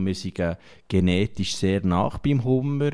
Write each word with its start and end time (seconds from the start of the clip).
und 0.00 0.06
wir 0.06 0.14
sind 0.14 0.40
genetisch 0.88 1.54
sehr 1.54 1.84
nach 1.84 2.18
beim 2.18 2.42
Hummer. 2.44 2.92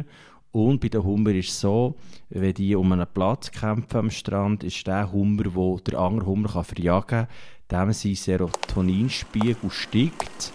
Und 0.52 0.80
bei 0.80 0.88
den 0.88 1.04
Hummer 1.04 1.30
ist 1.30 1.50
es 1.50 1.60
so, 1.60 1.94
wenn 2.30 2.54
die 2.54 2.74
um 2.74 2.90
einen 2.92 3.06
Platz 3.12 3.50
kämpfen 3.50 3.98
am 3.98 4.10
Strand, 4.10 4.64
ist 4.64 4.86
der 4.86 5.12
Hummer, 5.12 5.44
der 5.44 5.92
der 5.92 5.98
andere 5.98 6.26
Hummer 6.26 6.48
kann 6.48 6.64
verjagen 6.64 7.06
kann, 7.06 7.28
dem 7.70 7.92
sein 7.92 8.14
Serotoninspiegel 8.14 9.70
steigt. 9.70 10.52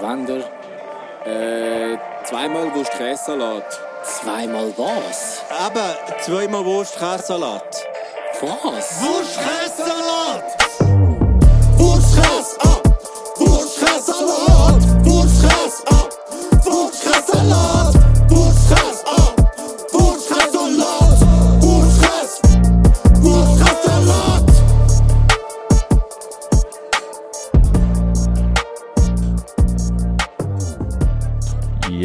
Wollt 0.00 0.28
ihr? 0.28 0.44
Äh, 1.26 1.98
zweimal 2.24 2.74
Wurst-Käsesalat. 2.74 3.80
Zweimal 4.04 4.72
was? 4.76 5.42
Eben, 5.66 6.22
zweimal 6.22 6.64
Wurst-Käsesalat. 6.64 7.84
Was? 8.40 9.02
Wurst-Käsesalat! 9.02 9.97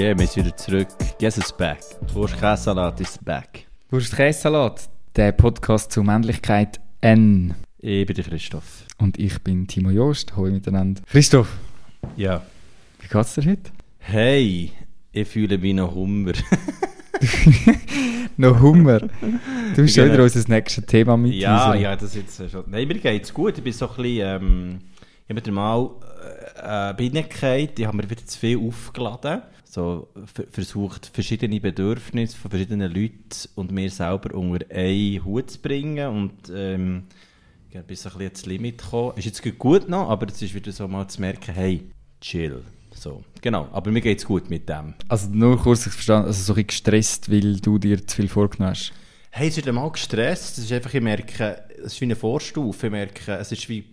Yeah, 0.03 0.19
wir 0.19 0.27
sind 0.27 0.45
wieder 0.47 0.57
zurück. 0.57 0.87
Guess 1.17 1.37
it's 1.37 1.53
back. 1.53 1.79
Wurst-Käsesalat 2.13 2.99
ist 2.99 3.23
back. 3.23 3.65
Wurst 3.89 4.13
Käsesalat, 4.13 4.89
der 5.15 5.31
Podcast 5.31 5.93
zur 5.93 6.03
Männlichkeit 6.03 6.81
N. 6.99 7.53
Ich 7.79 8.05
bin 8.05 8.13
der 8.13 8.25
Christoph. 8.25 8.83
Und 8.97 9.17
ich 9.17 9.41
bin 9.43 9.65
Timo 9.65 9.91
Joost. 9.91 10.35
Hallo 10.35 10.51
miteinander. 10.51 11.01
Christoph, 11.09 11.47
Ja. 12.17 12.41
wie 12.99 13.07
geht's 13.07 13.35
dir 13.35 13.45
heute? 13.49 13.71
Hey, 13.99 14.73
ich 15.13 15.25
fühle 15.29 15.57
mich 15.57 15.73
noch 15.73 15.95
Hummer. 15.95 16.33
Noch 18.35 18.59
Hummer. 18.59 18.99
Du 18.99 19.07
bist 19.83 19.95
schon 19.95 20.03
Genau. 20.05 20.15
wieder 20.15 20.23
unser 20.23 20.49
nächstes 20.49 20.85
Thema 20.85 21.15
mit. 21.15 21.33
Ja, 21.35 21.75
ja, 21.75 21.95
das 21.95 22.13
ist 22.13 22.39
jetzt 22.39 22.51
schon. 22.51 22.65
Nein, 22.67 22.89
mir 22.89 22.95
geht's 22.99 23.33
gut. 23.33 23.57
Ich 23.57 23.63
bin 23.63 23.71
so 23.71 23.87
ein 23.89 23.95
bisschen. 23.95 24.41
Ähm, 24.43 24.79
ich 25.27 25.35
habe 25.35 25.51
mir 25.51 25.55
mal 25.55 25.89
äh, 26.61 26.93
Binnenkeit. 26.95 27.79
Ich 27.79 27.85
habe 27.85 27.97
mir 27.97 28.09
wieder 28.09 28.25
zu 28.25 28.37
viel 28.37 28.57
aufgeladen. 28.57 29.41
So 29.65 30.09
versucht, 30.51 31.09
verschiedene 31.11 31.59
Bedürfnisse 31.59 32.37
von 32.37 32.51
verschiedenen 32.51 32.93
Leuten 32.93 33.29
und 33.55 33.71
mir 33.71 33.89
selber 33.89 34.35
unter 34.35 34.65
einen 34.69 35.25
Hut 35.25 35.49
zu 35.49 35.59
bringen. 35.59 36.07
Und 36.07 36.51
ähm, 36.53 37.05
ich 37.65 37.71
bin 37.71 37.81
ein 37.81 37.87
bisschen 37.87 38.21
ins 38.21 38.45
Limit 38.45 38.79
gekommen. 38.79 39.17
Ist 39.17 39.25
jetzt 39.25 39.57
gut 39.57 39.89
noch, 39.89 40.09
aber 40.09 40.27
es 40.27 40.41
ist 40.41 40.53
wieder 40.53 40.71
so 40.71 40.87
mal 40.87 41.07
zu 41.07 41.21
merken, 41.21 41.55
hey, 41.55 41.89
chill. 42.21 42.61
So, 42.93 43.23
genau. 43.41 43.67
Aber 43.71 43.89
mir 43.89 44.01
geht's 44.01 44.25
gut 44.25 44.49
mit 44.49 44.69
dem. 44.69 44.93
Also 45.07 45.29
nur 45.29 45.57
kurz 45.57 45.83
verstanden, 45.83 46.27
also 46.27 46.43
so 46.43 46.53
ein 46.53 46.55
bisschen 46.57 46.67
gestresst, 46.67 47.31
weil 47.31 47.59
du 47.59 47.79
dir 47.79 48.05
zu 48.05 48.17
viel 48.17 48.27
vorgenommen 48.27 48.75
hast. 48.75 48.93
Hey, 49.31 49.47
es 49.47 49.55
wird 49.55 49.73
mal 49.73 49.89
gestresst. 49.89 50.59
Es 50.59 50.65
ist 50.65 50.71
einfach, 50.71 50.93
ich 50.93 51.01
merke, 51.01 51.63
es 51.79 51.93
ist 51.93 52.01
wie 52.01 52.05
eine 52.05 52.15
Vorstufe. 52.15 52.85
Ich 52.85 52.91
merke, 52.91 53.31
es 53.37 53.51
ist 53.51 53.67
wie 53.67 53.83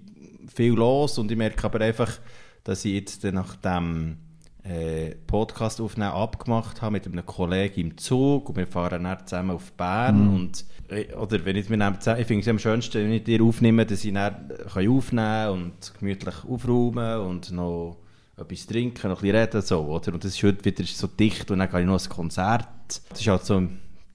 viel 0.54 0.74
los 0.74 1.18
und 1.18 1.30
ich 1.30 1.38
merke 1.38 1.64
aber 1.64 1.80
einfach, 1.80 2.18
dass 2.64 2.84
ich 2.84 2.92
jetzt 2.92 3.24
dann 3.24 3.34
nach 3.34 3.56
dem 3.56 4.18
äh, 4.62 5.14
Podcast 5.26 5.80
aufnehmen 5.80 6.10
abgemacht 6.10 6.82
habe 6.82 6.92
mit 6.92 7.06
einem 7.06 7.24
Kollegen 7.24 7.80
im 7.80 7.98
Zug 7.98 8.48
und 8.48 8.56
wir 8.56 8.66
fahren 8.66 9.04
dann 9.04 9.26
zusammen 9.26 9.52
auf 9.52 9.72
Bern 9.72 10.28
und 10.34 10.64
äh, 10.88 11.14
oder 11.14 11.44
wenn 11.44 11.56
ich 11.56 11.68
mir 11.68 11.78
nehme, 11.78 11.98
ich 11.98 12.26
finde 12.26 12.42
es 12.42 12.48
am 12.48 12.58
schönsten, 12.58 13.04
wenn 13.04 13.12
ich 13.12 13.24
dir 13.24 13.42
aufnehme, 13.42 13.86
dass 13.86 14.04
ich 14.04 14.12
dann 14.12 14.52
kann 14.72 14.88
aufnehmen 14.88 15.48
und 15.50 15.94
gemütlich 15.98 16.44
aufräumen 16.46 17.20
und 17.20 17.50
noch 17.52 17.96
etwas 18.36 18.66
trinken, 18.66 19.08
noch 19.08 19.18
ein 19.18 19.22
bisschen 19.22 19.36
reden, 19.36 19.62
so, 19.62 19.80
oder? 19.80 20.14
Und 20.14 20.24
das 20.24 20.34
ist 20.34 20.42
heute 20.42 20.64
wieder 20.64 20.84
so 20.84 21.06
dicht 21.06 21.50
und 21.50 21.58
dann 21.58 21.70
gehe 21.70 21.80
ich 21.80 21.86
noch 21.86 22.02
ein 22.02 22.08
Konzert. 22.08 22.68
Das 23.08 23.20
ist 23.20 23.26
halt 23.26 23.44
so, 23.44 23.62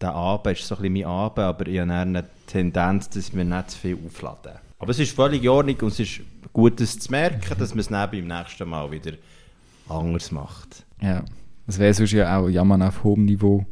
der 0.02 0.14
Abend 0.14 0.58
ist 0.58 0.68
so 0.68 0.76
ein 0.76 0.82
bisschen 0.82 0.94
mein 0.94 1.06
Abend, 1.06 1.40
aber 1.40 1.68
ich 1.68 1.80
habe 1.80 1.90
dann 1.90 2.16
eine 2.16 2.26
Tendenz, 2.48 3.10
dass 3.10 3.28
ich 3.28 3.34
mir 3.34 3.46
nicht 3.46 3.72
zu 3.72 3.80
viel 3.80 3.98
auflade. 4.06 4.60
Aber 4.78 4.92
es 4.92 5.00
ist 5.00 5.16
völlig 5.16 5.44
in 5.44 5.50
Ordnung 5.50 5.78
und 5.82 5.88
es 5.88 6.00
ist 6.00 6.22
gut, 6.54 6.80
das 6.80 7.00
zu 7.00 7.12
merken, 7.12 7.58
dass 7.58 7.72
man 7.72 7.80
es 7.80 7.88
dann 7.88 8.12
beim 8.12 8.28
nächsten 8.28 8.68
Mal 8.70 8.92
wieder 8.92 9.14
anders 9.88 10.32
macht. 10.32 10.86
Ja. 11.02 11.24
Das 11.66 11.80
wäre 11.80 11.94
sonst 11.94 12.12
ja 12.12 12.38
auch 12.38 12.48
Jammern 12.48 12.82
auf 12.82 13.04
hohem 13.04 13.26
Niveau. 13.26 13.66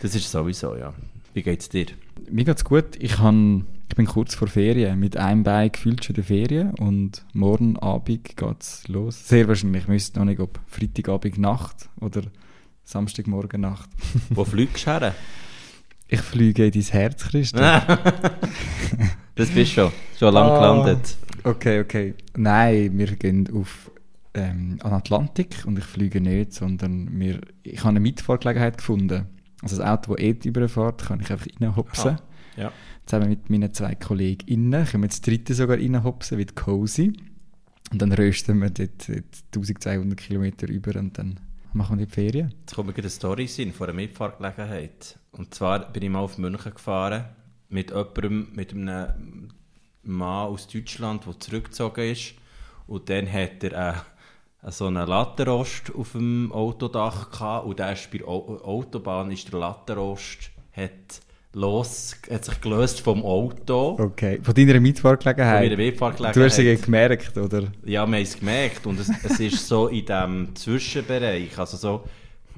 Das 0.00 0.14
ist 0.14 0.30
sowieso, 0.30 0.76
ja. 0.76 0.92
Wie 1.34 1.42
geht's 1.42 1.68
dir? 1.68 1.86
Mir 2.28 2.44
geht's 2.44 2.64
gut. 2.64 2.96
Ich, 2.98 3.18
han, 3.18 3.66
ich 3.88 3.94
bin 3.94 4.06
kurz 4.06 4.34
vor 4.34 4.48
Ferien. 4.48 4.98
Mit 4.98 5.16
einem 5.16 5.44
Bein 5.44 5.70
gefühlt 5.70 6.04
schon 6.04 6.14
der 6.14 6.24
Ferien. 6.24 6.74
Und 6.74 7.24
morgen 7.32 7.78
Abend 7.78 8.36
geht's 8.36 8.88
los. 8.88 9.28
Sehr 9.28 9.46
wahrscheinlich. 9.46 9.84
Ich 9.84 9.88
wüsste 9.88 10.18
noch 10.18 10.26
nicht, 10.26 10.40
ob 10.40 10.58
Freitagabend 10.66 11.38
Nacht 11.38 11.88
oder 12.00 12.22
Samstagmorgen 12.84 13.60
Nacht. 13.60 13.88
Wo 14.30 14.44
fliegst 14.44 14.86
du 14.86 14.90
her? 14.90 15.14
Ich 16.12 16.20
fliege 16.20 16.66
in 16.66 16.72
dein 16.72 16.82
Herz, 16.82 17.24
Christoph. 17.24 17.62
Das 19.34 19.48
bist 19.48 19.72
du 19.76 19.82
schon. 19.84 19.92
Schon 20.18 20.34
lange 20.34 20.50
Ah. 20.52 20.58
gelandet. 20.82 21.16
Okay, 21.42 21.80
okay. 21.80 22.14
Nein, 22.36 22.98
wir 22.98 23.06
gehen 23.16 23.48
auf 23.54 23.90
ähm, 24.34 24.78
an 24.82 24.92
Atlantik 24.92 25.64
und 25.66 25.78
ich 25.78 25.84
fliege 25.84 26.20
nicht, 26.20 26.52
sondern 26.52 27.08
wir, 27.18 27.40
ich 27.62 27.78
habe 27.80 27.88
eine 27.90 28.00
Mitfahrgelegenheit 28.00 28.76
gefunden. 28.76 29.26
Also 29.62 29.78
das 29.78 29.86
Auto, 29.86 30.14
das 30.14 30.22
eh 30.22 30.36
überfährt, 30.44 31.02
kann 31.06 31.20
ich 31.20 31.32
einfach 31.32 31.46
reinhopsen. 31.60 32.10
Ah. 32.10 32.60
Ja. 32.60 32.72
Zusammen 33.06 33.30
mit 33.30 33.48
meinen 33.48 33.72
zwei 33.72 33.94
KollegInnen. 33.94 34.84
Können 34.84 35.02
wir 35.04 35.08
das 35.08 35.22
dritte 35.22 35.54
sogar 35.54 35.78
reinhopsen, 35.78 36.36
wie 36.36 36.44
die 36.44 36.54
Cozy. 36.54 37.14
Und 37.90 38.02
dann 38.02 38.12
rösten 38.12 38.60
wir 38.60 38.68
dort, 38.68 39.08
dort 39.08 39.24
1200 39.54 40.18
Kilometer 40.18 40.68
über 40.68 40.98
und 40.98 41.16
dann 41.18 41.40
machen 41.74 41.98
wir 41.98 42.06
die 42.06 42.12
Ferien. 42.12 42.54
Jetzt 42.60 42.74
kommt 42.74 42.88
mir 42.88 42.96
eine 42.96 43.10
Story 43.10 43.48
in 43.58 43.72
von 43.72 43.88
einer 43.88 43.96
Mitfahrgelegenheit. 43.96 45.18
Und 45.32 45.54
zwar 45.54 45.92
bin 45.92 46.02
ich 46.02 46.10
mal 46.10 46.20
auf 46.20 46.38
München 46.38 46.74
gefahren 46.74 47.24
mit 47.68 47.90
jemandem, 47.90 48.48
mit 48.54 48.72
einem 48.72 49.48
Mann 50.02 50.48
aus 50.48 50.68
Deutschland, 50.68 51.26
der 51.26 51.40
zurückgezogen 51.40 52.10
ist. 52.10 52.34
Und 52.86 53.08
dann 53.08 53.30
hat 53.32 53.64
er 53.64 54.04
äh, 54.62 54.70
so 54.70 54.86
einen 54.86 55.06
Lattenrost 55.08 55.94
auf 55.94 56.12
dem 56.12 56.52
Autodach 56.52 57.30
gehabt. 57.30 57.66
Und 57.66 57.78
der 57.78 57.92
ist 57.92 58.10
bei 58.10 58.18
der 58.18 58.28
Au- 58.28 58.58
Autobahn 58.62 59.30
ist 59.30 59.50
der 59.52 59.60
Lattenrost 59.60 60.50
hat, 60.72 61.20
los, 61.54 62.16
hat 62.30 62.44
sich 62.44 62.60
gelöst 62.60 63.00
vom 63.00 63.22
Auto. 63.24 63.96
Okay. 63.98 64.40
Von 64.42 64.54
deiner 64.54 64.80
Mitfahrgelegenheit? 64.80 65.58
Von 65.60 65.68
meiner 65.68 65.76
Mitfahrgelegenheit. 65.82 66.36
Du 66.36 66.44
hast 66.44 66.58
es 66.58 66.82
gemerkt, 66.82 67.36
oder? 67.36 67.62
Ja, 67.62 67.70
wir 67.84 68.00
haben 68.00 68.14
es 68.14 68.38
gemerkt 68.38 68.86
und 68.86 68.98
es, 69.00 69.10
es 69.22 69.40
ist 69.40 69.68
so 69.68 69.88
in 69.88 70.06
diesem 70.06 70.54
Zwischenbereich, 70.56 71.58
also 71.58 71.76
so 71.76 72.04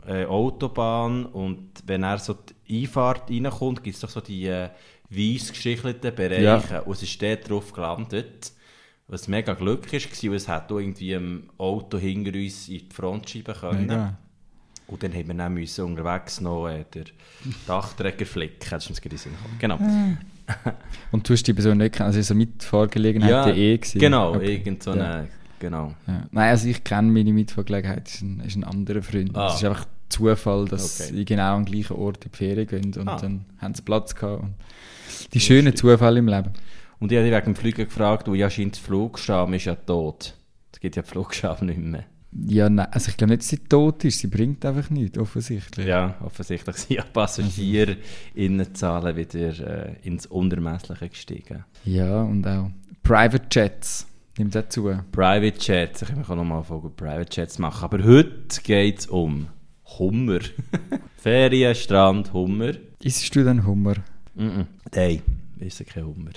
äh, 0.06 0.25
Autobahn 0.27 1.27
und 1.27 1.71
wenn 1.87 2.03
er 2.03 2.19
so 2.19 2.37
die 2.69 2.82
Einfahrt 2.82 3.31
reinkommt, 3.31 3.82
gibt 3.82 3.97
es 3.97 4.00
doch 4.00 4.10
so 4.10 4.21
die 4.21 4.47
äh, 4.47 4.69
weiss 5.11 5.50
geschichelten 5.50 6.15
Bereiche 6.15 6.43
Ja. 6.75 6.81
und 6.81 6.93
es 6.93 7.03
ist 7.03 7.21
dort 7.22 7.49
drauf 7.49 7.72
gelandet, 7.72 8.53
was 9.09 9.28
mega 9.28 9.55
Glück 9.55 9.93
war, 9.93 10.00
weil 10.31 10.34
es 10.37 10.49
hat 10.49 10.71
irgendwie 10.71 11.15
ein 11.15 11.50
Auto 11.59 11.99
hinter 11.99 12.32
uns 12.38 12.69
in 12.69 12.78
die 12.88 12.94
Frontscheibe 12.94 13.53
können. 13.55 13.87
Mega. 13.87 14.19
Und 14.87 15.03
dann 15.03 15.12
haben 15.15 15.28
wir 15.28 15.34
dann 15.34 15.55
müssen 15.55 15.84
unterwegs 15.84 16.41
noch 16.41 16.69
äh, 16.69 16.84
den 16.95 17.05
Dachträger 17.67 18.27
flicken, 18.27 18.67
das 18.71 18.84
ist 18.84 18.91
uns 18.91 19.00
gerade 19.00 19.15
in 19.15 19.19
Sinn. 19.19 19.33
Genau. 19.59 19.78
Und 21.11 21.27
du 21.28 21.33
hast 21.33 21.47
die 21.47 21.55
Person 21.55 21.78
nicht 21.78 21.95
kennen, 21.95 22.09
also 22.15 22.33
eine 22.34 22.39
Mitfahrgelegenheit 22.39 23.47
der 23.47 23.56
eh 23.56 23.78
gewesen. 23.78 23.99
genau, 23.99 24.34
Okay. 24.34 24.55
irgend 24.56 24.83
so 24.83 24.94
Ja. 24.94 25.05
eine, 25.15 25.28
genau. 25.59 25.94
Ja. 26.06 26.27
Nein, 26.31 26.50
also 26.50 26.69
ich 26.69 26.84
kenne 26.84 27.11
meine 27.11 27.33
Mitfahrgelegenheit, 27.33 28.09
ist 28.09 28.21
ein, 28.23 28.41
ist 28.41 28.56
ein 28.56 28.65
anderer 28.65 29.03
Freund. 29.03 29.34
Ah. 29.37 29.49
Es 29.49 29.55
ist 29.56 29.65
einfach 29.65 29.87
Zufall, 30.11 30.67
dass 30.67 31.00
Okay. 31.00 31.15
sie 31.15 31.25
genau 31.25 31.55
am 31.56 31.65
gleichen 31.65 31.97
Ort 31.97 32.25
in 32.27 32.31
die 32.31 32.37
Ferien 32.37 32.67
gehen 32.67 32.94
und 32.94 33.09
Ah. 33.09 33.17
dann 33.19 33.47
haben 33.59 33.75
sie 33.75 33.83
Platz 33.83 34.15
gehabt. 34.15 34.44
Die 35.33 35.41
schönen 35.41 35.75
Zufälle 35.75 36.19
im 36.19 36.28
Leben. 36.28 36.50
Und 37.00 37.11
ich 37.11 37.19
habe 37.19 37.27
dich 37.28 37.34
wegen 37.37 37.44
dem 37.47 37.56
Fliegen 37.56 37.84
gefragt, 37.87 38.28
wo 38.28 38.34
ja 38.34 38.50
scheint, 38.50 38.77
der 38.77 38.83
Flugscham 38.83 39.53
ist 39.55 39.65
ja 39.65 39.75
tot. 39.75 40.34
Es 40.73 40.81
gibt 40.81 40.94
ja 40.97 41.03
Flugscham 41.03 41.56
nicht 41.67 41.78
mehr. 41.78 42.05
Ja, 42.47 42.69
nein, 42.69 42.88
also 42.91 43.11
ich 43.11 43.17
glaube 43.17 43.32
nicht, 43.32 43.43
dass 43.43 43.49
sie 43.49 43.58
tot 43.58 44.05
ist, 44.05 44.19
sie 44.19 44.26
bringt 44.26 44.64
einfach 44.64 44.91
nichts, 44.91 45.19
offensichtlich. 45.19 45.87
Ja, 45.87 46.17
offensichtlich 46.25 46.76
sind 46.76 46.97
ja 46.97 47.05
PassagierInnenzahlen 47.05 49.17
wieder 49.17 49.88
äh, 49.88 49.94
ins 50.03 50.26
Unermessliche 50.26 51.08
gestiegen. 51.08 51.64
Ja, 51.85 52.23
und 52.23 52.44
auch 52.47 52.70
Private 53.05 53.47
Jets 53.50 54.06
nimmt 54.37 54.55
dazu. 54.55 54.91
Private 55.12 55.58
Jets, 55.61 56.03
ich 56.03 56.08
kann 56.08 56.19
mich 56.19 56.29
auch 56.29 56.35
nochmal 56.35 56.64
von 56.64 56.94
Private 56.97 57.29
Jets 57.31 57.58
machen. 57.58 57.85
Aber 57.85 58.03
heute 58.03 58.61
geht 58.62 59.00
es 59.00 59.06
um 59.06 59.47
Hummer. 59.99 60.41
Ferien, 61.17 61.75
Strand, 61.75 62.32
Hummer. 62.32 62.73
Isst 63.03 63.35
du 63.35 63.44
denn 63.44 63.64
Hummer? 63.64 63.94
Mm 64.35 64.43
-mm. 64.43 64.67
Nein, 64.94 65.23
ist 65.58 65.87
kein 65.87 66.05
Hummer. 66.05 66.32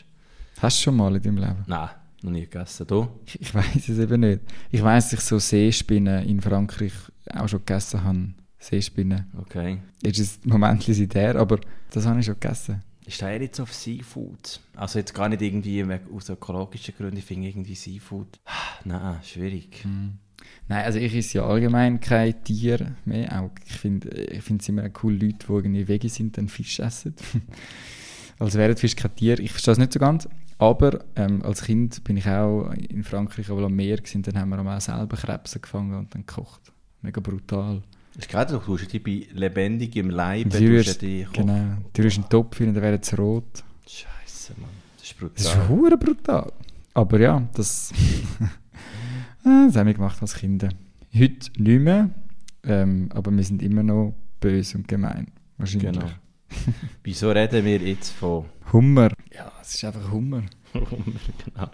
Hast 0.60 0.80
du 0.80 0.84
schon 0.84 0.98
mal 0.98 1.16
in 1.16 1.22
deinem 1.22 1.38
Leben? 1.38 1.64
Nein, 1.68 1.90
noch 2.22 2.32
nie 2.32 2.42
gegessen. 2.42 2.88
Du? 2.88 3.08
Ich, 3.26 3.42
ich 3.42 3.54
weiß 3.54 3.90
es 3.90 4.00
eben 4.00 4.22
nicht. 4.22 4.42
Ich 4.72 4.84
weiß, 4.84 5.10
dass 5.10 5.20
ich 5.20 5.26
so 5.26 5.40
Seespinnen 5.40 6.28
in 6.28 6.42
Frankreich 6.42 6.94
auch 7.34 7.48
schon 7.48 7.60
gegessen 7.60 8.04
habe. 8.04 8.34
Seespinnen. 8.60 9.26
Okay. 9.40 9.80
Jetzt 10.02 10.20
ist 10.20 10.40
es 10.40 10.46
Moment 10.46 10.84
her, 10.88 11.36
aber 11.36 11.60
das 11.92 12.06
habe 12.06 12.20
ich 12.20 12.26
schon 12.26 12.40
gegessen. 12.40 12.82
ist 13.06 13.22
da 13.22 13.30
eher 13.30 13.42
jetzt 13.42 13.60
auf 13.60 13.74
Seafood. 13.74 14.60
Also 14.76 15.00
jetzt 15.00 15.14
gar 15.14 15.30
nicht 15.30 15.42
irgendwie 15.42 15.86
aus 16.14 16.30
ökologischen 16.30 16.96
Gründen, 16.98 17.18
ich 17.18 17.26
finde 17.26 17.48
irgendwie 17.48 17.76
Seafood. 17.76 18.40
Nein, 18.84 19.20
schwierig. 19.24 19.86
Nein, 20.68 20.86
also 20.86 21.00
ich 21.00 21.16
esse 21.16 21.38
ja 21.38 21.46
allgemein 21.46 22.00
kein 22.00 22.44
Tier 22.44 22.96
mehr. 23.06 23.42
Auch 23.42 23.52
ich 23.66 23.74
finde 23.74 24.10
ich 24.10 24.44
finde 24.44 24.62
es 24.62 24.70
immer 24.70 24.90
cool, 25.04 25.14
Leute, 25.14 25.46
die 25.48 25.54
irgendwie 25.54 25.88
Veggie 25.88 26.10
sind, 26.10 26.38
dann 26.38 26.50
Fisch 26.50 26.80
essen. 26.80 27.16
als 28.40 28.56
wären 28.56 28.76
Fisch 28.76 28.96
kein 28.96 29.16
Tier. 29.16 29.40
Ich 29.40 29.52
verstehe 29.52 29.74
es 29.74 29.78
nicht 29.78 29.94
so 29.94 30.00
ganz. 30.00 30.28
Aber 30.60 31.06
ähm, 31.16 31.44
als 31.44 31.64
Kind 31.64 32.04
bin 32.04 32.18
ich 32.18 32.28
auch 32.28 32.72
in 32.72 33.04
Frankreich 33.04 33.50
aber 33.50 33.64
am 33.64 33.76
Meer 33.76 33.98
gewesen, 33.98 34.24
dann 34.24 34.40
haben 34.40 34.50
wir 34.50 34.60
auch 34.60 34.82
selber 34.82 35.16
Krebse 35.16 35.60
gefangen 35.60 35.94
und 35.94 36.14
dann 36.14 36.26
gekocht. 36.26 36.72
Mega 37.02 37.22
brutal. 37.22 37.84
Das 38.14 38.26
ist 38.26 38.32
gerade, 38.32 38.54
du 38.54 38.60
tust 38.60 38.92
die 38.92 39.00
bei 39.00 39.28
lebendig 39.34 39.96
im 39.96 40.10
Leib, 40.10 40.46
Und 40.46 40.54
du 40.56 40.60
rührst, 40.60 41.02
die 41.04 41.28
genau, 41.32 41.78
du 41.94 42.02
rührst 42.02 42.18
einen 42.18 42.30
Topf 42.30 42.60
rein, 42.60 42.74
dann 42.74 42.82
wäre 42.82 43.00
es 43.00 43.18
rot. 43.18 43.64
Scheiße, 43.86 44.54
Mann. 44.60 44.70
Das 44.98 45.06
ist 45.06 45.16
Das 45.36 45.46
ist 45.46 45.54
brutal. 45.54 45.70
hure 45.70 45.98
brutal. 45.98 46.52
Aber 46.96 47.20
ja, 47.20 47.48
das, 47.54 47.94
das 49.44 49.76
haben 49.76 49.86
wir 49.86 49.94
gemacht 49.94 50.20
als 50.22 50.34
Kinder. 50.34 50.70
Heute 51.14 51.52
nicht 51.62 51.82
mehr, 51.82 52.10
ähm, 52.64 53.10
aber 53.14 53.32
wir 53.32 53.44
sind 53.44 53.62
immer 53.62 53.84
noch 53.84 54.16
böse 54.40 54.78
und 54.80 54.88
gemein. 54.88 55.28
Wahrscheinlich. 55.60 55.92
Genau. 55.92 56.12
Wieso 57.04 57.32
reden 57.32 57.66
wir 57.66 57.78
jetzt 57.78 58.12
von 58.12 58.46
Hummer. 58.72 59.10
Ja, 59.34 59.52
es 59.62 59.76
ist 59.76 59.84
einfach 59.86 60.12
Hummer. 60.12 60.44
Hummer? 60.74 61.20
genau. 61.46 61.70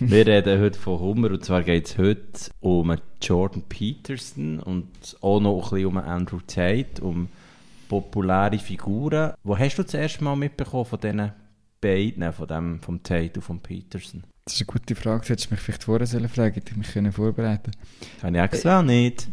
Wir 0.00 0.26
reden 0.26 0.60
heute 0.60 0.78
von 0.78 0.98
Hummer 0.98 1.30
und 1.30 1.44
zwar 1.44 1.62
geht 1.62 1.86
es 1.86 1.98
heute 1.98 2.50
um 2.60 2.94
Jordan 3.20 3.62
Peterson 3.68 4.60
und 4.60 5.16
auch 5.20 5.40
noch 5.40 5.64
ein 5.64 5.70
bisschen 5.70 5.86
um 5.86 5.96
Andrew 5.98 6.40
Tate, 6.46 7.02
um 7.02 7.28
populäre 7.88 8.58
Figuren. 8.58 9.34
Wo 9.42 9.58
hast 9.58 9.76
du 9.78 9.82
das 9.82 9.94
erste 9.94 10.24
Mal 10.24 10.36
mitbekommen 10.36 10.84
von 10.84 11.00
diesen 11.00 11.32
beiden, 11.80 12.32
von 12.32 12.48
dem, 12.48 12.80
vom 12.80 13.02
Tate 13.02 13.32
und 13.36 13.42
vom 13.42 13.60
Peterson? 13.60 14.24
Das 14.44 14.54
ist 14.54 14.60
eine 14.62 14.66
gute 14.66 14.94
Frage. 14.94 15.26
Du 15.26 15.28
hättest 15.30 15.50
mich 15.50 15.60
vielleicht 15.60 15.84
vorher 15.84 16.06
sollen 16.06 16.28
fragen 16.28 16.54
hätte 16.54 16.70
ich 16.70 16.76
mich 16.76 16.92
können 16.92 17.12
vorbereiten 17.12 17.72
Das 18.14 18.24
habe 18.24 18.36
ich 18.36 18.42
extra 18.42 18.82
nicht. 18.82 19.28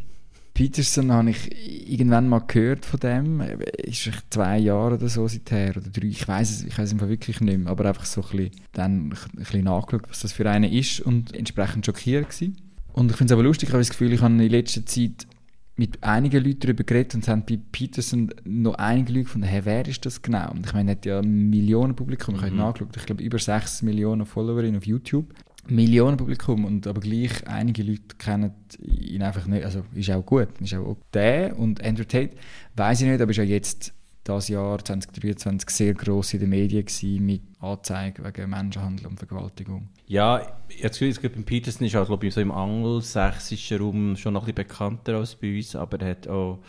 Peterson 0.56 1.12
habe 1.12 1.31
ich 1.31 1.92
irgendwann 1.92 2.30
mal 2.30 2.40
gehört 2.40 2.86
von 2.86 3.00
dem. 3.00 3.42
Ist 3.78 4.04
vielleicht 4.04 4.34
zwei 4.34 4.57
Jahre 4.57 4.96
oder 4.96 5.10
so 5.10 5.28
seither 5.28 5.72
oder 5.72 5.90
drei. 5.90 6.07
Ich 6.07 6.25
weiß 6.25 6.50
es, 6.50 6.63
ich 6.63 6.78
weiß 6.78 6.86
es 6.86 6.92
im 6.94 7.00
Fall 7.00 7.10
wirklich 7.10 7.42
nicht 7.42 7.60
mehr. 7.60 7.69
Aber 7.69 7.86
einfach 7.86 8.06
so 8.06 8.22
ein 8.22 8.30
bisschen, 8.30 8.52
dann 8.72 9.12
ein 9.12 9.18
bisschen 9.36 9.66
nachgeschaut, 9.66 10.10
was 10.10 10.22
das 10.22 10.31
für 10.31 10.50
eine 10.50 10.74
ist 10.74 11.02
und 11.02 11.36
entsprechend 11.36 11.86
schockiert 11.86 12.30
gewesen. 12.30 12.56
Und 12.94 13.12
ich 13.12 13.18
finde 13.18 13.34
es 13.34 13.36
aber 13.36 13.44
lustig, 13.44 13.68
ich 13.68 13.74
habe 13.74 13.81
das 13.81 13.90
Gefühl, 13.90 14.13
ich 14.13 14.22
habe 14.22 14.34
in 14.34 14.50
letzter 14.50 14.86
Zeit 14.86 15.28
mit 15.75 16.02
einigen 16.06 16.42
Leuten 16.42 16.62
darüber 16.62 16.86
geredet 16.86 17.16
und 17.16 17.24
es 17.24 17.28
haben 17.28 17.44
bei 17.46 17.60
Peterson 17.74 18.34
noch 18.46 18.75
einige 18.75 19.12
Leute 19.12 19.25
gefunden, 19.25 19.48
hey, 19.48 19.66
wer 19.66 19.86
ist 19.86 20.06
das 20.06 20.22
genau? 20.22 20.52
Und 20.52 20.66
ich 20.66 20.74
meine, 20.74 20.92
er 20.92 20.96
hat 20.96 21.06
ja 21.06 21.22
Millionen 21.22 21.98
Publikum, 21.98 22.36
ich 22.36 22.42
habe 22.42 22.56
nachgeschaut, 22.56 22.96
ich 22.96 23.06
glaube 23.06 23.22
über 23.22 23.38
6 23.38 23.81
Millionen 23.81 24.25
Followerinnen 24.25 24.78
auf 24.78 24.86
YouTube. 24.86 25.34
Millionen 25.68 26.18
Publikum 26.18 26.66
und 26.66 26.88
aber 26.88 27.02
gleich 27.02 27.48
einige 27.48 27.84
Leute 27.84 28.16
kennen 28.18 28.54
ihn 28.80 29.22
einfach 29.22 29.46
nicht. 29.48 29.66
Also 29.66 29.84
ist 29.94 30.12
auch 30.12 30.26
gut, 30.26 30.50
ist 30.62 30.74
auch 30.74 30.98
der 31.14 31.58
und 31.58 31.84
Andrew 31.84 32.04
Tate 32.04 32.32
weiß 32.76 33.02
ich 33.02 33.08
nicht, 33.08 33.22
aber 33.22 33.32
ist 33.32 33.38
ja 33.38 33.44
jetzt 33.44 33.94
das 34.26 34.48
Jahr 34.48 34.84
2023 34.84 35.70
sehr 35.70 35.94
gross 35.94 36.34
in 36.34 36.40
den 36.42 36.50
Medien 36.50 36.84
gewesen 36.84 37.26
mit 37.26 37.42
Anzeigen 37.60 38.26
wegen 38.26 38.50
Menschenhandel 38.50 39.08
und 39.08 39.18
Vergewaltigung. 39.18 39.90
Ja, 40.08 40.42
jetzt 40.70 41.02
es 41.02 41.22
gibt 41.22 41.36
beim 41.36 41.44
Peterson 41.44 41.86
ist 41.86 41.96
auch, 41.96 42.08
glaube 42.08 42.28
ich, 42.28 42.34
so 42.34 42.42
im 42.42 42.52
angelsächsischen 42.52 43.80
Raum 43.80 44.16
schon 44.16 44.34
noch 44.34 44.48
ein 44.48 44.54
bisschen 44.54 44.68
bekannter 44.68 45.16
als 45.16 45.36
bei 45.36 45.56
uns, 45.56 45.76
aber 45.76 46.02
er 46.02 46.12
hat 46.12 46.28
auch 46.28 46.60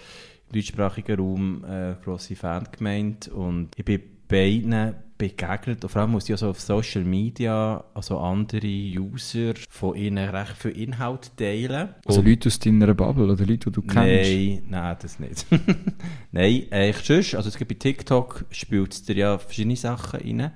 im 0.48 0.54
deutschsprachigen 0.54 1.18
Raum 1.18 1.64
äh, 1.64 1.96
grosse 2.04 2.36
Fangemeinde 2.36 3.32
und 3.32 3.70
ich 3.76 3.84
bin 3.84 4.02
beiden 4.28 4.94
begegnet 5.18 5.82
und 5.82 5.90
vor 5.90 6.02
allem 6.02 6.10
muss 6.12 6.24
ich 6.24 6.32
also 6.32 6.50
auf 6.50 6.60
Social 6.60 7.04
Media 7.04 7.82
also 7.94 8.18
andere 8.18 8.66
User 8.66 9.54
von 9.70 9.96
ihnen 9.96 10.28
recht 10.28 10.56
viel 10.58 10.72
Inhalt 10.72 11.30
teilen. 11.36 11.94
Also 12.04 12.20
Und- 12.20 12.28
Leute 12.28 12.48
aus 12.48 12.58
deiner 12.58 12.92
Bubble 12.94 13.24
oder 13.24 13.46
Leute, 13.46 13.70
die 13.70 13.72
du 13.72 13.82
kennst. 13.82 13.96
Nein, 13.96 14.62
nein, 14.68 14.96
das 15.00 15.18
nicht. 15.18 15.46
nein, 16.32 16.70
echt 16.70 17.06
sonst, 17.06 17.34
also 17.34 17.48
es 17.48 17.56
gibt 17.56 17.68
bei 17.70 17.74
TikTok 17.76 18.44
spielt 18.50 18.92
es 18.92 19.02
dir 19.04 19.16
ja 19.16 19.38
verschiedene 19.38 19.76
Sachen 19.76 20.20
rein. 20.20 20.52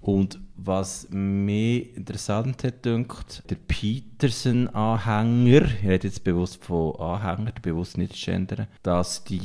Und 0.00 0.40
was 0.56 1.08
mir 1.10 1.94
interessant 1.94 2.64
hat, 2.64 2.86
dünkt, 2.86 3.42
der 3.50 3.56
Peterson-Anhänger, 3.56 5.62
ich 5.66 5.84
rede 5.86 6.08
jetzt 6.08 6.24
bewusst 6.24 6.64
von 6.64 6.96
Anhänger, 6.96 7.52
bewusst 7.60 7.98
nicht 7.98 8.14
gendern, 8.14 8.66
dass 8.82 9.24
die 9.24 9.36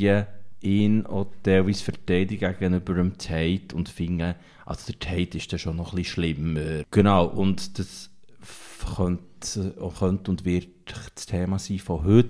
ihn 0.65 1.06
auch 1.06 1.27
teilweise 1.44 1.83
verteidigen 1.83 2.56
gegenüber 2.57 2.95
dem 2.95 3.17
Tate 3.17 3.75
und 3.75 3.89
finden, 3.89 4.35
also 4.65 4.91
der 4.91 5.00
Tate 5.00 5.38
ist 5.38 5.51
dann 5.51 5.59
schon 5.59 5.77
noch 5.77 5.94
ein 5.94 5.97
bisschen 5.97 6.35
schlimmer. 6.35 6.83
Genau, 6.91 7.25
und 7.25 7.77
das 7.79 8.09
könnte, 8.95 9.75
könnte 9.97 10.31
und 10.31 10.45
wird 10.45 10.69
das 11.15 11.25
Thema 11.25 11.59
sein 11.59 11.79
von 11.79 12.03
heute, 12.03 12.29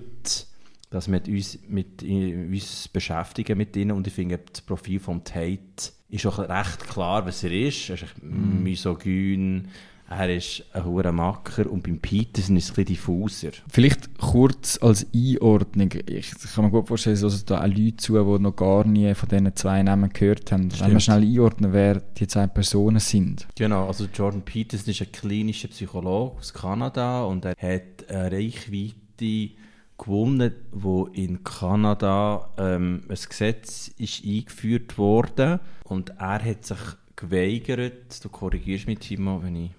dass 0.89 1.11
wir 1.11 1.21
uns 1.27 1.59
mit 1.67 2.03
uns 2.03 2.87
beschäftigen 2.89 3.57
mit 3.57 3.75
ihnen 3.75 3.91
und 3.91 4.07
ich 4.07 4.13
finde, 4.13 4.37
das 4.37 4.61
Profil 4.61 4.99
von 4.99 5.23
Tate 5.23 5.93
ist 6.09 6.25
auch 6.25 6.39
recht 6.39 6.87
klar, 6.87 7.25
was 7.25 7.43
er 7.43 7.51
ist. 7.51 7.89
Er 7.89 7.95
ist 7.95 8.03
echt 8.03 8.23
misogyn, 8.23 9.69
er 10.07 10.35
ist 10.35 10.63
ein 10.73 10.85
hoher 10.85 11.11
Macker 11.11 11.69
und 11.69 11.83
beim 11.83 11.99
Peterson 11.99 12.57
ist 12.57 12.71
es 12.71 12.77
ein 12.77 12.85
diffuser. 12.85 13.51
Vielleicht 13.67 14.17
kurz 14.19 14.77
als 14.81 15.07
Einordnung. 15.13 15.89
Ich 16.05 16.31
kann 16.53 16.65
mir 16.65 16.71
gut 16.71 16.87
vorstellen, 16.87 17.19
dass 17.19 17.45
da 17.45 17.61
auch 17.61 17.67
Leute 17.67 17.97
zu, 17.97 18.13
die 18.13 18.43
noch 18.43 18.55
gar 18.55 18.85
nie 18.85 19.13
von 19.15 19.29
diesen 19.29 19.55
zwei 19.55 19.81
Namen 19.81 20.11
gehört 20.11 20.51
haben. 20.51 20.71
Wenn 20.71 20.79
wir 20.79 20.85
Stimmt. 20.99 21.03
schnell 21.03 21.23
einordnen, 21.23 21.73
wer 21.73 21.95
die 22.01 22.27
zwei 22.27 22.45
Personen 22.47 22.99
sind. 22.99 23.47
Genau, 23.55 23.87
also 23.87 24.05
Jordan 24.13 24.43
Peterson 24.43 24.91
ist 24.91 25.01
ein 25.01 25.11
klinischer 25.11 25.69
Psychologe 25.69 26.37
aus 26.37 26.53
Kanada 26.53 27.23
und 27.23 27.45
er 27.45 27.55
hat 27.57 28.07
eine 28.09 28.31
Reichweite 28.31 29.55
gewonnen, 29.97 30.53
wo 30.71 31.05
in 31.07 31.43
Kanada 31.43 32.49
ähm, 32.57 33.03
ein 33.07 33.15
Gesetz 33.15 33.87
ist 33.97 34.23
eingeführt 34.23 34.97
wurde 34.97 35.61
und 35.85 36.11
er 36.19 36.43
hat 36.43 36.65
sich 36.65 36.77
geweigert, 37.15 38.23
du 38.23 38.29
korrigierst 38.29 38.87
mich 38.87 38.99
Timo, 38.99 39.41
wenn 39.41 39.55
ich 39.55 39.71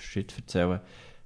Shit 0.00 0.34
erzähle, 0.36 0.80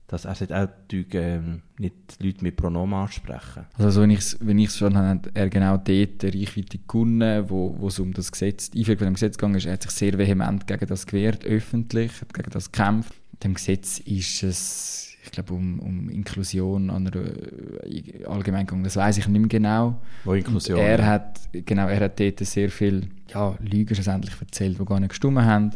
dass 0.06 0.26
er 0.26 0.34
sagt, 0.34 0.88
tue, 0.88 1.06
ähm, 1.14 1.62
nicht 1.78 1.94
Leute 2.20 2.44
mit 2.44 2.56
Pronomen 2.56 2.94
ansprechen. 2.94 3.64
Also 3.78 3.90
so, 3.90 4.02
wenn 4.02 4.10
ich 4.10 4.18
es 4.18 4.38
wenn 4.40 4.58
ich's 4.58 4.78
schon 4.78 4.96
habe, 4.96 5.08
hat 5.08 5.30
er 5.32 5.48
genau 5.48 5.76
dort 5.76 6.24
eine 6.24 6.34
Reichweite 6.34 6.78
gewonnen, 6.86 7.48
wo, 7.48 7.74
wo 7.78 7.88
es 7.88 7.98
um 7.98 8.12
das 8.12 8.30
Gesetz, 8.30 8.70
die 8.70 8.80
Einführung 8.80 8.98
von 8.98 9.06
dem 9.06 9.14
Gesetz 9.14 9.38
gegangen 9.38 9.56
ist. 9.56 9.66
Er 9.66 9.72
hat 9.74 9.82
sich 9.82 9.92
sehr 9.92 10.18
vehement 10.18 10.66
gegen 10.66 10.86
das 10.86 11.06
gewehrt, 11.06 11.44
öffentlich, 11.44 12.20
hat 12.20 12.34
gegen 12.34 12.50
das 12.50 12.70
gekämpft. 12.70 13.14
Mit 13.32 13.44
dem 13.44 13.54
Gesetz 13.54 13.98
ist 14.00 14.42
es, 14.42 15.16
ich 15.24 15.30
glaube, 15.30 15.54
um, 15.54 15.80
um 15.80 16.10
Inklusion 16.10 16.90
an 16.90 17.06
einer 17.06 17.24
äh, 17.24 18.24
allgemein 18.26 18.66
gegangen. 18.66 18.84
Das 18.84 18.96
weiß 18.96 19.16
ich 19.16 19.26
nicht 19.26 19.40
mehr 19.40 19.48
genau. 19.48 20.00
Wo 20.24 20.34
Inklusion. 20.34 20.78
Und 20.78 20.84
er 20.84 21.06
hat, 21.06 21.40
genau, 21.52 21.88
er 21.88 22.00
hat 22.00 22.20
dort 22.20 22.40
sehr 22.40 22.68
viel 22.68 23.08
ja, 23.32 23.56
Lügen 23.60 23.94
schlussendlich 23.94 24.34
erzählt, 24.38 24.78
die 24.78 24.84
gar 24.84 25.00
nicht 25.00 25.08
gestimmt 25.08 25.40
haben. 25.40 25.70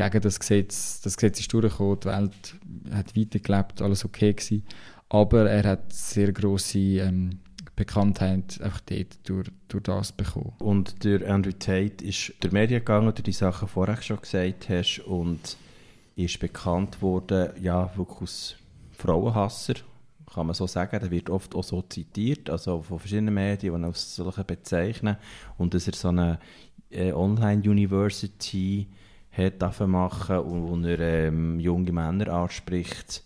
Gegen 0.00 0.22
das 0.22 0.40
Gesetz. 0.40 1.02
Das 1.02 1.14
Gesetz 1.18 1.40
ist 1.40 1.52
durchgekommen, 1.52 2.00
die 2.00 2.08
Welt 2.08 2.54
hat 2.90 3.14
weitergelebt, 3.14 3.82
alles 3.82 4.02
okay 4.02 4.32
gewesen. 4.32 4.64
Aber 5.10 5.50
er 5.50 5.64
hat 5.64 5.92
sehr 5.92 6.32
grosse 6.32 6.78
ähm, 6.78 7.40
Bekanntheit 7.76 8.58
einfach 8.62 8.80
dort 8.80 9.18
durch, 9.24 9.50
durch 9.68 9.82
das 9.82 10.12
bekommen. 10.12 10.54
Und 10.58 11.04
der 11.04 11.30
Andrew 11.30 11.52
Tate 11.52 12.02
ist 12.02 12.32
durch 12.40 12.50
die 12.50 12.56
Medien 12.56 12.80
gegangen, 12.80 13.14
du 13.14 13.22
die 13.22 13.32
Sachen 13.32 13.68
vorher 13.68 14.00
schon 14.00 14.22
gesagt 14.22 14.70
hast, 14.70 15.00
und 15.00 15.58
ist 16.16 16.40
bekannt 16.40 17.02
worden, 17.02 17.50
ja, 17.60 17.90
wirklich 17.94 18.20
als 18.22 18.56
Frauenhasser, 18.92 19.74
kann 20.32 20.46
man 20.46 20.54
so 20.54 20.66
sagen. 20.66 20.98
Der 20.98 21.10
wird 21.10 21.28
oft 21.28 21.54
auch 21.54 21.64
so 21.64 21.82
zitiert, 21.82 22.48
also 22.48 22.80
von 22.80 22.98
verschiedenen 22.98 23.34
Medien, 23.34 23.74
die 23.74 23.78
ihn 23.78 23.84
als 23.84 24.16
solche 24.16 24.44
bezeichnen. 24.44 25.18
Und 25.58 25.74
dass 25.74 25.86
er 25.86 25.94
so 25.94 26.08
eine 26.08 26.38
äh, 26.88 27.12
Online-University 27.12 28.88
hat 29.32 29.80
machen 29.86 30.38
und 30.38 30.68
wo 30.68 30.88
er 30.88 30.98
ähm, 30.98 31.60
junge 31.60 31.92
Männer 31.92 32.28
anspricht, 32.32 33.24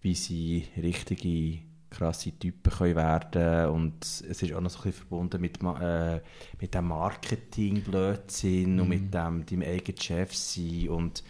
wie 0.00 0.14
sie 0.14 0.64
richtige 0.76 1.60
krasse 1.90 2.32
Typen 2.32 2.72
können 2.72 2.96
werden. 2.96 3.70
Und 3.70 4.04
es 4.04 4.42
ist 4.42 4.52
auch 4.52 4.60
noch 4.60 4.70
so 4.70 4.78
ein 4.78 4.84
bisschen 4.84 5.06
verbunden 5.06 5.40
mit, 5.40 5.62
äh, 5.62 6.20
mit 6.60 6.74
dem 6.74 6.88
Marketing-Blödsinn 6.88 8.80
und 8.80 8.88
mit 8.88 9.14
dem 9.14 9.44
deinem 9.46 9.62
eigenen 9.62 10.00
Chef 10.00 10.34
sein 10.34 10.88
und 10.88 11.22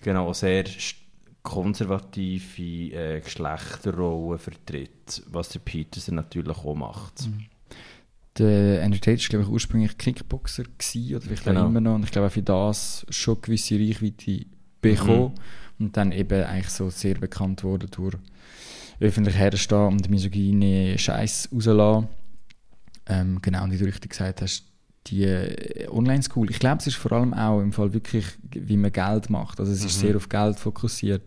genau 0.00 0.28
auch 0.28 0.34
sehr 0.34 0.64
konservative 1.42 2.62
äh, 2.94 3.20
Geschlechterrollen 3.20 4.38
vertritt, 4.38 5.22
was 5.26 5.50
der 5.50 5.60
Peterson 5.60 6.14
natürlich 6.14 6.58
auch 6.58 6.74
macht. 6.74 7.28
Der 8.38 8.82
Andrew 8.82 8.98
Tate 8.98 9.20
war, 9.22 9.28
glaube 9.28 9.44
ich, 9.44 9.50
ursprünglich 9.50 9.98
Kickboxer 9.98 10.64
gewesen, 10.64 11.16
oder 11.16 11.20
vielleicht 11.24 11.44
Genau. 11.44 11.64
auch 11.64 11.66
immer 11.68 11.80
noch. 11.80 11.94
Und 11.96 12.04
ich 12.04 12.10
glaube 12.10 12.28
auch 12.28 12.32
für 12.32 12.42
das 12.42 13.06
schon 13.10 13.40
gewisse 13.42 13.78
Reichweite 13.78 14.46
bekommen. 14.80 15.32
Und 15.78 15.96
dann 15.96 16.12
eben 16.12 16.44
eigentlich 16.44 16.70
so 16.70 16.90
sehr 16.90 17.14
bekannt 17.14 17.64
wurde 17.64 17.88
durch 17.88 18.14
öffentlich 19.00 19.36
herstehen 19.36 19.88
und 19.88 20.08
misogyne 20.10 20.96
Scheiß 20.96 21.48
rauslassen. 21.52 22.08
Ähm, 23.06 23.38
genau, 23.42 23.64
und 23.64 23.72
wie 23.72 23.78
du 23.78 23.84
richtig 23.84 24.10
gesagt 24.12 24.42
hast, 24.42 24.64
die 25.08 25.24
äh, 25.24 25.88
Online-School. 25.88 26.50
Ich 26.50 26.60
glaube, 26.60 26.78
es 26.78 26.86
ist 26.86 26.96
vor 26.96 27.12
allem 27.12 27.34
auch 27.34 27.60
im 27.60 27.72
Fall 27.72 27.92
wirklich, 27.92 28.26
wie 28.52 28.76
man 28.76 28.92
Geld 28.92 29.28
macht. 29.28 29.58
Also 29.58 29.72
es 29.72 29.84
ist 29.84 29.98
sehr 29.98 30.14
auf 30.16 30.28
Geld 30.28 30.58
fokussiert. 30.60 31.22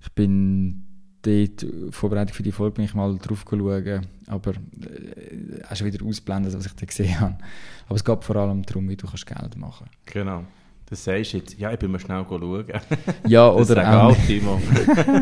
Ich 0.00 0.10
bin 0.12 0.85
dort, 1.26 1.66
Vorbereitung 1.94 2.34
für 2.34 2.42
die 2.42 2.52
Folge, 2.52 2.76
bin 2.76 2.84
ich 2.84 2.94
mal 2.94 3.16
drauf 3.18 3.44
schauen, 3.48 4.06
aber 4.26 4.50
äh, 4.52 5.62
auch 5.68 5.76
schon 5.76 5.86
wieder 5.86 6.04
ausblenden, 6.04 6.52
was 6.52 6.66
ich 6.66 6.72
da 6.72 6.86
gesehen 6.86 7.20
habe. 7.20 7.38
Aber 7.86 7.96
es 7.96 8.04
geht 8.04 8.24
vor 8.24 8.36
allem 8.36 8.62
darum, 8.62 8.88
wie 8.88 8.96
du 8.96 9.06
kannst 9.06 9.26
Geld 9.26 9.56
machen 9.56 9.86
Genau. 10.06 10.44
Das 10.88 11.02
sagst 11.02 11.32
du 11.32 11.38
jetzt. 11.38 11.58
Ja, 11.58 11.72
ich 11.72 11.80
bin 11.80 11.90
mal 11.90 11.98
schnell 11.98 12.24
schauen. 12.28 12.64
Ja, 13.26 13.50
Das 13.50 13.70
oder 13.70 14.04
auch... 14.04 14.16
Timo. 14.24 14.60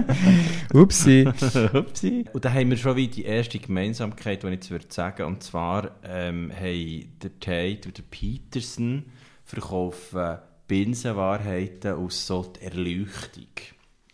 Upsi. 0.74 1.26
Upsi. 1.72 2.26
Und 2.34 2.44
dann 2.44 2.52
haben 2.52 2.68
wir 2.68 2.76
schon 2.76 2.96
wieder 2.96 3.14
die 3.14 3.24
erste 3.24 3.58
Gemeinsamkeit, 3.58 4.42
die 4.42 4.48
ich 4.48 4.52
jetzt 4.52 4.70
würde 4.70 4.86
sagen. 4.90 5.22
Und 5.24 5.42
zwar 5.42 5.92
ähm, 6.04 6.52
haben 6.54 7.18
der 7.22 7.40
Tate 7.40 7.88
und 7.88 7.96
der 7.96 8.02
Peterson 8.10 9.06
verkaufen 9.44 10.38
Binsenwahrheiten 10.68 11.94
aus 11.94 12.26
so 12.26 12.42
der 12.42 12.72
Erleuchtung. 12.72 13.46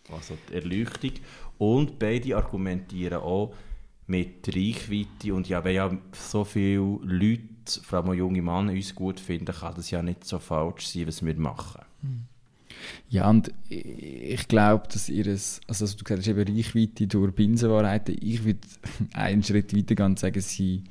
Also 0.09 0.37
die 0.49 0.55
Erleuchtung. 0.55 1.11
Und 1.61 1.99
beide 1.99 2.35
argumentieren 2.35 3.21
auch 3.21 3.53
mit 4.07 4.47
Reichweite. 4.47 5.31
Und 5.31 5.47
ja, 5.47 5.63
wenn 5.63 5.75
ja 5.75 5.95
so 6.11 6.43
viele 6.43 6.97
Leute, 7.03 7.43
vor 7.83 7.99
allem 7.99 8.17
junge 8.17 8.41
Männer, 8.41 8.71
uns 8.71 8.95
gut 8.95 9.19
finden, 9.19 9.53
kann 9.53 9.75
das 9.75 9.91
ja 9.91 10.01
nicht 10.01 10.23
so 10.23 10.39
falsch 10.39 10.87
sein, 10.87 11.05
was 11.05 11.23
wir 11.23 11.35
machen. 11.35 11.81
Ja, 13.09 13.29
und 13.29 13.53
ich 13.69 14.47
glaube, 14.47 14.87
dass 14.91 15.07
ihres, 15.07 15.61
also 15.67 15.85
was 15.85 15.95
du 15.95 16.03
gesagt 16.03 16.21
hast, 16.21 16.27
eben 16.29 16.51
Reichweite 16.51 17.05
durch 17.05 17.31
Binsenwahrheiten, 17.35 18.17
ich 18.19 18.43
würde 18.43 18.67
einen 19.13 19.43
Schritt 19.43 19.77
weiter 19.77 20.03
und 20.03 20.17
sagen, 20.17 20.41
sie 20.41 20.85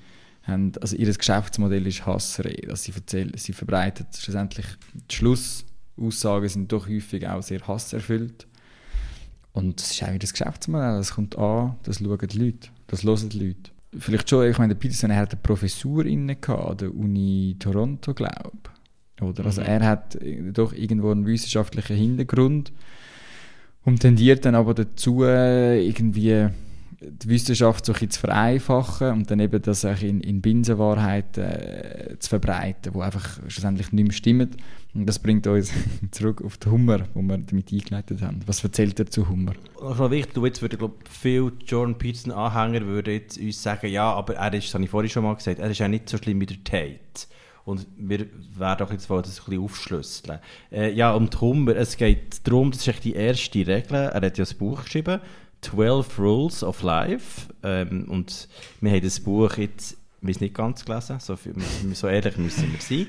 haben, 0.44 0.70
also 0.80 0.94
ihr 0.94 1.12
Geschäftsmodell 1.12 1.84
ist 1.88 2.06
Hassrede. 2.06 2.70
Also 2.70 2.84
sie, 2.84 2.92
erzählen, 2.92 3.32
sie 3.34 3.54
verbreiten 3.54 4.06
schlussendlich, 4.16 4.66
die 4.94 5.16
Schlussaussagen 5.16 6.48
sind 6.48 6.70
doch 6.70 6.86
häufig 6.88 7.26
auch 7.26 7.42
sehr 7.42 7.66
hasserfüllt. 7.66 8.46
Und 9.52 9.80
das 9.80 9.90
ist 9.90 10.00
wieder 10.02 10.18
das 10.18 10.32
Geschäftsmodell, 10.32 10.98
das 10.98 11.14
kommt 11.14 11.36
an, 11.36 11.76
das 11.82 11.98
schauen 11.98 12.18
die 12.18 12.38
Leute, 12.38 12.68
das 12.86 13.02
hören 13.04 13.28
die 13.28 13.46
Leute. 13.46 13.70
Vielleicht 13.98 14.30
schon, 14.30 14.48
ich 14.48 14.58
meine, 14.58 14.74
der 14.74 14.80
Peterson, 14.80 15.10
er 15.10 15.16
hat 15.16 15.32
eine 15.32 15.40
Professur 15.42 16.06
inne 16.06 16.36
an 16.46 16.76
der 16.76 16.94
Uni 16.94 17.56
Toronto, 17.58 18.14
glaube 18.14 18.52
ich. 19.16 19.22
Oder? 19.22 19.44
Also 19.44 19.60
er 19.62 19.84
hat 19.84 20.16
doch 20.52 20.72
irgendwo 20.72 21.10
einen 21.10 21.26
wissenschaftlichen 21.26 21.96
Hintergrund 21.96 22.72
und 23.84 24.00
tendiert 24.00 24.44
dann 24.44 24.54
aber 24.54 24.74
dazu, 24.74 25.24
irgendwie 25.24 26.48
die 27.00 27.28
Wissenschaft 27.28 27.86
so 27.86 27.94
ein 27.94 28.10
zu 28.10 28.20
vereinfachen 28.20 29.12
und 29.12 29.30
dann 29.30 29.40
eben 29.40 29.62
das 29.62 29.84
auch 29.84 30.00
in, 30.02 30.20
in 30.20 30.42
Binsenwahrheiten 30.42 31.44
äh, 31.44 32.16
zu 32.18 32.28
verbreiten, 32.28 32.94
wo 32.94 33.00
einfach 33.00 33.40
schlussendlich 33.48 33.92
nicht 33.92 34.04
mehr 34.04 34.12
stimmen. 34.12 34.50
Und 34.94 35.06
das 35.06 35.18
bringt 35.18 35.46
uns 35.46 35.72
zurück 36.10 36.42
auf 36.44 36.58
den 36.58 36.72
Hummer, 36.72 37.06
wo 37.14 37.22
wir 37.22 37.38
damit 37.38 37.72
eingeleitet 37.72 38.20
haben. 38.20 38.40
Was 38.46 38.62
erzählt 38.62 38.98
er 38.98 39.06
zu 39.06 39.28
Hummer? 39.28 39.52
Noch 39.80 40.10
wichtig, 40.10 40.42
jetzt 40.42 40.60
würde 40.60 40.76
glaube 40.76 40.96
viele 41.08 41.52
Jordan 41.64 41.96
Peterson 41.96 42.32
Anhänger 42.32 42.84
würden 42.86 43.14
jetzt 43.14 43.38
uns 43.38 43.62
sagen, 43.62 43.88
ja, 43.88 44.12
aber 44.12 44.34
er 44.34 44.52
ist, 44.52 44.66
das 44.66 44.74
habe 44.74 44.84
ich 44.84 44.90
vorhin 44.90 45.10
schon 45.10 45.24
mal 45.24 45.34
gesagt, 45.34 45.58
er 45.58 45.70
ist 45.70 45.78
ja 45.78 45.88
nicht 45.88 46.08
so 46.08 46.18
schlimm 46.18 46.40
wie 46.40 46.46
der 46.46 46.62
Tate. 46.64 47.28
Und 47.64 47.86
wir 47.96 48.26
werden 48.56 48.78
doch 48.78 48.90
jetzt 48.90 49.08
das 49.08 49.16
ein 49.16 49.22
bisschen 49.22 49.62
aufschlüsseln. 49.62 50.38
Äh, 50.72 50.92
ja, 50.92 51.14
um 51.14 51.30
den 51.30 51.40
Hummer, 51.40 51.76
es 51.76 51.96
geht 51.96 52.46
darum, 52.46 52.72
das 52.72 52.86
ist 52.86 53.04
die 53.04 53.14
erste 53.14 53.66
Regel, 53.66 53.94
er 53.94 54.20
hat 54.20 54.38
ja 54.38 54.44
ein 54.44 54.58
Buch 54.58 54.84
geschrieben, 54.84 55.20
12 55.62 56.18
Rules 56.18 56.62
of 56.62 56.82
Life. 56.82 57.48
Ähm, 57.62 58.06
und 58.08 58.48
wir 58.80 58.90
haben 58.90 59.02
das 59.02 59.20
Buch 59.20 59.56
jetzt, 59.56 59.96
wir 60.20 60.34
nicht 60.40 60.54
ganz 60.54 60.84
gelesen, 60.84 61.20
so, 61.20 61.36
viel, 61.36 61.54
so 61.92 62.06
ehrlich 62.06 62.36
müssen 62.36 62.72
wir 62.72 62.80
sein. 62.80 63.06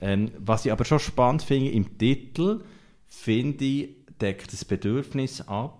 Ähm, 0.00 0.30
was 0.38 0.64
ich 0.64 0.72
aber 0.72 0.84
schon 0.84 1.00
spannend 1.00 1.42
finde, 1.42 1.70
im 1.70 1.98
Titel, 1.98 2.60
finde 3.06 3.64
ich, 3.64 3.88
deckt 4.20 4.52
das 4.52 4.64
Bedürfnis 4.64 5.40
ab, 5.42 5.78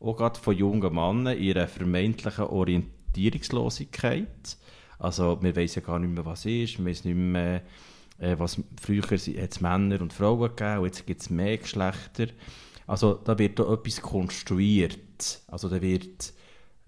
auch 0.00 0.16
gerade 0.16 0.38
von 0.38 0.56
jungen 0.56 0.94
Männern, 0.94 1.38
ihrer 1.38 1.66
vermeintlichen 1.66 2.44
Orientierungslosigkeit. 2.44 4.56
Also, 4.98 5.42
wir 5.42 5.56
wissen 5.56 5.80
ja 5.80 5.86
gar 5.86 5.98
nicht 5.98 6.14
mehr, 6.14 6.24
was 6.24 6.46
ist, 6.46 6.78
wir 6.78 6.86
wissen 6.86 7.08
nicht 7.08 7.16
mehr, 7.16 7.62
äh, 8.18 8.36
was 8.38 8.60
früher 8.80 9.02
hat 9.02 9.60
Männer 9.60 10.00
und 10.00 10.12
Frauen 10.12 10.50
gegeben, 10.50 10.78
und 10.78 10.86
jetzt 10.86 11.06
gibt 11.06 11.20
es 11.20 11.30
mehr 11.30 11.58
Geschlechter. 11.58 12.28
Also, 12.86 13.14
da 13.14 13.38
wird 13.38 13.58
da 13.58 13.72
etwas 13.72 14.02
konstruiert. 14.02 14.98
Also, 15.48 15.68
da 15.68 15.80
wird, 15.80 16.32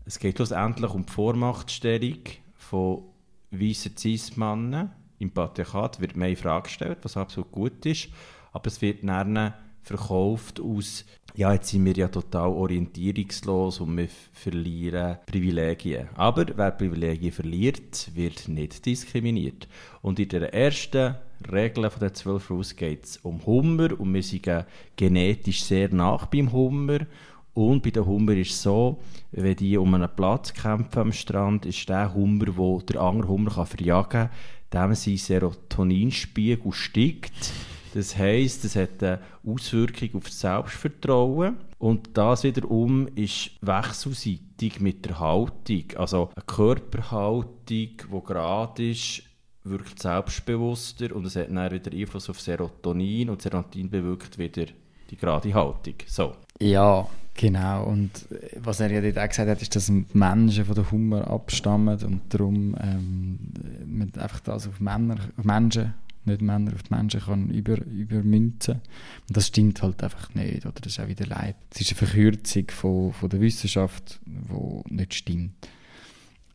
es 0.05 0.19
geht 0.19 0.37
schlussendlich 0.37 0.93
um 0.93 1.05
die 1.05 1.13
Vormachtstellung 1.13 2.21
von 2.55 3.03
weißen 3.51 3.97
Cis-Männern 3.97 4.93
im 5.19 5.31
Patriarchat, 5.31 6.01
wird 6.01 6.17
mehr 6.17 6.31
in 6.31 6.37
Frage 6.37 6.65
gestellt, 6.65 6.99
was 7.03 7.17
absolut 7.17 7.51
gut 7.53 7.87
ist, 7.87 8.09
aber 8.53 8.67
es 8.67 8.83
wird 8.83 9.03
dann 9.03 9.55
verkauft 9.83 10.61
aus, 10.61 11.05
ja, 11.37 11.53
jetzt 11.53 11.69
sind 11.69 11.85
wir 11.85 11.95
ja 11.95 12.09
total 12.09 12.49
orientierungslos 12.49 13.81
und 13.81 13.97
wir 13.97 14.09
verlieren 14.33 15.19
Privilegien. 15.27 16.09
Aber 16.15 16.47
wer 16.57 16.71
Privilegien 16.73 17.31
verliert, 17.31 18.11
wird 18.15 18.49
nicht 18.49 18.85
diskriminiert. 18.85 19.69
Und 20.03 20.19
in 20.19 20.29
der 20.31 20.53
ersten 20.53 21.15
Regel 21.53 21.89
von 21.91 22.01
den 22.01 22.15
zwölf 22.15 22.51
Rules 22.51 22.75
geht 22.75 23.05
es 23.05 23.17
um 23.19 23.45
Hummer 23.47 24.01
und 24.01 24.13
wir 24.15 24.23
sind 24.23 24.49
genetisch 24.97 25.63
sehr 25.63 25.93
nach 25.93 26.27
beim 26.27 26.53
Hummer. 26.53 27.01
Und 27.57 27.83
bei 27.83 27.89
den 27.91 28.05
Hummer 28.05 28.35
ist 28.35 28.51
es 28.51 28.63
so, 28.63 28.99
wenn 29.33 29.57
die 29.57 29.79
um 29.79 29.95
einen 29.95 30.15
Platz 30.15 30.53
kämpfen 30.53 30.99
am 30.99 31.13
Strand, 31.13 31.65
ist 31.65 31.89
der 31.89 32.13
Hummer, 32.13 32.55
wo 32.55 32.83
der 32.83 33.01
andere 33.01 33.29
Hummer 33.29 33.51
kann 33.51 33.65
verjagen 33.65 34.29
kann, 34.71 34.91
dem 34.91 34.95
sein 34.95 35.17
Serotoninspiegel 35.17 36.71
steigt. 36.73 37.33
Das 37.95 38.19
heisst, 38.19 38.67
es 38.67 38.77
hat 38.77 39.03
eine 39.03 39.21
Auswirkung 39.43 40.17
auf 40.17 40.25
das 40.25 40.39
Selbstvertrauen. 40.39 41.57
Und 41.79 42.11
das 42.13 42.45
wiederum 42.45 43.09
ist 43.15 43.53
wechselseitig 43.63 44.81
mit 44.81 45.07
der 45.07 45.19
Haltung. 45.19 45.85
Also 45.97 46.29
eine 46.35 46.45
Körperhaltung, 46.45 47.55
die 47.71 47.97
gerade 47.97 48.91
ist, 48.91 49.23
wirkt 49.65 50.03
selbstbewusster 50.03 51.17
und 51.17 51.25
es 51.25 51.37
hat 51.37 51.49
dann 51.49 51.73
wieder 51.73 51.91
Einfluss 51.91 52.29
auf 52.29 52.39
Serotonin 52.39 53.31
und 53.31 53.41
Serotonin 53.41 53.89
bewirkt 53.89 54.37
wieder 54.37 54.67
die 55.11 55.17
gerade 55.17 55.53
Haltung. 55.53 55.95
So. 56.07 56.35
Ja, 56.61 57.07
genau. 57.35 57.85
Und 57.85 58.31
äh, 58.31 58.57
was 58.59 58.81
er 58.81 58.91
ja 58.91 59.01
dort 59.01 59.19
auch 59.19 59.29
gesagt 59.29 59.49
hat, 59.49 59.63
ist, 59.63 59.77
dass 59.77 59.91
Menschen 60.13 60.65
von 60.65 60.75
der 60.75 60.91
Hummer 60.91 61.29
abstammen 61.29 61.99
und 62.03 62.23
darum 62.29 62.77
ähm, 62.81 63.39
man 63.87 64.13
einfach 64.15 64.41
das 64.41 64.69
auf 64.69 64.81
Männer, 64.81 65.17
Menschen, 65.43 65.95
nicht 66.25 66.43
Männer, 66.43 66.73
auf 66.75 66.83
die 66.83 66.95
Menschen 66.95 67.21
kann 67.21 67.51
über, 67.51 67.81
übermünzen. 67.87 68.81
Und 69.29 69.37
das 69.37 69.49
stimmt 69.49 69.83
halt 69.83 70.03
einfach 70.03 70.35
nicht, 70.35 70.67
oder? 70.67 70.75
Das 70.81 70.93
ist 70.93 71.01
auch 71.01 71.09
wieder 71.09 71.27
leid. 71.27 71.57
Es 71.73 71.83
ist 71.83 71.93
eine 71.93 72.09
Verkürzung 72.09 72.71
von, 72.71 73.13
von 73.13 73.29
der 73.29 73.41
Wissenschaft, 73.41 74.21
die 74.25 74.95
nicht 74.95 75.15
stimmt. 75.15 75.69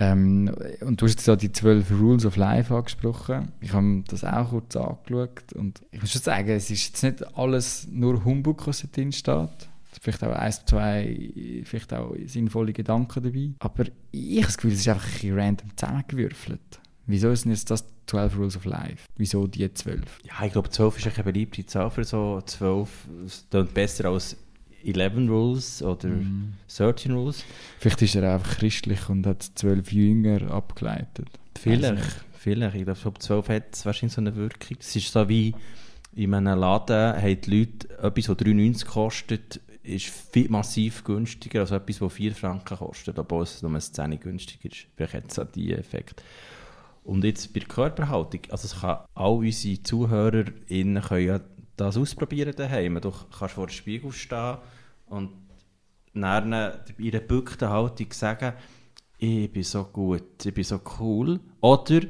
Ähm, 0.01 0.51
und 0.81 0.99
du 0.99 1.05
hast 1.05 1.13
jetzt 1.13 1.25
so 1.25 1.35
die 1.35 1.51
12 1.51 1.91
Rules 1.91 2.25
of 2.25 2.35
Life 2.35 2.73
angesprochen. 2.73 3.51
Ich 3.61 3.71
habe 3.71 4.03
das 4.07 4.23
auch 4.23 4.49
kurz 4.49 4.75
angeschaut 4.75 5.53
und 5.53 5.79
ich 5.91 6.01
muss 6.01 6.11
schon 6.11 6.23
sagen, 6.23 6.49
es 6.49 6.71
ist 6.71 6.87
jetzt 6.87 7.03
nicht 7.03 7.37
alles 7.37 7.87
nur 7.91 8.25
Humbug, 8.25 8.65
was 8.65 8.81
da 8.81 8.87
drin 8.91 9.11
steht. 9.11 9.69
Vielleicht 10.01 10.23
auch 10.23 10.31
ein, 10.31 10.53
zwei, 10.65 11.63
vielleicht 11.65 11.93
auch 11.93 12.15
sinnvolle 12.25 12.73
Gedanken 12.73 13.21
dabei. 13.21 13.51
Aber 13.59 13.83
ich 14.11 14.37
habe 14.37 14.47
das 14.47 14.57
Gefühl, 14.57 14.71
es 14.71 14.79
ist 14.79 14.87
einfach 14.87 15.05
ein 15.05 15.13
bisschen 15.13 15.39
random 15.39 15.69
zusammengewürfelt. 15.77 16.79
Wieso 17.05 17.35
sind 17.35 17.51
jetzt 17.51 17.69
das 17.69 17.85
12 18.07 18.37
Rules 18.37 18.57
of 18.57 18.65
Life? 18.65 19.07
Wieso 19.17 19.45
die 19.45 19.71
12? 19.71 20.01
Ja, 20.23 20.45
ich 20.45 20.53
glaube, 20.53 20.71
12 20.71 20.97
ist 20.97 21.13
eine 21.13 21.23
beliebte 21.25 21.63
Zahl 21.67 21.91
für 21.91 22.05
so 22.05 22.41
12. 22.43 22.89
Es 23.25 23.45
klingt 23.51 23.73
besser 23.75 24.05
als 24.05 24.35
11 24.83 25.29
Rules 25.29 25.83
oder 25.83 26.09
13 26.67 27.11
Rules. 27.11 27.43
Vielleicht 27.79 28.01
ist 28.01 28.15
er 28.15 28.33
einfach 28.33 28.57
christlich 28.57 29.09
und 29.09 29.25
hat 29.25 29.43
12 29.43 29.91
Jünger 29.91 30.51
abgeleitet. 30.51 31.27
Vielleicht, 31.57 31.95
nicht. 31.95 32.25
vielleicht. 32.37 32.75
Ich 32.75 32.83
glaube, 32.83 32.99
ab 33.05 33.21
12 33.21 33.49
hat 33.49 33.63
es 33.73 33.85
wahrscheinlich 33.85 34.13
so 34.13 34.21
eine 34.21 34.35
Wirkung. 34.35 34.77
Es 34.79 34.95
ist 34.95 35.11
so 35.11 35.27
wie 35.29 35.53
in 36.13 36.33
einem 36.33 36.59
Laden 36.59 37.21
haben 37.21 37.41
die 37.41 37.59
Leute 37.59 37.89
etwas, 37.99 38.25
das 38.25 38.37
3,90 38.37 38.85
kostet, 38.85 39.61
ist 39.83 40.07
viel 40.07 40.49
massiv 40.49 41.03
günstiger 41.03 41.61
als 41.61 41.71
etwas, 41.71 41.99
das 41.99 42.13
4 42.13 42.35
Franken 42.35 42.77
kostet, 42.77 43.17
obwohl 43.17 43.43
es 43.43 43.61
nur 43.61 43.71
ein 43.73 43.81
10 43.81 44.19
günstiger 44.19 44.71
ist. 44.71 44.87
Vielleicht 44.95 45.13
hat 45.13 45.31
es 45.31 45.39
auch 45.39 45.51
diesen 45.51 45.79
Effekt. 45.79 46.23
Und 47.03 47.23
jetzt 47.23 47.51
bei 47.53 47.61
der 47.61 47.67
Körperhaltung, 47.67 48.41
also 48.49 48.65
es 48.65 48.79
kann 48.79 48.99
all 49.15 49.37
unsere 49.37 49.81
ZuhörerInnen 49.81 51.01
können 51.01 51.25
ja 51.25 51.39
das 51.83 51.97
ausprobieren 51.97 52.53
daheim. 52.55 52.99
Du 53.01 53.11
kannst 53.37 53.55
vor 53.55 53.67
dem 53.67 53.71
Spiegel 53.73 54.11
stehen 54.11 54.57
und 55.07 55.29
in 56.13 56.23
ihrer 56.23 57.19
gebückten 57.19 57.69
Haltung 57.69 58.11
sagen, 58.11 58.53
ich 59.17 59.51
bin 59.51 59.63
so 59.63 59.83
gut, 59.85 60.45
ich 60.45 60.53
bin 60.53 60.63
so 60.63 60.81
cool. 60.99 61.39
Oder 61.61 62.01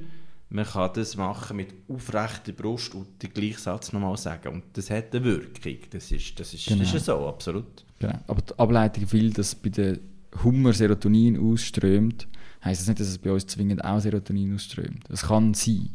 man 0.50 0.66
kann 0.66 0.92
das 0.94 1.16
machen 1.16 1.58
mit 1.58 1.74
aufrechter 1.88 2.52
Brust 2.52 2.96
und 2.96 3.22
den 3.22 3.34
gleichen 3.34 3.60
Satz 3.60 3.92
nochmal 3.94 4.18
sagen. 4.18 4.54
Und 4.54 4.64
das 4.74 4.90
hat 4.90 5.14
eine 5.16 5.24
Wirkung. 5.24 5.78
Das 5.92 6.12
ist, 6.12 6.40
das 6.40 6.54
ist, 6.54 6.66
Genau. 6.66 6.80
das 6.80 6.94
ist 6.94 7.08
ja 7.08 7.16
so, 7.18 7.28
absolut. 7.28 7.86
Genau. 8.00 8.20
Aber 8.28 8.42
die 8.42 8.58
Ableitung 8.58 9.12
will, 9.12 9.32
dass 9.32 9.56
bei 9.56 9.70
den 9.70 10.00
Hummer 10.44 10.74
Serotonin 10.74 11.38
ausströmt, 11.38 12.28
heisst 12.64 12.82
das 12.82 12.88
nicht, 12.88 13.00
dass 13.00 13.08
es 13.08 13.18
bei 13.18 13.32
uns 13.32 13.46
zwingend 13.48 13.84
auch 13.84 14.00
Serotonin 14.00 14.56
ausströmt. 14.56 15.04
Es 15.10 15.24
kann 15.24 15.54
sein. 15.54 15.90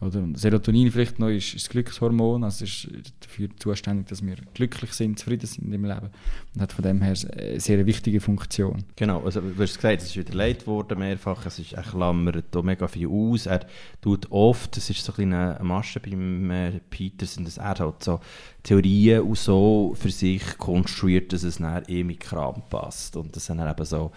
Oder? 0.00 0.18
Und 0.20 0.38
Serotonin 0.38 0.90
vielleicht 0.90 1.18
noch 1.18 1.28
ist, 1.28 1.54
ist 1.54 1.66
das 1.66 1.70
Glückshormon, 1.70 2.44
also 2.44 2.64
ist 2.64 2.88
dafür 3.20 3.48
zuständig, 3.56 4.08
dass 4.08 4.24
wir 4.24 4.36
glücklich 4.54 4.92
sind, 4.92 5.18
zufrieden 5.18 5.46
sind 5.46 5.72
im 5.72 5.84
Leben. 5.84 6.10
Und 6.54 6.60
hat 6.60 6.72
von 6.72 6.84
dem 6.84 7.00
her 7.00 7.14
eine 7.38 7.60
sehr 7.60 7.84
wichtige 7.86 8.20
Funktion. 8.20 8.84
Genau, 8.96 9.22
also 9.24 9.40
du 9.40 9.62
hast 9.62 9.76
gesagt, 9.76 10.02
es 10.02 10.08
ist 10.08 10.16
widerlegt 10.16 10.66
worden 10.66 10.98
mehrfach, 10.98 11.46
es 11.46 11.58
ist, 11.58 11.72
er 11.72 11.82
klammert 11.82 12.54
mega 12.62 12.88
viel 12.88 13.08
aus, 13.08 13.46
er 13.46 13.66
tut 14.00 14.30
oft, 14.30 14.76
es 14.76 14.90
ist 14.90 15.04
so 15.04 15.12
ein 15.16 15.32
eine 15.32 15.58
Masche 15.62 16.00
beim 16.00 16.50
äh, 16.50 16.80
Peterson, 16.90 17.44
dass 17.44 17.58
er 17.58 17.78
halt 17.78 18.02
so 18.02 18.20
Theorien 18.62 19.22
und 19.22 19.38
so 19.38 19.94
für 19.98 20.10
sich 20.10 20.58
konstruiert, 20.58 21.32
dass 21.32 21.42
es 21.42 21.60
ihm 21.60 21.82
in 21.86 22.08
den 22.08 22.18
Kram 22.18 22.62
passt. 22.68 23.16
Und 23.16 23.34
dass 23.36 23.48
er 23.48 23.70
eben 23.70 23.84
so 23.84 24.12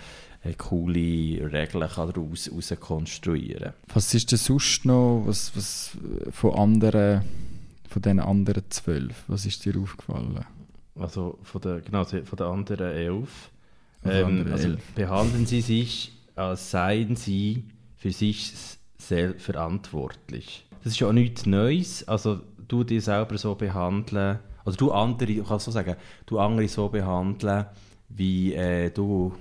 coole 0.57 1.51
Regeln 1.51 1.89
kann 1.89 2.11
daraus 2.13 2.51
raus 2.51 2.73
konstruieren 2.79 3.73
Was 3.93 4.13
ist 4.13 4.31
denn 4.31 4.39
sonst 4.39 4.85
noch 4.85 5.23
was, 5.25 5.55
was 5.55 5.97
von 6.31 6.53
anderen, 6.53 7.23
von 7.89 8.01
den 8.01 8.19
anderen 8.19 8.63
zwölf, 8.69 9.23
was 9.27 9.45
ist 9.45 9.65
dir 9.65 9.77
aufgefallen? 9.79 10.45
Also 10.95 11.37
von 11.43 11.61
der, 11.61 11.81
genau, 11.81 12.03
von 12.03 12.37
den 12.37 12.47
anderen 12.47 12.91
elf. 12.91 13.51
Ähm, 14.05 14.25
anderen 14.25 14.51
also 14.51 14.67
elf. 14.69 14.83
behandeln 14.93 15.45
Sie 15.45 15.61
sich, 15.61 16.11
als 16.35 16.71
seien 16.71 17.15
Sie 17.15 17.65
für 17.97 18.11
sich 18.11 18.53
selbst 18.97 19.45
verantwortlich. 19.45 20.65
Das 20.83 20.93
ist 20.93 20.99
ja 20.99 21.07
auch 21.07 21.13
nichts 21.13 21.45
Neues. 21.45 22.07
Also 22.07 22.41
du 22.67 22.83
dich 22.83 23.03
selber 23.03 23.37
so 23.37 23.55
behandeln, 23.55 24.39
also 24.65 24.77
du 24.77 24.91
andere, 24.91 25.31
ich 25.31 25.47
kann 25.47 25.59
so 25.59 25.71
sagen, 25.71 25.95
du 26.25 26.39
andere 26.39 26.67
so 26.67 26.89
behandeln, 26.89 27.65
wie 28.09 28.53
äh, 28.53 28.89
du 28.89 29.33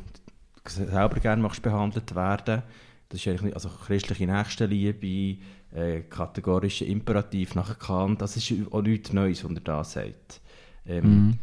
selber 0.68 1.20
gerne 1.20 1.42
möchtest 1.42 1.62
behandelt 1.62 2.14
werden. 2.14 2.62
Das 3.08 3.20
ist 3.20 3.28
eigentlich 3.28 3.54
also 3.54 3.68
christliche 3.68 4.26
Nächstenliebe, 4.26 5.38
äh, 5.74 6.00
kategorischer 6.02 6.86
Imperativ 6.86 7.54
nach 7.54 7.78
Kant, 7.78 8.20
das 8.22 8.36
ist 8.36 8.52
auch 8.72 8.82
nichts 8.82 9.12
Neues, 9.12 9.44
was 9.44 9.52
er 9.52 9.60
da 9.60 9.84
sagt. 9.84 10.40
Ähm, 10.86 11.38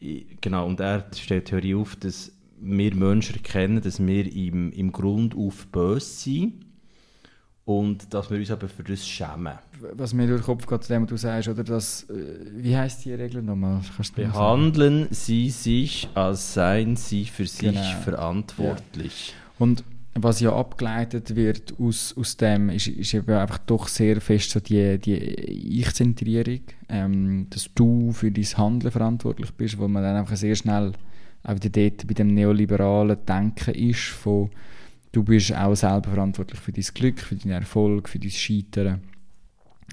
i- 0.00 0.26
Genau, 0.40 0.66
und 0.66 0.80
er 0.80 1.06
stellt 1.14 1.46
die 1.48 1.50
Theorie 1.50 1.74
auf, 1.74 1.96
dass 1.96 2.32
wir 2.60 2.94
Menschen 2.94 3.36
erkennen, 3.36 3.82
dass 3.82 4.04
wir 4.04 4.32
im, 4.32 4.72
im 4.72 4.92
Grund 4.92 5.34
auf 5.36 5.66
böse 5.68 6.06
sind 6.06 6.64
und 7.64 8.12
dass 8.12 8.30
wir 8.30 8.38
uns 8.38 8.50
aber 8.50 8.68
für 8.68 8.82
das 8.82 9.06
schämen. 9.06 9.54
Was 9.94 10.14
mir 10.14 10.26
durch 10.26 10.40
den 10.42 10.46
Kopf 10.46 10.66
geht, 10.66 10.84
zu 10.84 10.92
dem, 10.92 11.02
was 11.02 11.08
du 11.10 11.16
sagst, 11.16 11.48
oder 11.48 11.64
das, 11.64 12.04
äh, 12.10 12.14
wie 12.56 12.76
heisst 12.76 13.04
die 13.04 13.12
Regel 13.14 13.42
nochmal? 13.42 13.80
Behandeln 14.14 15.08
Sie 15.10 15.50
sich, 15.50 16.08
als 16.14 16.54
seien 16.54 16.96
Sie 16.96 17.24
für 17.24 17.46
sich 17.46 17.72
Genau. 17.72 18.00
verantwortlich. 18.02 19.34
Und 19.58 19.84
was 20.14 20.40
ja 20.40 20.54
abgeleitet 20.54 21.34
wird 21.36 21.74
aus, 21.78 22.14
aus 22.18 22.36
dem, 22.36 22.68
ist, 22.68 22.86
ist 22.88 23.14
eben 23.14 23.32
einfach 23.34 23.58
doch 23.58 23.88
sehr 23.88 24.20
fest 24.20 24.50
so 24.50 24.60
die, 24.60 24.98
die 24.98 25.14
Ich-Zentrierung, 25.80 26.60
ähm, 26.88 27.46
dass 27.48 27.70
du 27.74 28.12
für 28.12 28.30
dein 28.30 28.44
Handeln 28.44 28.92
verantwortlich 28.92 29.50
bist, 29.52 29.78
wo 29.78 29.88
man 29.88 30.02
dann 30.02 30.16
einfach 30.16 30.36
sehr 30.36 30.54
schnell 30.54 30.92
auch 31.44 31.54
wieder 31.54 31.70
dort 31.70 32.06
bei 32.06 32.14
dem 32.14 32.34
neoliberalen 32.34 33.16
Denken 33.26 33.74
ist, 33.74 34.00
von 34.02 34.50
du 35.12 35.22
bist 35.22 35.54
auch 35.54 35.74
selber 35.74 36.10
verantwortlich 36.10 36.60
für 36.60 36.72
dein 36.72 36.84
Glück, 36.94 37.20
für 37.20 37.36
deinen 37.36 37.52
Erfolg, 37.52 38.08
für 38.08 38.18
dein 38.18 38.30
Scheitern. 38.30 39.02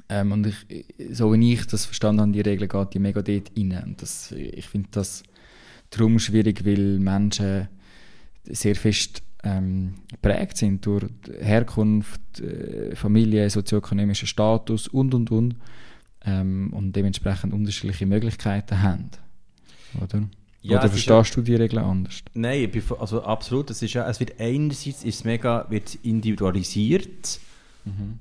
Ähm, 0.07 0.31
und 0.31 0.47
ich, 0.47 0.85
so 1.11 1.33
wie 1.33 1.53
ich 1.53 1.67
das 1.67 1.85
verstanden 1.85 2.21
habe, 2.21 2.31
die 2.31 2.41
Regel 2.41 2.67
geht 2.67 2.93
die 2.93 2.99
mega 2.99 3.21
dort 3.21 3.51
rein. 3.57 3.83
Und 3.85 4.01
das, 4.01 4.31
ich 4.31 4.67
finde 4.67 4.89
das 4.91 5.23
darum 5.89 6.19
schwierig, 6.19 6.65
weil 6.65 6.99
Menschen 6.99 7.67
sehr 8.45 8.75
fest 8.75 9.21
ähm, 9.43 9.95
geprägt 10.11 10.57
sind 10.57 10.85
durch 10.85 11.05
Herkunft, 11.39 12.39
äh, 12.39 12.95
Familie, 12.95 13.49
sozioökonomischen 13.49 14.27
Status 14.27 14.87
und 14.87 15.13
und 15.13 15.31
und 15.31 15.55
ähm, 16.25 16.73
und 16.73 16.95
dementsprechend 16.95 17.53
unterschiedliche 17.53 18.05
Möglichkeiten 18.05 18.81
haben. 18.81 19.09
Oder? 20.01 20.27
Ja, 20.61 20.79
Oder 20.79 20.89
verstehst 20.89 21.35
du 21.35 21.41
die 21.41 21.55
Regeln 21.55 21.83
anders? 21.83 22.19
Nein, 22.33 22.69
also 22.99 23.23
absolut. 23.23 23.69
Es, 23.69 23.81
ist 23.81 23.93
ja, 23.93 24.09
es 24.09 24.19
wird 24.19 24.39
einerseits 24.39 25.03
ist 25.03 25.15
es 25.15 25.23
mega 25.23 25.65
wird 25.69 25.95
individualisiert 26.03 27.39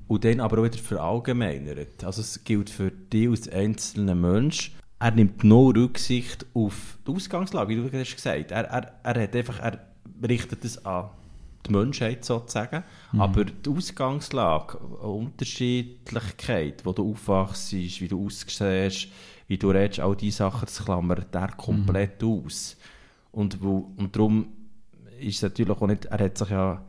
und 0.07 0.23
dann 0.23 0.39
aber 0.39 0.59
auch 0.59 0.63
wieder 0.63 0.77
verallgemeinert. 0.77 2.03
Also 2.03 2.21
es 2.21 2.43
gilt 2.43 2.69
für 2.69 2.91
dich 2.91 3.29
als 3.29 3.49
einzelnen 3.49 4.19
Mensch. 4.19 4.71
Er 4.99 5.11
nimmt 5.11 5.43
nur 5.43 5.75
Rücksicht 5.75 6.45
auf 6.53 6.97
die 7.07 7.11
Ausgangslage, 7.11 7.69
wie 7.69 7.75
du 7.75 7.83
gerade 7.83 7.99
hast 7.99 8.15
gesagt 8.15 8.51
Er, 8.51 8.65
er, 8.65 8.93
er, 9.03 9.23
hat 9.23 9.35
einfach, 9.35 9.59
er 9.59 9.79
richtet 10.27 10.65
es 10.65 10.83
an 10.85 11.09
die 11.65 11.71
Menschheit 11.71 12.25
sozusagen, 12.25 12.83
aber 13.17 13.45
die 13.45 13.69
Ausgangslage, 13.69 14.77
eine 14.79 15.09
Unterschiedlichkeit, 15.09 16.85
wo 16.85 16.93
du 16.93 17.11
aufwachst, 17.11 17.73
wie 17.73 18.07
du 18.07 18.25
aussiehst, 18.25 19.09
wie 19.49 19.57
du 19.57 19.71
redest, 19.71 19.99
all 19.99 20.15
diese 20.15 20.37
Sachen, 20.37 20.61
das 20.61 20.85
klammert 20.85 21.35
er 21.35 21.49
komplett 21.49 22.23
aus. 22.23 22.77
Und, 23.31 23.61
wo, 23.61 23.91
und 23.97 24.15
darum 24.15 24.47
ist 25.19 25.37
es 25.37 25.41
natürlich 25.41 25.75
auch 25.75 25.87
nicht, 25.87 26.05
er 26.05 26.19
hat 26.19 26.37
sich 26.37 26.49
ja 26.49 26.81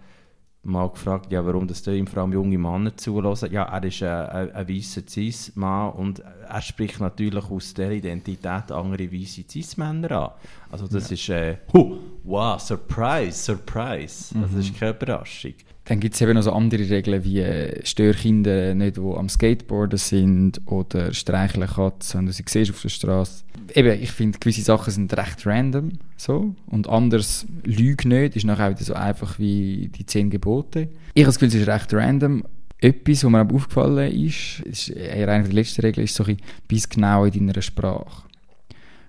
mal 0.63 0.91
gefragt, 0.91 1.33
ja, 1.33 1.45
warum 1.45 1.67
das 1.67 1.83
da 1.83 1.91
ihm 1.91 2.07
vor 2.07 2.23
allem 2.23 2.35
junge 2.35 2.59
Männer 2.59 2.95
zulassen. 2.95 3.51
Ja, 3.51 3.63
er 3.65 3.83
ist 3.85 4.03
ein, 4.03 4.27
ein, 4.27 4.53
ein 4.53 4.69
weißer 4.69 5.03
Cis-Mann 5.09 5.93
und 5.93 6.21
er 6.21 6.61
spricht 6.61 7.01
natürlich 7.01 7.51
aus 7.51 7.73
der 7.73 7.93
Identität 7.93 8.71
andere 8.71 9.11
weiße 9.11 9.45
Cis-Männer 9.49 10.11
an. 10.11 10.31
Also 10.71 10.87
das 10.87 11.11
ist, 11.11 11.31
äh, 11.31 11.57
huh, 11.73 11.97
wow, 12.25 12.61
Surprise, 12.61 13.33
Surprise. 13.33 14.35
Also 14.35 14.57
das 14.57 14.67
ist 14.67 14.79
keine 14.79 14.93
Überraschung. 14.93 15.55
Dann 15.91 15.99
gibt 15.99 16.15
es 16.15 16.21
eben 16.21 16.35
noch 16.35 16.43
so 16.43 16.53
andere 16.53 16.89
Regeln 16.89 17.25
wie 17.25 17.41
äh, 17.41 17.85
Störkinder 17.85 18.75
nicht, 18.75 18.97
die 18.97 19.01
am 19.01 19.29
Skateboarden 19.29 19.99
sind 19.99 20.61
oder 20.67 21.13
streicheln 21.13 21.67
Katzen, 21.67 22.19
wenn 22.19 22.27
du 22.27 22.33
sie 22.33 22.45
siehst 22.47 22.71
auf 22.71 22.81
der 22.81 22.91
Straße. 22.91 23.43
Eben, 23.75 24.01
ich 24.01 24.13
finde, 24.13 24.39
gewisse 24.39 24.63
Sachen 24.63 24.93
sind 24.93 25.13
recht 25.17 25.45
random 25.47 25.93
so 26.17 26.55
und 26.67 26.89
anders 26.89 27.47
Lüge 27.65 28.09
nicht, 28.09 28.37
ist 28.37 28.45
nachher 28.45 28.71
wieder 28.71 28.85
so 28.85 28.95
einfach 28.95 29.39
wie 29.41 29.89
die 29.89 30.07
zehn 30.07 30.31
Gebote. 30.31 30.89
Ich 31.15 31.25
habe 31.25 31.27
das 31.27 31.41
Gefühl, 31.41 31.49
es 31.49 31.55
ist 31.55 31.69
recht 31.69 31.93
random. 31.93 32.45
Etwas, 32.79 33.25
was 33.25 33.31
mir 33.31 33.41
aber 33.41 33.57
aufgefallen 33.57 34.13
ist, 34.13 34.61
ist 34.61 34.91
eher 34.91 35.29
eine 35.29 35.45
der 35.45 35.53
letzten 35.53 35.81
Regeln, 35.83 36.05
ist 36.05 36.15
so 36.15 36.25
ein 36.25 36.37
bisschen, 36.37 36.51
bis 36.69 36.89
genau 36.89 37.25
in 37.25 37.49
deiner 37.49 37.61
Sprache. 37.63 38.29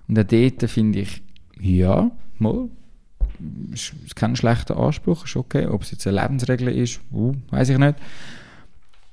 Und 0.08 0.18
auch 0.18 0.24
dort 0.24 0.68
finde 0.68 1.00
ich, 1.00 1.22
ja, 1.60 2.10
mal, 2.38 2.68
ist 3.72 4.16
kein 4.16 4.36
schlechter 4.36 4.76
Anspruch, 4.76 5.24
ist 5.24 5.36
okay. 5.36 5.66
Ob 5.66 5.82
es 5.82 5.90
jetzt 5.90 6.06
eine 6.06 6.20
Lebensregel 6.20 6.68
ist, 6.68 7.00
uh, 7.12 7.34
weiß 7.50 7.70
ich 7.70 7.78
nicht. 7.78 7.96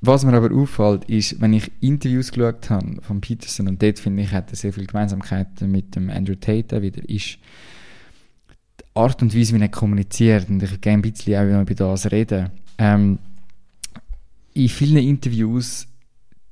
Was 0.01 0.23
mir 0.23 0.33
aber 0.33 0.55
auffällt, 0.55 1.05
ist, 1.05 1.41
wenn 1.41 1.51
ich 1.51 1.71
Interviews 1.81 2.31
geschaut 2.31 2.69
habe 2.69 3.01
von 3.01 3.19
Peterson, 3.19 3.67
und 3.67 3.83
dort 3.83 3.99
finde 3.99 4.23
ich, 4.23 4.31
hat 4.31 4.49
er 4.49 4.55
sehr 4.55 4.71
viele 4.71 4.87
Gemeinsamkeiten 4.87 5.69
mit 5.69 5.95
dem 5.95 6.09
Andrew 6.09 6.35
Tate 6.35 6.81
wieder, 6.81 7.07
ist 7.09 7.37
die 8.79 8.85
Art 8.95 9.21
und 9.21 9.35
Weise, 9.35 9.55
wie 9.55 9.61
er 9.61 9.67
kommuniziert, 9.67 10.49
und 10.49 10.63
ich 10.63 10.79
gerne 10.79 10.99
ein 10.99 11.01
bisschen 11.01 11.35
auch 11.35 11.61
über 11.61 11.75
das 11.75 12.09
reden. 12.11 12.49
Ähm, 12.77 13.19
in 14.53 14.69
vielen 14.69 15.03
Interviews 15.03 15.88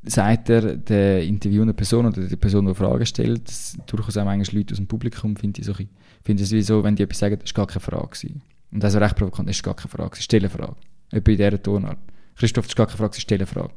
sagt 0.07 0.49
er 0.49 0.77
der 0.77 1.23
interviewenden 1.23 1.75
Person 1.75 2.05
oder 2.05 2.21
der 2.21 2.35
Person, 2.35 2.65
die 2.65 2.73
Fragen 2.73 3.05
stellt, 3.05 3.47
das 3.47 3.77
durchaus 3.85 4.17
auch 4.17 4.25
manchmal 4.25 4.57
Leute 4.57 4.73
aus 4.73 4.77
dem 4.77 4.87
Publikum, 4.87 5.35
finde 5.35 5.59
ich 5.59 5.65
so, 5.65 5.73
finde 5.73 6.43
es 6.43 6.51
wie 6.51 6.61
so, 6.61 6.83
wenn 6.83 6.95
die 6.95 7.03
etwas 7.03 7.19
sagen, 7.19 7.37
das 7.39 7.55
war 7.55 7.65
gar 7.65 7.73
keine 7.73 7.81
Frage. 7.81 8.07
Gewesen. 8.07 8.41
Und 8.71 8.83
also 8.83 8.99
recht 8.99 9.15
provokant, 9.15 9.49
das 9.49 9.57
ist 9.57 9.63
gar 9.63 9.75
keine 9.75 9.89
Frage, 9.89 10.17
stell 10.19 10.41
eine 10.41 10.49
Frage. 10.49 10.75
Etwa 11.11 11.31
in 11.31 11.37
dieser 11.37 11.61
Tonart. 11.61 11.99
Christoph, 12.35 12.65
das 12.65 12.71
ist 12.71 12.75
gar 12.75 12.87
keine 12.87 12.97
Frage, 12.97 13.19
stell 13.19 13.37
eine 13.37 13.47
Frage. 13.47 13.73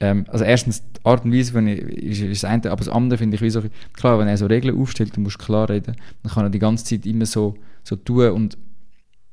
Ähm, 0.00 0.24
also 0.28 0.44
erstens, 0.44 0.82
die 0.82 1.04
Art 1.04 1.24
und 1.24 1.32
Weise 1.32 1.54
wenn 1.54 1.66
ich, 1.66 1.80
ist, 1.80 2.20
ist 2.20 2.42
das 2.44 2.50
eine, 2.50 2.70
aber 2.70 2.84
das 2.84 2.88
andere 2.88 3.18
finde 3.18 3.34
ich 3.34 3.42
wie 3.42 3.50
so, 3.50 3.62
klar, 3.94 4.18
wenn 4.18 4.28
er 4.28 4.36
so 4.36 4.46
Regeln 4.46 4.80
aufstellt, 4.80 5.16
dann 5.16 5.24
musst 5.24 5.40
du 5.40 5.44
klar 5.44 5.68
reden, 5.68 5.96
dann 6.22 6.32
kann 6.32 6.44
er 6.44 6.50
die 6.50 6.58
ganze 6.58 6.84
Zeit 6.84 7.04
immer 7.06 7.26
so, 7.26 7.56
so 7.82 7.96
tun 7.96 8.30
und 8.30 8.58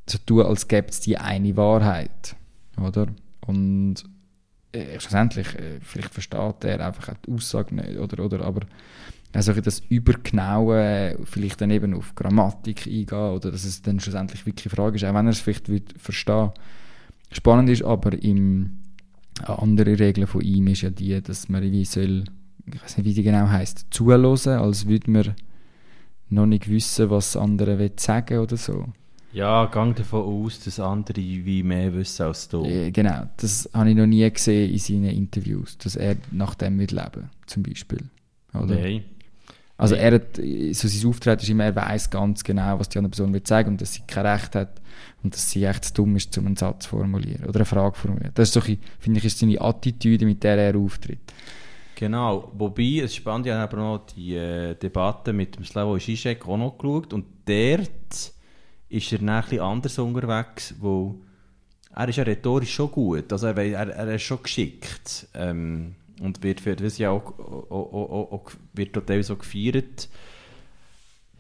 so 0.10 0.18
tun, 0.26 0.46
als 0.46 0.68
gäbe 0.68 0.88
es 0.90 1.00
die 1.00 1.18
eine 1.18 1.56
Wahrheit. 1.56 2.36
Oder? 2.82 3.08
Und 3.46 4.04
äh, 4.76 5.00
schlussendlich, 5.00 5.56
äh, 5.56 5.80
vielleicht 5.82 6.14
versteht 6.14 6.64
er 6.64 6.86
einfach 6.86 7.10
auch 7.10 7.18
die 7.26 7.32
Aussage 7.32 7.76
nicht, 7.76 7.98
oder, 7.98 8.24
oder, 8.24 8.42
aber 8.42 8.62
also 9.34 9.54
das 9.54 9.82
Übergenaue, 9.90 10.80
äh, 10.80 11.18
vielleicht 11.26 11.62
dann 11.62 11.72
eben 11.72 11.94
auf 11.94 12.16
Grammatik 12.16 12.88
eingehen, 12.88 13.18
oder 13.18 13.52
dass 13.52 13.66
es 13.66 13.82
dann 13.82 14.00
schlussendlich 14.00 14.46
wirklich 14.46 14.68
eine 14.68 14.76
Frage 14.76 14.96
ist, 14.96 15.04
auch 15.04 15.14
wenn 15.14 15.28
er 15.28 15.32
es 15.32 15.40
vielleicht 15.40 15.70
verstehen 15.98 16.52
Spannend 17.32 17.70
ist 17.70 17.84
aber, 17.84 18.14
im, 18.22 18.78
eine 19.40 19.60
andere 19.60 20.00
Regel 20.00 20.28
von 20.28 20.42
ihm 20.42 20.68
ist 20.68 20.84
ja 20.84 20.90
die, 20.90 21.22
dass 21.22 21.50
man 21.50 21.64
wie 21.64 21.84
soll, 21.84 22.24
ich 22.66 22.82
weiß 22.82 22.98
nicht, 22.98 23.06
wie 23.06 23.14
die 23.14 23.24
genau 23.24 23.50
heisst, 23.50 23.88
zuhören, 23.90 24.48
als 24.48 24.88
würde 24.88 25.12
man 25.12 25.36
noch 26.30 26.46
nicht 26.46 26.70
wissen, 26.70 27.10
was 27.10 27.36
andere 27.36 27.78
will 27.78 27.92
sagen 27.98 28.40
oder 28.40 28.58
so. 28.58 28.86
Ja, 29.36 29.66
gang 29.66 29.94
davon 29.98 30.24
aus, 30.24 30.62
dass 30.62 30.80
andere 30.80 31.18
wie 31.18 31.62
mehr 31.62 31.94
wissen 31.94 32.26
als 32.26 32.48
du. 32.48 32.64
Äh, 32.64 32.90
Genau, 32.92 33.28
das 33.36 33.70
habe 33.74 33.90
ich 33.90 33.96
noch 33.96 34.06
nie 34.06 34.32
gesehen 34.32 34.72
in 34.72 34.80
seinen 34.80 35.10
Interviews, 35.10 35.78
dass 35.78 35.98
er 35.98 36.16
nach 36.32 36.56
dem 36.56 36.80
wird 36.80 36.94
leben, 36.94 37.30
zum 37.46 37.62
Beispiel. 37.62 38.06
Oder? 38.54 38.76
Nein. 38.76 39.04
Also 39.76 39.96
er 39.96 40.14
hat, 40.14 40.38
so 40.38 40.88
sein 40.88 41.10
Auftreten 41.10 41.42
ist 41.42 41.50
immer, 41.50 41.66
er 41.66 41.76
weiß 41.76 42.10
ganz 42.10 42.46
genau, 42.46 42.80
was 42.80 42.88
die 42.88 42.98
andere 42.98 43.12
Person 43.12 43.34
will 43.34 43.46
sagen 43.46 43.72
und 43.72 43.82
dass 43.82 43.94
sie 43.94 44.04
kein 44.08 44.26
Recht 44.26 44.56
hat 44.56 44.80
und 45.22 45.34
dass 45.34 45.52
sie 45.52 45.66
echt 45.66 45.84
zu 45.84 45.94
dumm 45.96 46.16
ist, 46.16 46.38
um 46.38 46.46
einen 46.46 46.56
Satz 46.56 46.86
zu 46.86 46.92
formulieren 46.92 47.44
oder 47.44 47.58
eine 47.58 47.66
Frage 47.66 47.96
zu 47.96 48.02
formulieren. 48.04 48.32
Das 48.36 48.48
ist 48.48 48.54
so, 48.54 48.62
ein 48.62 48.80
finde 49.00 49.20
ich, 49.20 49.26
ist 49.26 49.38
seine 49.38 49.60
Attitüde, 49.60 50.26
mit 50.26 50.42
der 50.46 50.58
er 50.58 50.78
auftritt. 50.78 51.20
Genau, 51.96 52.54
wobei, 52.58 53.00
es 53.00 53.12
ist 53.12 53.16
spannend, 53.16 53.48
ich 53.48 53.52
habe 53.52 53.64
aber 53.64 53.78
noch 53.78 54.06
die 54.16 54.36
äh, 54.36 54.76
Debatte 54.76 55.34
mit 55.34 55.58
dem 55.58 55.66
Slavoj 55.66 56.00
Žižek 56.00 56.48
auch 56.48 56.58
noch 56.58 56.78
geschaut 56.78 57.14
und 57.14 57.26
dort 57.46 58.35
ist 58.96 59.12
er 59.12 59.20
dann 59.20 59.30
ein 59.30 59.60
anders 59.60 60.00
unterwegs, 60.00 60.74
wo 60.80 61.16
er 61.94 62.10
ist 62.10 62.16
ja 62.18 62.24
rhetorisch 62.24 62.74
schon 62.74 62.92
gut, 62.92 63.32
also 63.32 63.48
er, 63.48 63.58
er, 63.58 63.90
er 63.90 64.16
ist 64.16 64.24
schon 64.24 64.42
geschickt 64.44 65.28
ähm, 65.34 65.96
und 66.22 66.44
wird 66.44 66.62
für 66.62 66.76
das 66.76 66.98
ja 66.98 67.10
auch, 67.10 67.38
auch, 67.40 67.70
auch, 67.70 68.10
auch, 68.12 68.32
auch 68.32 68.52
wird 68.74 68.94
total 68.94 69.24
so 69.24 69.36
gefeiert. 69.36 70.10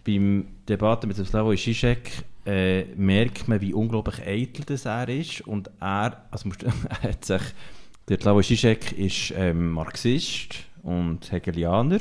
Beim 0.06 0.48
Debatte 0.70 1.08
mit 1.08 1.18
dem 1.18 1.26
Slavoj 1.26 1.56
Žižek 1.58 2.24
äh, 2.46 2.84
merkt 2.96 3.48
man, 3.48 3.60
wie 3.60 3.74
unglaublich 3.74 4.22
eitel 4.22 4.63
das 4.65 4.86
er 4.86 5.10
ist 5.10 5.41
und 5.41 5.70
er, 5.82 6.26
also 6.30 6.48
musst, 6.48 6.63
er 6.63 7.02
hat 7.02 7.26
sich, 7.26 7.41
der 8.08 8.20
Slavoj 8.20 8.44
Žižek 8.44 8.91
ist 8.94 9.34
ähm, 9.36 9.72
Marxist 9.72 10.56
und 10.84 11.32
Hegelianer 11.32 12.00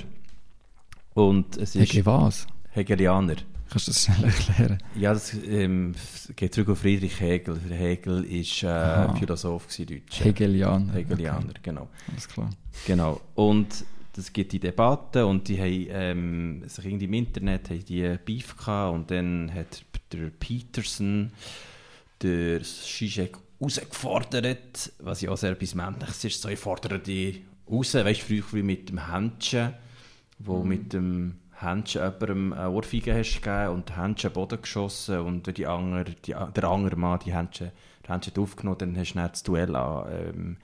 und 1.14 1.56
es 1.56 1.74
ist 1.74 1.92
Hegel 1.92 2.06
was? 2.06 2.46
Hegelianer. 2.70 3.36
Kannst 3.70 3.88
du 3.88 3.92
das 3.92 4.04
schnell 4.04 4.24
erklären? 4.24 4.78
Ja, 4.94 5.12
das 5.14 5.34
ähm, 5.34 5.94
geht 6.36 6.54
zurück 6.54 6.70
auf 6.70 6.78
Friedrich 6.80 7.20
Hegel. 7.20 7.58
Der 7.68 7.76
Hegel 7.76 8.24
war 8.24 9.14
äh. 9.14 9.18
Philosoph, 9.18 9.66
Deutscher. 9.76 10.24
Hegelianer. 10.24 10.92
Hegelianer, 10.92 11.50
Okay, 11.50 11.60
genau. 11.62 11.88
alles 12.10 12.28
klar. 12.28 12.50
genau. 12.86 13.20
Und 13.34 13.84
das 14.12 14.32
gibt 14.32 14.52
die 14.52 14.60
Debatte 14.60 15.26
und 15.26 15.48
die 15.48 15.58
haben 15.58 15.86
ähm, 15.90 16.68
sich 16.68 16.84
irgendwie 16.84 17.06
im 17.06 17.14
Internet 17.14 17.68
haben 17.70 17.84
die 17.84 18.16
Beef 18.24 18.56
gehabt 18.56 18.94
und 18.94 19.10
dann 19.10 19.52
hat 19.52 19.84
der 20.12 20.30
Peterson 20.38 21.32
der 22.22 22.62
Zizek 22.62 23.36
herausgefordert, 23.58 24.92
was 25.00 25.20
ja 25.20 25.30
auch 25.30 25.36
sehr 25.36 25.50
etwas 25.50 25.74
Männliches 25.74 26.24
ist. 26.24 26.42
So, 26.42 26.48
ich 26.48 26.58
fordere 26.58 26.98
die 26.98 27.42
raus, 27.68 27.94
weißt 27.94 28.20
du, 28.20 28.24
früher 28.42 28.44
wie 28.52 28.62
mit 28.62 28.88
dem 28.88 29.10
Händchen, 29.10 29.74
wo 30.38 30.62
mit 30.62 30.92
dem 30.92 31.36
Händchen 31.60 32.02
jemandem 32.02 32.52
eine 32.52 32.70
Ohrfeige 32.70 33.14
hast 33.14 33.40
gegeben 33.42 33.68
und 33.74 33.88
der 33.88 34.02
Händchen 34.02 34.28
am 34.28 34.34
Boden 34.34 34.60
geschossen 34.60 35.20
und 35.20 35.56
die 35.56 35.66
andere, 35.66 36.04
die, 36.04 36.34
der 36.34 36.64
andere 36.64 36.96
Mann 36.96 37.20
die 37.24 37.34
Händchen, 37.34 37.70
die 38.04 38.12
Händchen 38.12 38.36
aufgenommen, 38.36 38.78
dann 38.78 38.96
hast 38.96 39.12
du 39.12 39.18
dann 39.18 39.30
das 39.30 39.42
Duell 39.42 39.76
an, 39.76 40.06
ähm, 40.12 40.56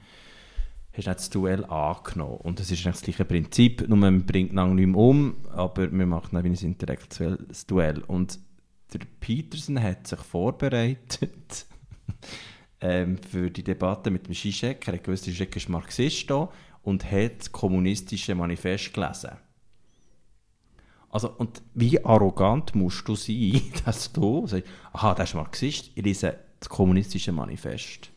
hast 0.93 1.07
dann 1.07 1.15
das 1.15 1.31
Duell 1.31 1.65
angenommen. 1.65 2.39
Und 2.39 2.61
das 2.61 2.71
ist 2.71 2.85
das 2.85 3.03
gleiche 3.03 3.25
Prinzip, 3.25 3.89
nur 3.89 3.99
man 3.99 4.27
bringt 4.27 4.53
nicht 4.53 4.87
mehr 4.87 4.97
um, 4.97 5.37
aber 5.55 5.89
man 5.89 6.09
macht 6.09 6.33
dann 6.33 6.45
wie 6.45 6.49
ein 6.49 6.55
intellektuelles 6.55 7.67
Duell. 7.67 8.03
Und 8.07 8.39
der 8.93 9.01
Peterson 9.21 9.81
hat 9.81 10.07
sich 10.07 10.21
vorbereitet 10.21 11.67
ähm, 12.81 13.19
für 13.19 13.51
die 13.51 13.63
Debatte 13.63 14.11
mit 14.11 14.27
dem 14.27 14.35
Zizek. 14.35 14.87
Er 14.89 14.95
hat 14.95 15.05
gewusst, 15.05 15.25
Zizek 15.25 15.55
ist 15.57 15.69
Marxist 15.69 16.31
und 16.83 17.11
hat 17.11 17.41
das 17.41 17.53
kommunistische 17.53 18.35
Manifest 18.35 18.93
gelesen. 18.93 19.31
Also, 21.11 21.33
und 21.39 21.61
wie 21.75 22.05
arrogant 22.05 22.75
musst 22.75 23.07
du 23.09 23.17
sein, 23.17 23.61
dass 23.85 24.13
du 24.13 24.47
sagst, 24.47 24.69
aha, 24.93 25.15
der 25.15 25.25
ist 25.25 25.35
Marxist, 25.35 25.91
ich 25.95 26.05
lese 26.05 26.39
das 26.59 26.69
kommunistische 26.69 27.33
Manifest. 27.33 28.11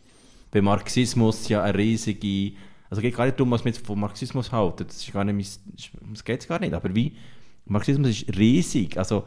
Bei 0.52 0.62
Marxismus 0.62 1.48
ja 1.48 1.64
eine 1.64 1.78
riesige, 1.78 2.56
also 2.90 3.02
geht 3.02 3.16
gar 3.16 3.26
nicht 3.26 3.40
darum, 3.40 3.52
was 3.52 3.66
man 3.66 3.74
von 3.74 4.00
Marxismus 4.00 4.52
halten, 4.52 4.86
das 4.86 4.98
ist 4.98 5.12
gar 5.12 5.24
nicht, 5.24 5.60
das 6.12 6.24
geht 6.24 6.48
gar 6.48 6.60
nicht, 6.60 6.74
aber 6.74 6.94
wie, 6.94 7.14
Marxismus 7.66 8.10
ist 8.10 8.38
riesig, 8.38 8.98
also 8.98 9.26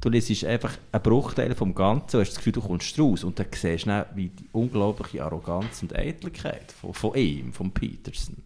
du 0.00 0.08
liest 0.08 0.44
einfach 0.44 0.76
einen 0.92 1.02
Bruchteil 1.02 1.54
vom 1.54 1.74
Ganzen 1.74 2.20
hast 2.20 2.30
das 2.30 2.36
Gefühl, 2.36 2.52
du 2.52 2.60
kommst 2.60 2.98
raus 2.98 3.24
und 3.24 3.38
dann 3.38 3.46
siehst 3.52 3.86
du 3.86 3.88
dann, 3.88 4.06
wie 4.14 4.28
die 4.28 4.48
unglaubliche 4.52 5.24
Arroganz 5.24 5.82
und 5.82 5.96
Eitelkeit 5.96 6.70
von, 6.72 6.94
von 6.94 7.14
ihm, 7.16 7.52
von 7.52 7.70
Peterson. 7.72 8.36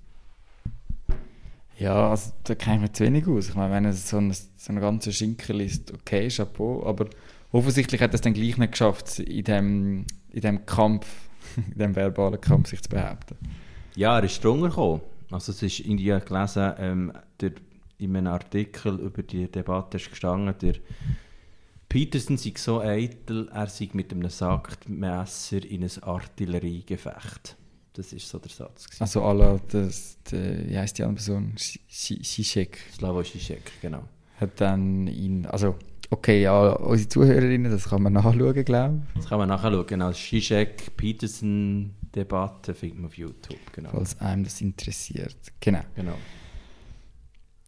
Ja, 1.78 2.10
also 2.10 2.32
da 2.44 2.54
kenne 2.54 2.76
ich 2.76 2.82
mir 2.82 2.92
zu 2.92 3.04
wenig 3.04 3.26
aus. 3.26 3.48
Ich 3.48 3.54
meine, 3.54 3.74
wenn 3.74 3.84
er 3.84 3.92
so 3.92 4.18
ein, 4.18 4.32
so 4.32 4.72
ein 4.72 4.80
ganzer 4.80 5.12
Schinken 5.12 5.56
liest, 5.56 5.92
okay, 5.92 6.28
Chapeau, 6.28 6.86
aber 6.86 7.08
offensichtlich 7.50 8.00
hat 8.00 8.12
er 8.12 8.14
es 8.14 8.20
dann 8.20 8.34
gleich 8.34 8.56
nicht 8.56 8.72
geschafft, 8.72 9.18
in 9.18 9.44
dem, 9.44 10.06
in 10.30 10.40
dem 10.40 10.66
Kampf, 10.66 11.06
in 11.56 11.78
dem 11.78 11.96
verbalen 11.96 12.40
Kampf 12.40 12.70
sich 12.70 12.82
zu 12.82 12.90
behaupten. 12.90 13.36
Ja, 13.96 14.18
er 14.18 14.24
ist 14.24 14.42
drunter 14.42 14.68
gekommen. 14.68 15.00
Also 15.30 15.52
es 15.52 15.62
ist 15.62 15.80
in 15.80 15.96
die 15.96 16.16
gelesen, 16.24 16.72
ähm, 16.78 17.12
der, 17.40 17.52
in 17.98 18.16
einem 18.16 18.32
Artikel 18.32 19.00
über 19.00 19.22
die 19.22 19.50
Debatte 19.50 19.96
ist 19.96 20.10
gestanden, 20.10 20.54
der 20.60 20.74
Peterson 21.88 22.36
sei 22.36 22.52
so 22.56 22.80
eitel, 22.80 23.48
er 23.52 23.68
sei 23.68 23.88
mit 23.92 24.12
einem 24.12 24.28
Sackmesser 24.28 25.64
in 25.64 25.84
ein 25.84 26.02
Artilleriegefecht. 26.02 27.56
Das 27.94 28.12
ist 28.12 28.28
so 28.28 28.38
der 28.40 28.50
Satz. 28.50 28.86
gewesen. 28.86 29.02
Also 29.02 29.22
alle, 29.22 29.60
das, 29.68 30.18
der, 30.30 30.68
wie 30.68 30.76
heisst 30.76 30.98
die 30.98 31.04
andere 31.04 31.24
Person? 31.24 31.54
Zizek 31.56 32.78
Slavoj 32.92 33.22
Žižek, 33.24 33.70
genau. 33.80 34.02
hat 34.40 34.60
dann 34.60 35.06
ihn, 35.06 35.46
also 35.46 35.76
okay, 36.10 36.42
ja, 36.42 36.72
unsere 36.72 37.08
Zuhörerinnen, 37.08 37.70
das 37.70 37.88
kann 37.88 38.02
man 38.02 38.14
nachschauen, 38.14 38.64
glaube 38.64 39.02
ich. 39.08 39.14
Das 39.20 39.28
kann 39.28 39.38
man 39.38 39.48
nachschauen. 39.48 39.86
Genau, 39.86 40.10
Žižek, 40.10 40.96
Peterson 40.96 41.94
Debatte 42.14 42.74
findet 42.74 42.98
man 42.98 43.06
auf 43.06 43.16
YouTube. 43.16 43.72
Genau. 43.72 43.90
falls 43.90 44.20
einem 44.20 44.42
das 44.42 44.60
interessiert. 44.60 45.36
Genau. 45.60 45.82
genau. 45.94 46.18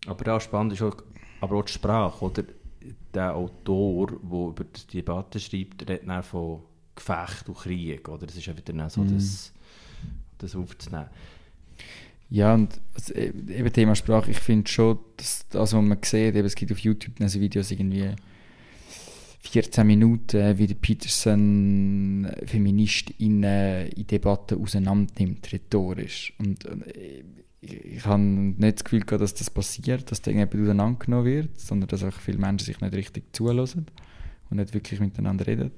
Aber 0.06 0.36
auch 0.36 0.40
spannend 0.40 0.72
ist 0.72 0.82
auch, 0.82 0.96
aber 1.40 1.56
auch 1.56 1.64
die 1.64 1.72
Sprache, 1.72 2.24
oder? 2.24 2.44
Der 3.14 3.34
Autor, 3.34 4.08
der 4.08 4.16
über 4.20 4.64
die 4.64 4.96
Debatte 4.98 5.40
schreibt, 5.40 5.88
redet 5.88 6.08
dann 6.08 6.22
von 6.22 6.62
Gefecht 6.94 7.48
und 7.48 7.58
Krieg, 7.58 8.08
oder? 8.08 8.26
Das 8.26 8.36
ist 8.36 8.46
ja 8.46 8.56
wieder 8.56 8.90
so 8.90 9.04
das, 9.04 9.52
das 10.38 10.54
aufzunehmen. 10.54 11.08
Ja, 12.28 12.54
und 12.54 12.80
also, 12.94 13.14
eben 13.14 13.72
Thema 13.72 13.94
Sprache, 13.94 14.32
ich 14.32 14.38
finde 14.38 14.68
schon, 14.68 14.98
dass 15.16 15.46
das, 15.48 15.72
was 15.72 15.82
man 15.82 15.98
sieht, 16.02 16.34
eben, 16.34 16.46
es 16.46 16.56
gibt 16.56 16.72
auf 16.72 16.78
YouTube 16.78 17.14
so 17.20 17.40
Videos 17.40 17.70
irgendwie 17.70 18.10
14 19.40 19.86
Minuten, 19.86 20.58
wie 20.58 20.66
der 20.66 20.74
Peterson 20.74 22.28
FeministInnen 22.44 23.86
in 23.88 24.06
Debatten 24.06 24.60
auseinandernimmt, 24.60 25.52
rhetorisch. 25.52 26.32
Und 26.38 26.64
äh, 26.64 27.22
ich, 27.60 27.84
ich 27.84 28.04
habe 28.04 28.22
nicht 28.22 28.78
das 28.78 28.84
Gefühl 28.84 29.00
gehabt, 29.00 29.22
dass 29.22 29.34
das 29.34 29.50
passiert, 29.50 30.10
dass 30.10 30.20
da 30.20 30.30
irgendjemand 30.30 30.66
auseinandergenommen 30.66 31.26
wird, 31.26 31.60
sondern 31.60 31.88
dass 31.88 32.02
auch 32.02 32.12
viele 32.12 32.38
Menschen 32.38 32.66
sich 32.66 32.80
nicht 32.80 32.94
richtig 32.94 33.34
zulassen 33.34 33.86
und 34.50 34.58
nicht 34.58 34.74
wirklich 34.74 35.00
miteinander 35.00 35.46
reden. 35.46 35.70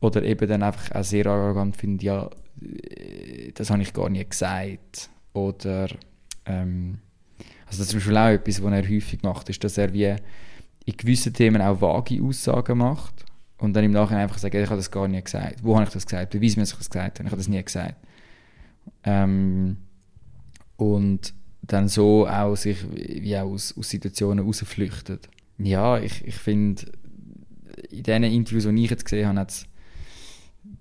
Oder 0.00 0.22
eben 0.24 0.48
dann 0.48 0.62
einfach 0.62 0.92
auch 0.94 1.04
sehr 1.04 1.26
arrogant 1.26 1.76
finden, 1.76 2.04
ja, 2.04 2.26
äh, 2.26 2.30
das 3.54 3.70
habe 3.70 3.82
ich 3.82 3.92
gar 3.92 4.08
nie 4.08 4.24
gesagt. 4.24 5.10
Oder, 5.32 5.88
ähm, 6.46 6.98
also 7.66 7.78
das 7.78 7.80
ist 7.80 7.90
zum 7.90 7.98
Beispiel 7.98 8.16
auch 8.16 8.28
etwas, 8.28 8.62
was 8.62 8.72
er 8.72 8.88
häufig 8.88 9.22
macht, 9.22 9.48
ist, 9.48 9.62
dass 9.62 9.78
er 9.78 9.92
wie 9.92 10.16
in 10.84 10.96
gewissen 10.96 11.32
Themen 11.32 11.60
auch 11.60 11.80
vage 11.80 12.22
Aussagen 12.22 12.78
macht 12.78 13.24
und 13.58 13.74
dann 13.74 13.84
im 13.84 13.92
Nachhinein 13.92 14.24
einfach 14.24 14.38
sagt, 14.38 14.54
ich 14.54 14.66
habe 14.66 14.76
das 14.76 14.90
gar 14.90 15.08
nie 15.08 15.22
gesagt. 15.22 15.62
Wo 15.62 15.74
habe 15.74 15.84
ich 15.84 15.90
das 15.90 16.06
gesagt? 16.06 16.30
Beweis 16.30 16.56
mir, 16.56 16.62
dass 16.62 16.72
ich 16.72 16.78
das 16.78 16.90
gesagt 16.90 17.18
habe. 17.18 17.26
Ich 17.26 17.32
habe 17.32 17.40
das 17.40 17.48
nie 17.48 17.62
gesagt. 17.62 17.96
Ähm, 19.02 19.78
und 20.76 21.34
dann 21.62 21.88
so 21.88 22.28
auch 22.28 22.54
sich 22.54 22.78
wie 22.92 23.36
auch 23.36 23.50
aus, 23.50 23.76
aus 23.76 23.90
Situationen 23.90 24.44
rausflüchtet. 24.44 25.28
Ja, 25.58 25.98
ich, 25.98 26.24
ich 26.24 26.36
finde, 26.36 26.82
in 27.90 28.02
diesen 28.02 28.22
Interviews, 28.24 28.64
die 28.64 28.84
ich 28.84 28.90
jetzt 28.90 29.04
gesehen 29.04 29.26
habe, 29.26 29.40
hat 29.40 29.50
es 29.50 29.66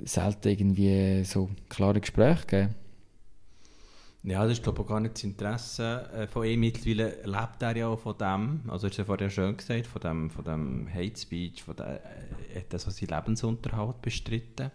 selten 0.03 0.49
irgendwie 0.49 1.23
so 1.23 1.49
klare 1.69 1.99
Gespräche 1.99 2.45
gegeben. 2.45 2.75
Ja, 4.27 4.41
das 4.41 4.53
ist 4.53 4.63
glaube 4.63 4.81
ich 4.81 4.87
gar 4.87 4.99
nicht 4.99 5.13
das 5.13 5.23
Interesse 5.23 6.09
äh, 6.11 6.27
von 6.27 6.45
ihm. 6.45 6.61
Mittlerweile 6.61 7.21
lebt 7.25 7.61
er 7.61 7.77
ja 7.77 7.87
auch 7.87 7.99
von 7.99 8.17
dem, 8.17 8.61
also 8.67 8.87
hast 8.87 8.97
du 8.97 9.01
ja 9.03 9.05
vorher 9.05 9.29
schön 9.29 9.55
gesagt, 9.55 9.85
von 9.85 10.01
dem, 10.01 10.29
von 10.31 10.43
dem 10.43 10.89
Hate 10.91 11.19
Speech, 11.19 11.61
von 11.61 11.75
der, 11.75 12.03
äh, 12.55 12.63
das, 12.69 12.87
was 12.87 12.97
seinen 12.97 13.09
Lebensunterhalt 13.09 14.01
bestritten. 14.01 14.71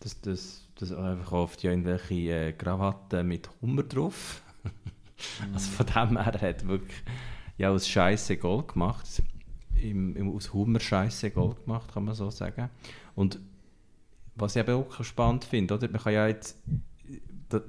Das, 0.00 0.18
das, 0.22 0.66
das 0.76 0.92
einfach 0.92 1.32
oft 1.32 1.62
ja 1.62 1.72
irgendwelche 1.72 2.14
äh, 2.14 2.52
Krawatten 2.54 3.28
mit 3.28 3.50
Hummer 3.60 3.82
drauf. 3.82 4.42
also 5.52 5.70
von 5.70 5.86
dem 5.86 6.22
her 6.22 6.34
er 6.34 6.48
hat 6.48 6.66
wirklich 6.66 7.02
ja 7.58 7.68
aus 7.68 7.86
Scheiße 7.86 8.38
Gold 8.38 8.68
gemacht. 8.68 9.22
Im, 9.76 10.16
im, 10.16 10.34
aus 10.34 10.54
Hummer 10.54 10.80
Scheiße 10.80 11.32
Gold 11.32 11.64
gemacht, 11.64 11.92
kann 11.92 12.06
man 12.06 12.14
so 12.14 12.30
sagen. 12.30 12.70
Und 13.14 13.38
was 14.36 14.56
ich 14.56 14.62
eben 14.62 14.74
auch 14.74 15.04
spannend 15.04 15.44
finde, 15.44 15.74
oder? 15.74 15.88
Man 15.88 16.00
kann 16.00 16.12
ja 16.12 16.26
jetzt 16.26 16.58
da, 17.48 17.60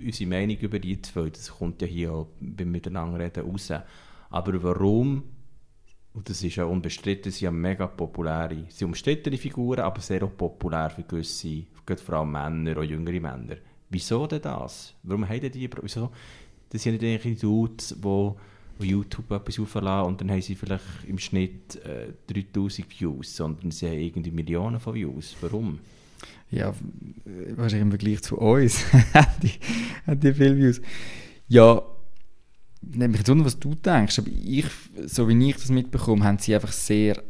unsere 0.00 0.30
Meinung 0.30 0.56
über 0.58 0.78
die 0.78 1.00
zwei, 1.02 1.30
das 1.30 1.50
kommt 1.50 1.82
ja 1.82 1.88
hier 1.88 2.12
auch 2.12 2.28
beim 2.40 2.70
Miteinander 2.70 3.18
reden 3.18 3.48
raus. 3.48 3.72
Aber 4.30 4.62
warum, 4.62 5.24
und 6.14 6.28
das 6.28 6.42
ist 6.42 6.56
ja 6.56 6.64
unbestritten, 6.64 7.30
sind 7.30 7.42
ja 7.42 7.50
mega 7.50 7.86
populäre, 7.86 8.64
sie 8.68 8.84
umstrittene 8.84 9.36
Figuren, 9.36 9.80
aber 9.80 10.00
sehr 10.00 10.22
auch 10.22 10.36
populär 10.36 10.90
für 10.90 11.02
gewisse, 11.02 11.64
gerade 11.84 12.00
vor 12.00 12.16
allem 12.16 12.32
Männer, 12.32 12.78
auch 12.78 12.84
jüngere 12.84 13.20
Männer. 13.20 13.56
Wieso 13.90 14.26
denn 14.26 14.42
das? 14.42 14.94
Warum 15.02 15.28
haben 15.28 15.50
die, 15.50 15.70
wieso? 15.82 16.10
Das 16.70 16.82
sind 16.82 16.94
nicht 16.94 17.02
irgendwelche 17.02 17.40
Dudes, 17.40 17.94
die 17.96 18.32
die 18.78 18.88
YouTube 18.88 19.30
etwas 19.30 19.58
aufladen 19.58 20.08
und 20.08 20.20
dann 20.20 20.30
haben 20.30 20.42
sie 20.42 20.54
vielleicht 20.54 20.84
im 21.06 21.18
Schnitt 21.18 21.76
äh, 21.76 22.12
3000 22.26 22.88
Views, 23.00 23.36
sondern 23.36 23.70
sie 23.70 23.86
haben 23.86 23.98
irgendwie 23.98 24.30
Millionen 24.30 24.80
von 24.80 24.94
Views. 24.94 25.34
Warum? 25.40 25.78
Ja, 26.50 26.72
wahrscheinlich 27.56 27.82
im 27.82 27.90
Vergleich 27.90 28.22
zu 28.22 28.38
uns 28.38 28.84
hat 29.14 29.42
die, 29.42 29.52
hat 30.06 30.22
viele 30.22 30.56
Views. 30.56 30.80
Ja, 31.48 31.82
nimmt 32.82 33.12
mich 33.12 33.20
jetzt 33.20 33.28
wunder, 33.28 33.44
was 33.44 33.58
du 33.58 33.74
denkst, 33.74 34.18
aber 34.18 34.28
ich, 34.28 34.66
so 35.06 35.28
wie 35.28 35.50
ich 35.50 35.56
das 35.56 35.70
mitbekomme, 35.70 36.24
haben 36.24 36.38
sie 36.38 36.54
einfach 36.54 36.72
sehr 36.72 37.22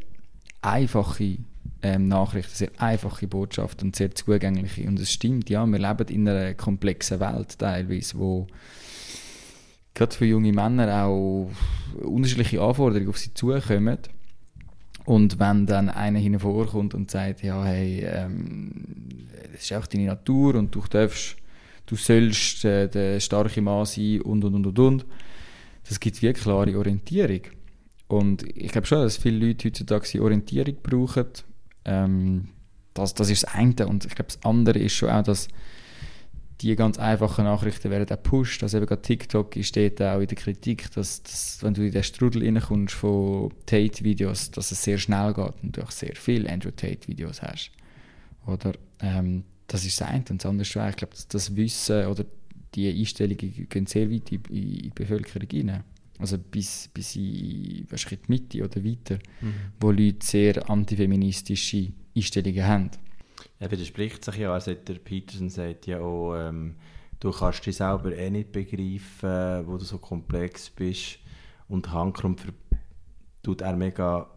einfache 0.61 1.39
ähm, 1.83 2.09
Nachrichten, 2.09 2.55
sehr 2.55 2.71
einfache 2.79 3.27
Botschaften 3.27 3.89
und 3.89 3.97
sehr 3.97 4.15
zugängliche. 4.15 4.87
Und 4.87 4.99
es 4.99 5.13
stimmt, 5.13 5.49
ja, 5.51 5.65
wir 5.67 5.79
leben 5.79 6.09
in 6.09 6.29
einer 6.29 6.55
komplexen 6.55 7.21
Welt 7.21 7.59
teilweise, 7.59 8.19
wo 8.19 8.47
gerade 9.95 10.15
für 10.15 10.27
junge 10.27 10.53
Männer 10.53 11.05
auch 11.05 11.51
unterschiedliche 12.03 12.61
Anforderungen 12.61 13.09
auf 13.09 13.19
sie 13.19 13.33
zukommen. 13.35 13.99
Und 15.07 15.39
wenn 15.39 15.67
dann 15.67 15.89
einer 15.89 16.19
hinvorkommt 16.19 16.93
und 16.93 17.11
sagt, 17.11 17.43
ja, 17.43 17.65
hey, 17.65 18.05
ähm, 18.05 18.73
das 19.53 19.63
ist 19.63 19.73
einfach 19.73 19.87
deine 19.87 20.07
Natur 20.07 20.57
und 20.57 20.75
du 20.75 20.83
darfst, 20.91 21.37
du 21.87 21.95
sollst 21.95 22.65
äh, 22.65 22.89
der 22.89 23.21
starke 23.21 23.63
Mann 23.63 23.87
sein 23.87 24.21
und, 24.23 24.45
und, 24.45 24.55
und, 24.55 24.67
und, 24.67 24.79
und, 24.79 25.07
das 25.89 26.01
gibt 26.01 26.23
eine 26.23 26.33
klare 26.33 26.77
Orientierung. 26.77 27.43
Und 28.09 28.43
ich 28.57 28.73
glaube 28.73 28.87
schon, 28.87 29.03
dass 29.03 29.17
viele 29.17 29.47
Leute 29.47 29.69
heutzutage 29.69 30.21
Orientierung 30.21 30.77
brauchen. 30.83 31.27
Ähm, 31.85 32.49
das, 32.93 33.15
das 33.15 33.31
ist 33.31 33.45
das 33.45 33.55
eine. 33.55 33.87
Und 33.87 34.05
ich 34.05 34.15
glaube, 34.15 34.33
das 34.33 34.43
andere 34.45 34.81
ist 34.81 34.95
schon 34.95 35.11
auch, 35.11 35.23
dass 35.23 35.47
die 36.61 36.75
ganz 36.75 36.99
einfachen 36.99 37.45
Nachrichten 37.45 37.91
werden 37.91 38.05
auch 38.05 38.23
gepusht. 38.23 38.63
Also 38.63 38.79
eben 38.79 38.87
gerade 38.87 39.03
TikTok 39.03 39.55
steht 39.61 40.01
auch 40.01 40.21
in 40.21 40.27
der 40.27 40.37
Kritik, 40.37 40.91
dass, 40.93 41.23
dass 41.23 41.59
wenn 41.63 41.75
du 41.75 41.85
in 41.85 41.93
den 41.93 42.03
Strudel 42.03 42.43
reinkommst 42.43 42.95
von 42.95 43.53
Tate-Videos, 43.67 44.51
dass 44.53 44.71
es 44.71 44.83
sehr 44.83 44.99
schnell 44.99 45.35
geht 45.35 45.63
und 45.63 45.77
du 45.77 45.83
auch 45.83 45.91
sehr 45.91 46.15
viele 46.15 46.51
Andrew 46.51 46.71
Tate-Videos 46.71 47.43
hast. 47.43 47.71
Oder 48.47 48.73
ähm, 49.01 49.45
das 49.67 49.85
ist 49.85 50.01
das 50.01 50.09
eine. 50.09 50.25
Und 50.31 50.43
das 50.43 50.47
andere 50.47 50.63
ist 50.63 50.69
ich 50.69 50.97
glaube, 50.97 51.15
das, 51.15 51.29
das 51.29 51.57
Wissen 51.57 52.07
oder 52.07 52.25
die 52.75 52.89
Einstellungen 52.89 53.69
gehen 53.69 53.87
sehr 53.87 54.11
weit 54.11 54.33
in, 54.33 54.43
die 54.51 54.91
Bevölkerung 54.95 55.49
rein. 55.53 55.85
Also 56.19 56.39
bis, 56.39 56.89
bis 56.95 57.17
in, 57.17 57.87
wahrscheinlich 57.91 58.21
in 58.21 58.27
die 58.27 58.33
Mitte 58.33 58.65
oder 58.65 58.85
weiter, 58.85 59.19
wo 59.81 59.91
Leute 59.91 60.25
sehr 60.25 60.71
antifeministische 60.71 61.93
Einstellungen 62.15 62.65
haben. 62.65 62.91
Er 63.59 63.71
widerspricht 63.71 64.25
sich 64.25 64.37
ja, 64.37 64.53
also 64.53 64.75
der 64.75 64.95
Peterson 64.95 65.49
sagt 65.49 65.87
ja 65.87 66.01
auch, 66.01 66.35
ähm, 66.37 66.77
du 67.21 67.31
kannst 67.31 67.65
dich 67.65 67.77
selber 67.77 68.15
eh 68.15 68.31
nicht 68.31 68.53
begreifen, 68.53 69.67
wo 69.67 69.79
du 69.79 69.85
so 69.85 69.99
komplex 69.99 70.69
bist 70.71 71.19
und 71.69 71.91
Handkrumm 71.91 72.37
tut 73.43 73.63
er 73.63 73.77
mega 73.77 74.29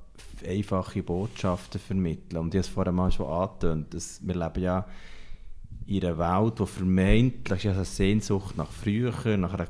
einfache 0.47 1.03
Botschaften 1.03 1.79
vermitteln. 1.79 2.39
Und 2.39 2.53
ich 2.53 2.59
habe 2.59 2.67
es 2.67 2.67
vorher 2.67 2.93
mal 2.93 3.11
schon 3.11 3.27
angetönt, 3.27 3.93
dass 3.93 4.25
wir 4.25 4.35
leben 4.35 4.63
ja 4.63 4.85
in 5.85 6.05
einer 6.05 6.17
Welt, 6.17 6.59
die 6.59 6.65
vermeintlich 6.65 7.67
eine 7.67 7.85
Sehnsucht 7.85 8.55
nach 8.57 8.71
früher, 8.71 9.37
nach 9.37 9.53
einer 9.53 9.67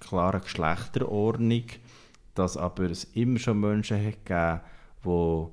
klaren 0.00 0.42
Geschlechterordnung, 0.42 1.64
dass 2.34 2.56
aber 2.56 2.90
es 2.90 3.04
immer 3.14 3.38
schon 3.38 3.60
Menschen 3.60 4.04
hat 4.04 4.26
gegeben, 4.26 4.60
die 5.04 5.46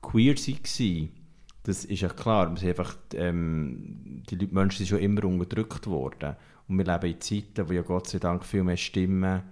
queer 0.00 0.34
waren. 0.36 1.15
Das 1.66 1.84
ist 1.84 2.00
ja 2.00 2.08
klar. 2.08 2.56
Sind 2.56 2.68
einfach, 2.68 2.96
ähm, 3.14 4.22
die 4.30 4.36
Leute, 4.36 4.54
Menschen 4.54 4.78
sind 4.78 4.88
schon 4.88 5.00
immer 5.00 5.24
unterdrückt 5.24 5.88
worden. 5.88 6.36
Und 6.68 6.78
wir 6.78 6.84
leben 6.84 7.12
in 7.12 7.20
Zeiten, 7.20 7.68
wo 7.68 7.72
ja 7.72 7.82
Gott 7.82 8.08
sei 8.08 8.20
Dank 8.20 8.44
viel 8.44 8.62
mehr 8.62 8.76
Stimmen 8.76 9.42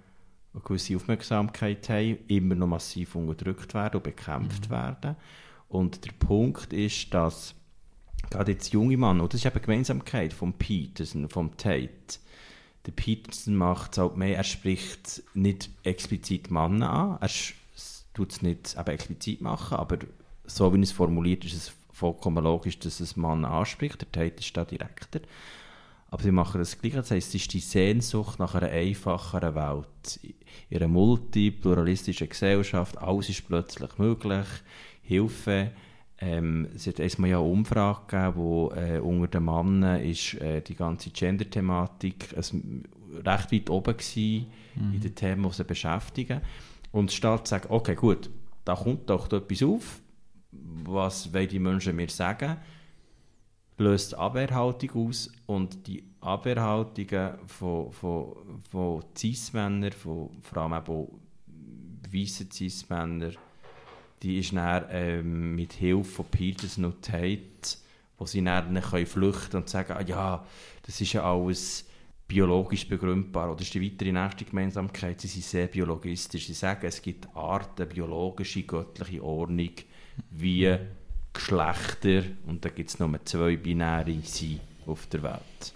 eine 0.53 0.63
gewisse 0.63 0.95
Aufmerksamkeit 0.95 1.89
haben, 1.89 2.19
immer 2.29 2.55
noch 2.55 2.69
massiv 2.69 3.17
unterdrückt 3.17 3.75
werden 3.75 3.97
und 3.97 4.05
bekämpft 4.05 4.71
werden. 4.71 5.17
Und 5.69 6.05
der 6.05 6.13
Punkt 6.13 6.73
ist, 6.73 7.13
dass 7.13 7.57
gerade 8.31 8.53
jetzt 8.53 8.73
junge 8.73 8.97
Mann, 8.97 9.21
und 9.21 9.33
das 9.33 9.41
ist 9.41 9.47
eben 9.47 9.57
die 9.57 9.63
Gemeinsamkeit 9.63 10.33
vom 10.33 10.53
Peterson, 10.53 11.29
vom 11.29 11.57
Tate, 11.57 12.21
der 12.87 12.93
Peterson 12.93 13.57
macht 13.57 13.93
es 13.93 13.99
halt 13.99 14.17
mehr, 14.17 14.37
er 14.37 14.45
spricht 14.45 15.25
nicht 15.35 15.69
explizit 15.83 16.53
Männer 16.53 16.91
an, 16.91 17.19
er 17.21 17.31
tut 18.13 18.31
es 18.31 18.43
nicht 18.43 18.77
eben 18.79 18.91
explizit 18.91 19.41
machen, 19.41 19.77
aber 19.79 19.99
so 20.45 20.73
wie 20.73 20.79
er 20.79 20.83
es 20.83 20.93
formuliert, 20.93 21.45
ist 21.45 21.55
es 21.55 21.73
vollkommen 22.05 22.45
logisch, 22.45 22.79
dass 22.81 23.01
es 23.01 23.17
Mann 23.17 23.47
anspricht, 23.47 24.03
der 24.03 24.13
Tate 24.13 24.41
ist 24.41 24.55
da 24.55 24.67
direkter. 24.67 25.21
Aber 26.11 26.23
sie 26.23 26.33
machen 26.33 26.59
das 26.59 26.79
Gleiche, 26.79 26.99
das 26.99 27.11
heisst, 27.11 27.29
es 27.29 27.37
ist 27.37 27.55
die 27.55 27.61
Sehnsucht 27.61 28.39
nach 28.39 28.55
einer 28.55 28.69
einfacheren 28.69 29.55
Welt. 29.55 30.21
In 30.69 30.77
einer 30.77 30.89
multipluralistischen 30.89 32.29
Gesellschaft, 32.29 32.99
alles 32.99 33.31
ist 33.31 33.49
plötzlich 33.49 33.97
möglich, 33.97 34.45
Hilfe. 35.01 35.71
Ähm, 36.19 36.69
es 36.75 36.87
hat 36.87 37.01
einmal 37.01 37.31
ja 37.31 37.39
eine 37.39 37.49
Umfrage 37.49 38.01
gegeben, 38.07 38.37
wo 38.37 38.71
äh, 38.73 38.99
unter 38.99 39.39
den 39.39 39.47
Männern 39.47 40.03
ist 40.03 40.35
äh, 40.35 40.61
die 40.61 40.75
ganze 40.75 41.09
Gender-Thematik 41.09 42.35
also, 42.37 42.59
recht 43.25 43.51
weit 43.51 43.71
oben 43.71 43.97
gewesen 43.97 44.47
in 44.77 45.01
den 45.01 45.15
Themen, 45.15 45.49
die 45.49 45.55
sie 45.55 45.65
beschäftigen. 45.65 46.43
Und 46.93 47.13
statt 47.13 47.47
zu 47.47 47.53
sagen, 47.53 47.69
okay, 47.71 47.95
gut, 47.95 48.29
da 48.67 48.75
kommt 48.75 49.09
doch 49.09 49.33
etwas 49.33 49.63
auf, 49.63 50.01
was 50.85 51.33
wollen 51.33 51.49
die 51.49 51.59
Menschen 51.59 51.97
mir 51.97 52.09
sagen, 52.09 52.57
löst 53.79 54.15
Abwehrhaltung 54.15 55.09
aus 55.09 55.31
und 55.47 55.87
die 55.87 56.05
Abwehrhaltungen 56.21 57.39
von, 57.47 57.93
von, 57.93 58.63
von 58.71 59.05
Cis-Männern, 59.17 59.93
von, 59.93 60.31
vor 60.43 60.63
allem 60.63 60.73
auch 60.75 61.09
weißen 62.13 62.51
Cis-Männern, 62.51 63.37
die 64.23 64.39
ist 64.39 64.55
dann 64.55 64.85
ähm, 64.91 65.55
mit 65.55 65.75
Hilfe 65.75 66.05
von 66.05 66.27
Peterson 66.27 66.87
und 66.87 67.03
Tate, 67.03 67.43
wo 68.17 68.27
sie 68.27 68.43
dann 68.43 68.81
können 68.81 69.07
flüchten 69.07 69.57
und 69.57 69.69
sagen, 69.69 69.93
ah, 69.93 70.03
ja, 70.03 70.47
das 70.83 71.01
ist 71.01 71.13
ja 71.13 71.31
alles 71.31 71.87
biologisch 72.27 72.89
begründbar. 72.89 73.53
Oder 73.53 73.61
ist 73.61 73.75
die 73.75 73.83
weitere 73.83 74.13
nächste 74.13 74.45
Gemeinsamkeit, 74.45 75.21
sie 75.21 75.29
sind 75.29 75.45
sehr 75.45 75.67
biologistisch. 75.67 76.47
Sie 76.47 76.55
sagen, 76.55 76.87
es 76.87 77.03
gibt 77.03 77.29
Arten, 77.37 77.89
biologische, 77.89 78.63
göttliche 78.63 79.23
Ordnung, 79.23 79.73
wie 80.31 80.77
Geschlechter, 81.33 82.23
und 82.47 82.65
da 82.65 82.69
gibt 82.69 82.91
es 82.91 82.99
nur 82.99 83.25
zwei 83.25 83.57
binäre 83.57 84.17
Sein 84.23 84.61
auf 84.87 85.07
der 85.07 85.23
Welt. 85.23 85.75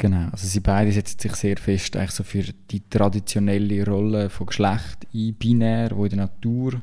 Genau, 0.00 0.28
also 0.30 0.46
sie 0.46 0.60
beide 0.60 0.92
setzen 0.92 1.18
sich 1.18 1.34
sehr 1.34 1.56
fest 1.56 1.96
eigentlich 1.96 2.12
so 2.12 2.22
für 2.22 2.44
die 2.70 2.88
traditionelle 2.88 3.84
Rolle 3.84 4.30
von 4.30 4.46
Geschlecht 4.46 5.08
ein, 5.12 5.34
binär, 5.34 5.90
wo 5.92 6.04
in 6.04 6.10
der 6.10 6.18
Natur 6.18 6.80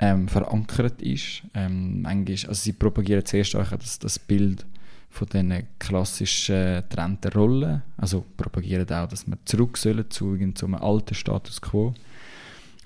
ähm, 0.00 0.26
verankert 0.26 1.00
ist. 1.00 1.42
Ähm, 1.54 2.02
manchmal, 2.02 2.48
also 2.48 2.54
sie 2.54 2.72
propagieren 2.72 3.24
zuerst 3.24 3.54
auch 3.54 3.70
das, 3.70 4.00
das 4.00 4.18
Bild 4.18 4.66
von 5.10 5.28
diesen 5.28 5.66
klassischen 5.78 6.82
getrennten 6.82 7.32
Rollen, 7.32 7.82
also 7.96 8.24
propagieren 8.36 8.90
auch, 8.90 9.08
dass 9.08 9.26
wir 9.28 9.38
zurück 9.44 9.78
sollen 9.78 10.10
zu 10.10 10.32
irgendeinem 10.32 10.74
alten 10.74 11.14
Status 11.14 11.60
quo. 11.60 11.94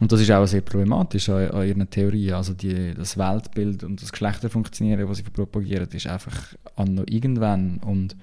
Und 0.00 0.10
das 0.10 0.20
ist 0.20 0.30
auch 0.30 0.46
sehr 0.46 0.62
problematisch 0.62 1.28
an, 1.28 1.50
an 1.50 1.68
ihren 1.68 1.88
Theorien. 1.88 2.34
Also 2.34 2.54
die, 2.54 2.94
das 2.94 3.18
Weltbild 3.18 3.84
und 3.84 4.02
das 4.02 4.10
Geschlechterfunktionieren, 4.10 5.08
was 5.08 5.18
sie 5.18 5.22
propagieren, 5.24 5.88
ist 5.92 6.06
einfach 6.06 6.54
an 6.74 6.94
noch 6.94 7.04
irgendwann. 7.06 7.78
Und 7.78 8.16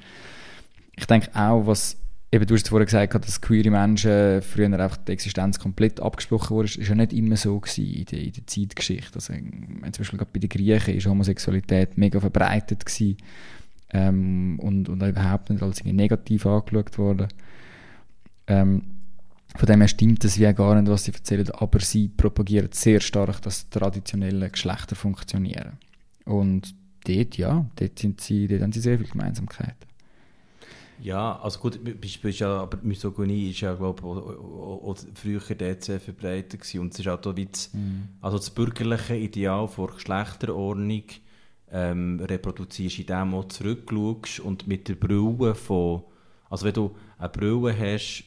ich 0.96 1.06
denke 1.06 1.30
auch, 1.36 1.68
was 1.68 1.98
eben 2.32 2.48
du 2.48 2.56
hast 2.56 2.68
vorher 2.68 2.86
gesagt, 2.86 3.14
dass 3.14 3.42
queere 3.42 3.70
Menschen 3.70 4.42
früher 4.42 4.68
einfach 4.68 4.98
die 4.98 5.12
Existenz 5.12 5.60
komplett 5.60 6.00
abgesprochen 6.02 6.50
wurde, 6.50 6.68
ist 6.68 6.90
ja 6.90 6.96
nicht 6.96 7.14
immer 7.14 7.38
so 7.38 7.60
gewesen 7.60 7.86
in 7.86 8.06
der, 8.06 8.20
in 8.20 8.34
der 8.34 8.48
Zeitgeschichte. 8.48 9.16
Also 9.16 9.34
zum 9.34 9.82
Beispiel 9.82 10.18
gerade 10.18 10.32
bei 10.34 10.40
den 10.40 10.50
Griechen 10.50 10.96
ist 10.96 11.06
Homosexualität 11.06 11.96
mega 11.98 12.20
verbreitet 12.20 12.86
gewesen, 12.86 13.18
ähm, 13.94 14.60
und, 14.62 14.90
und 14.90 15.02
überhaupt 15.02 15.50
nicht 15.50 15.64
als 15.64 15.84
negativ 15.84 16.46
angeschaut 16.46 16.98
worden. 16.98 17.28
Ähm, 18.48 18.97
von 19.56 19.66
dem 19.66 19.82
her 19.82 19.88
stimmt 19.88 20.24
das 20.24 20.38
wie 20.38 20.48
auch 20.48 20.56
gar 20.56 20.80
nicht, 20.80 20.92
was 20.92 21.06
sie 21.06 21.14
erzählen, 21.14 21.50
aber 21.52 21.80
sie 21.80 22.10
propagieren 22.10 22.70
sehr 22.72 23.00
stark, 23.00 23.42
dass 23.42 23.70
traditionelle 23.70 24.50
Geschlechter 24.50 24.96
funktionieren. 24.96 25.78
Und 26.26 26.76
dort, 27.06 27.38
ja, 27.38 27.66
dort, 27.76 28.00
sind 28.00 28.22
sie, 28.22 28.48
dort 28.48 28.62
haben 28.62 28.72
sie 28.72 28.82
sehr 28.82 28.98
viel 28.98 29.08
Gemeinsamkeit. 29.08 29.76
Ja, 31.00 31.40
also 31.40 31.60
gut, 31.60 31.76
ist 31.76 32.40
ja, 32.40 32.62
aber 32.62 32.80
Misogynie 32.82 33.52
ist 33.52 33.62
ja, 33.62 33.76
glaube 33.76 34.02
ich, 34.02 35.20
früher 35.20 35.56
dort 35.56 35.84
sehr 35.84 36.00
verbreitet 36.00 36.62
gewesen. 36.62 36.80
Und 36.80 36.94
es 36.94 37.00
ist 37.00 37.08
auch 37.08 37.22
da 37.22 37.36
wie 37.36 37.46
das, 37.46 37.70
also 38.20 38.38
das 38.38 38.50
bürgerliche 38.50 39.16
Ideal 39.16 39.68
vor 39.68 39.94
Geschlechterordnung 39.94 41.04
ähm, 41.72 42.20
reproduzierst, 42.20 43.00
indem 43.00 43.32
du 43.32 43.44
zurückschaust 43.44 44.40
und 44.40 44.68
mit 44.68 44.88
der 44.88 44.96
Brille 44.96 45.54
von, 45.54 46.04
also 46.50 46.66
wenn 46.66 46.74
du 46.74 46.96
eine 47.20 47.30
Brille 47.30 47.78
hast 47.78 48.24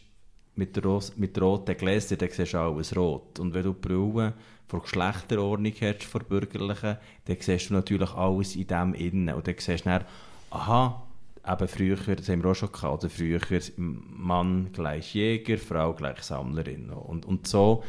mit, 0.61 0.85
ros 0.85 1.17
mit 1.17 1.41
roten 1.41 1.77
Gläsern, 1.77 2.19
dann 2.19 2.31
siehst 2.31 2.53
du 2.53 2.59
alles 2.59 2.95
rot. 2.95 3.41
Und 3.41 3.55
wenn 3.55 3.65
du 3.65 3.73
die 3.73 3.89
Brille 3.89 4.35
von 4.69 4.83
Geschlechterordnung 4.83 5.73
hast, 5.81 6.05
von 6.05 6.23
bürgerlichen, 6.29 6.99
dann 7.25 7.37
siehst 7.41 7.71
du 7.71 7.75
natürlich 7.75 8.13
alles 8.13 8.55
in 8.55 8.67
dem 8.67 8.95
innen. 8.95 9.35
Und 9.35 9.49
dann 9.49 9.55
siehst 9.59 9.87
du 9.87 9.89
dann, 9.89 10.05
aha, 10.51 11.03
eben 11.47 11.69
früher, 11.69 11.97
das 11.97 12.29
haben 12.29 12.43
wir 12.43 12.51
auch 12.51 12.55
schon 12.55 12.71
gehabt, 12.71 13.03
oder 13.03 13.11
früher 13.11 13.41
Mann 13.77 14.71
gleich 14.73 15.15
Jäger, 15.15 15.59
Frau 15.59 15.95
gleich 15.95 16.23
Sammlerin. 16.23 16.91
Und, 16.91 17.25
und 17.25 17.47
so, 17.47 17.83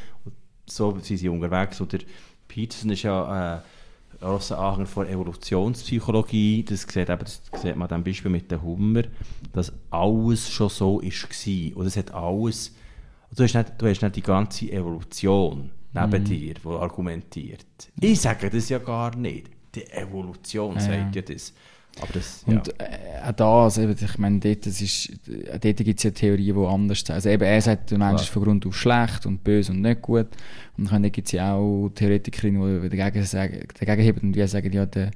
so 0.66 0.98
sind 1.00 1.18
sie 1.18 1.30
unterwegs. 1.30 1.82
Oder 1.82 2.00
Peterson 2.48 2.92
ist 2.92 3.04
ja 3.04 3.58
äh, 3.58 3.60
grosser 4.20 4.60
Anhänger 4.60 4.86
von 4.88 5.08
Evolutionspsychologie. 5.08 6.64
Das 6.64 6.82
sieht, 6.84 7.10
eben, 7.10 7.20
das 7.20 7.42
sieht 7.62 7.76
man 7.76 7.90
an 7.90 8.02
dem 8.02 8.04
Beispiel 8.04 8.32
mit 8.32 8.52
dem 8.52 8.62
Hummer, 8.62 9.04
dass 9.54 9.74
alles 9.90 10.50
schon 10.50 10.70
so 10.70 11.02
war. 11.02 11.78
Und 11.78 11.86
es 11.86 11.98
hat 11.98 12.14
alles... 12.14 12.76
Du 13.34 13.44
hast, 13.44 13.56
nicht, 13.56 13.74
du 13.78 13.88
hast 13.88 14.02
nicht 14.02 14.16
die 14.18 14.22
ganze 14.22 14.70
Evolution 14.72 15.70
neben 15.94 16.24
dir, 16.26 16.54
die 16.54 16.68
argumentiert. 16.68 17.66
Ich 18.00 18.20
sage 18.20 18.50
das 18.50 18.68
ja 18.68 18.78
gar 18.78 19.16
nicht. 19.16 19.50
Die 19.74 19.90
Evolution 19.90 20.78
sagt 20.80 21.16
ja 21.16 21.22
das. 21.22 21.54
Aber 22.00 22.14
das, 22.14 22.44
ja. 22.48 22.54
Und 22.54 22.70
äh, 22.80 22.84
auch 23.28 23.32
da, 23.34 23.64
also 23.64 23.82
eben, 23.82 23.96
ich 24.00 24.18
meine, 24.18 24.40
dort, 24.40 24.66
das 24.66 24.82
ist, 24.82 25.12
dort 25.28 25.78
gibt 25.78 26.00
es 26.00 26.04
ja 26.04 26.12
Theorien, 26.12 26.56
die 26.56 26.66
anders 26.66 27.00
sind. 27.00 27.12
Also 27.14 27.30
eben, 27.30 27.44
er 27.44 27.62
sagt, 27.62 27.92
der 27.92 27.98
Mensch 27.98 28.22
ist 28.22 28.30
von 28.30 28.44
Grund 28.44 28.66
auf 28.66 28.76
schlecht 28.76 29.26
und 29.26 29.44
böse 29.44 29.72
und 29.72 29.82
nicht 29.82 30.02
gut. 30.02 30.28
Und 30.78 30.92
dann 30.92 31.04
gibt 31.12 31.28
es 31.28 31.34
ja 31.34 31.54
auch 31.54 31.90
Theoretikerinnen, 31.94 32.82
die 32.90 32.98
dagegen, 32.98 33.26
sagen, 33.26 33.60
dagegen 33.80 34.02
heben 34.02 34.22
und 34.28 34.34
die 34.34 34.48
sagen, 34.48 34.72
ja, 34.72 34.86
der, 34.86 35.12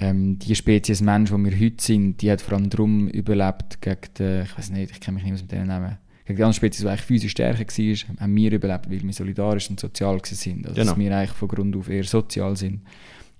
ähm, 0.00 0.38
die 0.38 0.54
Spezies 0.54 1.00
Mensch, 1.00 1.30
die 1.30 1.36
wir 1.36 1.60
heute 1.60 1.84
sind, 1.84 2.20
die 2.20 2.30
hat 2.30 2.40
vor 2.40 2.54
allem 2.54 2.70
darum 2.70 3.08
überlebt 3.08 3.80
gegen 3.80 4.00
den, 4.18 4.42
ich 4.44 4.58
weiß 4.58 4.70
nicht, 4.70 4.90
ich 4.90 5.00
kenne 5.00 5.16
mich 5.16 5.24
nicht 5.24 5.34
aus 5.34 5.42
mit 5.42 5.52
denen 5.52 5.68
Namen, 5.68 5.98
gegen 6.24 6.36
die 6.38 6.42
andere 6.42 6.56
Spezies, 6.56 6.80
die 6.80 6.88
eigentlich 6.88 7.02
physisch 7.02 7.32
stärker 7.32 7.60
war, 7.60 8.20
haben 8.20 8.34
wir 8.34 8.52
überlebt, 8.52 8.90
weil 8.90 9.02
wir 9.02 9.12
solidarisch 9.12 9.68
und 9.68 9.78
sozial 9.78 10.20
sind. 10.24 10.66
Also, 10.66 10.74
Genau. 10.80 10.92
dass 10.92 10.98
wir 10.98 11.16
eigentlich 11.16 11.30
von 11.32 11.48
Grund 11.48 11.76
auf 11.76 11.88
eher 11.90 12.04
sozial 12.04 12.56
sind. 12.56 12.80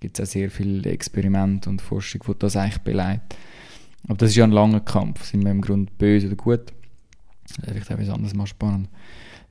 Gibt 0.00 0.18
es 0.18 0.28
auch 0.28 0.32
sehr 0.32 0.50
viele 0.50 0.90
Experimente 0.90 1.70
und 1.70 1.80
Forschung, 1.80 2.22
die 2.26 2.38
das 2.38 2.56
eigentlich 2.56 2.82
beleidigt. 2.82 3.36
Aber 4.06 4.16
das 4.16 4.30
ist 4.30 4.36
ja 4.36 4.44
ein 4.44 4.50
langer 4.50 4.80
Kampf. 4.80 5.24
Sind 5.24 5.44
wir 5.44 5.50
im 5.50 5.60
Grunde 5.62 5.90
böse 5.96 6.26
oder 6.26 6.36
gut? 6.36 6.72
Vielleicht 7.62 7.90
auch 7.90 7.94
etwas 7.94 8.10
anderes 8.10 8.34
mal 8.34 8.46
spannend. 8.46 8.88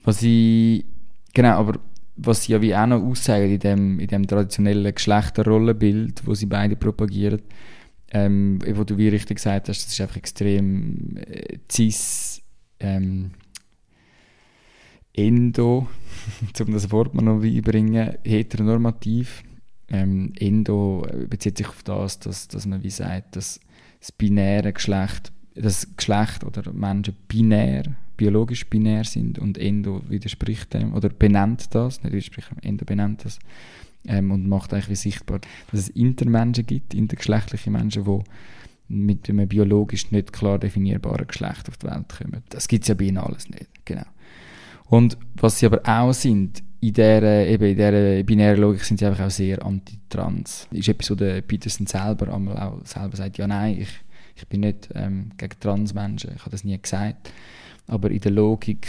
Was 0.03 0.21
ich, 0.21 0.85
genau, 1.33 1.57
aber 1.57 1.79
was 2.15 2.43
sie 2.43 2.51
ja 2.51 2.61
wie 2.61 2.75
auch 2.75 2.85
noch 2.85 3.01
aussagen 3.01 3.51
in 3.51 3.59
dem, 3.59 3.99
in 3.99 4.07
dem 4.07 4.27
traditionellen 4.27 4.93
Geschlechterrollenbild, 4.93 6.25
wo 6.27 6.33
sie 6.33 6.45
beide 6.45 6.75
propagieren, 6.75 7.41
ähm, 8.11 8.59
wo 8.73 8.83
du 8.83 8.97
wie 8.97 9.09
richtig 9.09 9.37
gesagt 9.37 9.69
hast, 9.69 9.85
das 9.85 9.91
ist 9.91 10.01
einfach 10.01 10.17
extrem 10.17 11.17
äh, 11.17 11.57
cis, 11.71 12.41
ähm, 12.79 13.31
endo, 15.13 15.87
um 16.59 16.73
das 16.73 16.91
Wort 16.91 17.15
mal 17.15 17.23
noch 17.23 17.41
einbringen, 17.41 18.15
heteronormativ. 18.23 19.43
Ähm, 19.93 20.33
endo 20.39 21.05
bezieht 21.29 21.57
sich 21.57 21.67
auf 21.67 21.83
das, 21.83 22.17
dass, 22.17 22.47
dass 22.47 22.65
man 22.65 22.81
wie 22.81 22.89
sagt, 22.89 23.35
dass 23.35 23.59
das 23.99 24.11
binäre 24.11 24.73
Geschlecht, 24.73 25.31
das 25.53 25.87
Geschlecht 25.95 26.43
oder 26.43 26.73
Menschen 26.73 27.15
binär, 27.27 27.83
biologisch 28.17 28.67
binär 28.67 29.03
sind 29.03 29.37
und 29.37 29.59
endo 29.59 30.01
widerspricht 30.09 30.73
dem 30.73 30.95
oder 30.95 31.09
benennt 31.09 31.75
das, 31.75 32.01
nicht 32.01 32.11
widerspricht, 32.11 32.49
endo 32.63 32.85
benennt 32.85 33.23
das 33.23 33.37
ähm, 34.07 34.31
und 34.31 34.49
macht 34.49 34.73
eigentlich 34.73 34.99
sichtbar, 34.99 35.41
dass 35.71 35.81
es 35.81 35.89
Intermenschen 35.89 36.65
gibt, 36.65 36.95
intergeschlechtliche 36.95 37.69
Menschen, 37.69 38.03
die 38.03 38.19
mit 38.87 39.29
einem 39.29 39.47
biologisch 39.47 40.11
nicht 40.11 40.33
klar 40.33 40.57
definierbaren 40.57 41.27
Geschlecht 41.27 41.69
auf 41.69 41.77
die 41.77 41.87
Welt 41.87 42.09
kommen. 42.17 42.43
Das 42.49 42.67
gibt 42.67 42.83
es 42.83 42.87
ja 42.87 42.95
bei 42.95 43.05
ihnen 43.05 43.19
alles 43.19 43.47
nicht. 43.47 43.67
Genau. 43.85 44.05
Und 44.85 45.17
was 45.35 45.59
sie 45.59 45.67
aber 45.67 45.81
auch 45.85 46.13
sind, 46.13 46.63
in 46.87 46.93
dieser, 46.93 47.47
eben 47.47 47.63
in 47.63 47.75
dieser 47.77 48.23
binären 48.23 48.59
Logik 48.59 48.83
sind 48.83 48.99
sie 48.99 49.05
einfach 49.05 49.25
auch 49.25 49.31
sehr 49.31 49.65
anti-trans. 49.65 50.67
Ist 50.71 50.89
etwas, 50.89 51.11
wo 51.11 51.15
der 51.15 51.41
Peterson 51.41 51.87
selber 51.87 52.33
einmal 52.33 52.57
auch 52.57 52.85
selber 52.85 53.15
sagt, 53.15 53.37
ja 53.37 53.47
nein, 53.47 53.81
ich, 53.81 53.89
ich 54.35 54.47
bin 54.47 54.61
nicht 54.61 54.89
ähm, 54.93 55.31
gegen 55.37 55.59
Transmenschen, 55.59 56.31
ich 56.35 56.41
habe 56.41 56.51
das 56.51 56.65
nie 56.65 56.79
gesagt. 56.79 57.31
Aber 57.87 58.11
in 58.11 58.19
der 58.19 58.31
Logik, 58.31 58.87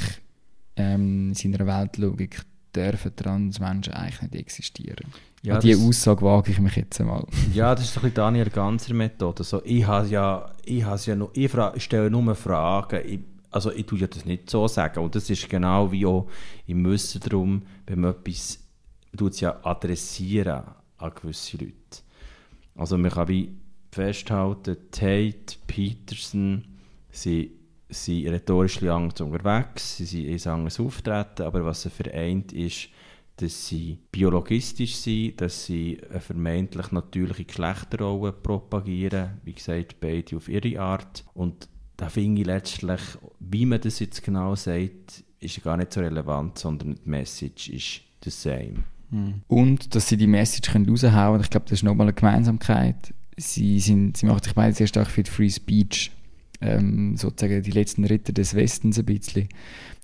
ähm, 0.76 1.28
in 1.28 1.34
seiner 1.34 1.66
Weltlogik, 1.66 2.42
dürfen 2.74 3.14
Transmenschen 3.14 3.94
eigentlich 3.94 4.22
nicht 4.22 4.34
existieren. 4.34 5.12
Ja, 5.42 5.54
An 5.54 5.60
diese 5.60 5.86
Aussage 5.86 6.22
wage 6.22 6.50
ich 6.50 6.58
mich 6.58 6.74
jetzt 6.74 7.00
einmal. 7.00 7.24
Ja, 7.54 7.74
das 7.74 7.84
ist 7.84 7.96
doch 7.96 8.02
ein 8.02 8.10
bisschen 8.10 8.14
Daniel 8.16 8.50
Ganser 8.50 8.94
Methode. 8.94 9.44
So, 9.44 9.62
ich 9.64 9.86
ja, 9.86 10.50
ich 10.64 10.84
has 10.84 11.06
ja 11.06 11.14
nur, 11.14 11.30
ich 11.34 11.52
stelle 11.76 12.10
nur 12.10 12.34
Fragen. 12.34 13.00
Ich, 13.06 13.20
also 13.54 13.70
ich 13.70 13.86
tue 13.86 14.00
ja 14.00 14.08
das 14.08 14.24
nicht 14.24 14.50
so 14.50 14.66
sagen. 14.66 15.04
Und 15.04 15.14
das 15.14 15.30
ist 15.30 15.48
genau 15.48 15.92
wie 15.92 16.04
auch 16.06 16.28
im 16.66 16.84
Wissen 16.86 17.20
darum, 17.20 17.62
wenn 17.86 18.00
man 18.00 18.10
etwas, 18.10 18.58
tut 19.16 19.40
ja 19.40 19.64
adressieren 19.64 20.64
an 20.98 21.12
gewisse 21.14 21.58
Leute. 21.58 21.74
Also 22.74 22.98
man 22.98 23.12
kann 23.12 23.28
wie 23.28 23.54
festhalten, 23.92 24.76
Tate, 24.90 25.56
Peterson, 25.68 26.64
sie 27.12 27.52
sind 27.88 28.26
rhetorisch 28.26 28.80
lang 28.80 29.12
unterwegs, 29.20 29.98
sie 29.98 30.04
sind 30.04 30.24
in 30.24 30.50
anderes 30.50 30.80
Auftreten, 30.80 31.42
aber 31.42 31.64
was 31.64 31.82
sie 31.82 31.90
vereint 31.90 32.52
ist, 32.52 32.88
dass 33.36 33.68
sie 33.68 33.98
biologistisch 34.10 34.96
sind, 34.96 35.40
dass 35.40 35.66
sie 35.66 36.00
eine 36.10 36.20
vermeintlich 36.20 36.90
natürliche 36.90 37.44
Geschlechterrolle 37.44 38.32
propagieren, 38.32 39.40
wie 39.44 39.52
gesagt, 39.52 40.00
beide 40.00 40.36
auf 40.36 40.48
ihre 40.48 40.80
Art. 40.80 41.24
Und 41.34 41.68
da 41.96 42.08
finde 42.08 42.40
ich 42.40 42.46
letztlich, 42.46 43.00
wie 43.40 43.66
man 43.66 43.80
das 43.80 43.98
jetzt 43.98 44.22
genau 44.22 44.54
sagt, 44.54 45.24
ist 45.40 45.62
gar 45.62 45.76
nicht 45.76 45.92
so 45.92 46.00
relevant, 46.00 46.58
sondern 46.58 46.94
die 46.94 47.08
Message 47.08 47.68
ist 47.68 48.00
the 48.24 48.30
same. 48.30 48.84
Und 49.46 49.94
dass 49.94 50.08
sie 50.08 50.16
die 50.16 50.26
Message 50.26 50.72
können 50.72 50.88
raushauen 50.88 51.12
können, 51.12 51.40
ich 51.42 51.50
glaube, 51.50 51.66
das 51.66 51.78
ist 51.78 51.82
nochmal 51.82 52.06
eine 52.06 52.14
Gemeinsamkeit. 52.14 53.14
Sie, 53.36 53.78
sind, 53.80 54.16
sie 54.16 54.26
machen 54.26 54.42
sich 54.42 54.54
beide 54.54 54.74
sehr 54.74 54.86
stark 54.86 55.08
für 55.08 55.22
die 55.22 55.30
Free 55.30 55.50
Speech, 55.50 56.10
ähm, 56.60 57.16
sozusagen 57.16 57.62
die 57.62 57.70
letzten 57.70 58.04
Ritter 58.04 58.32
des 58.32 58.54
Westens 58.54 58.98
ein 58.98 59.04
bisschen, 59.04 59.48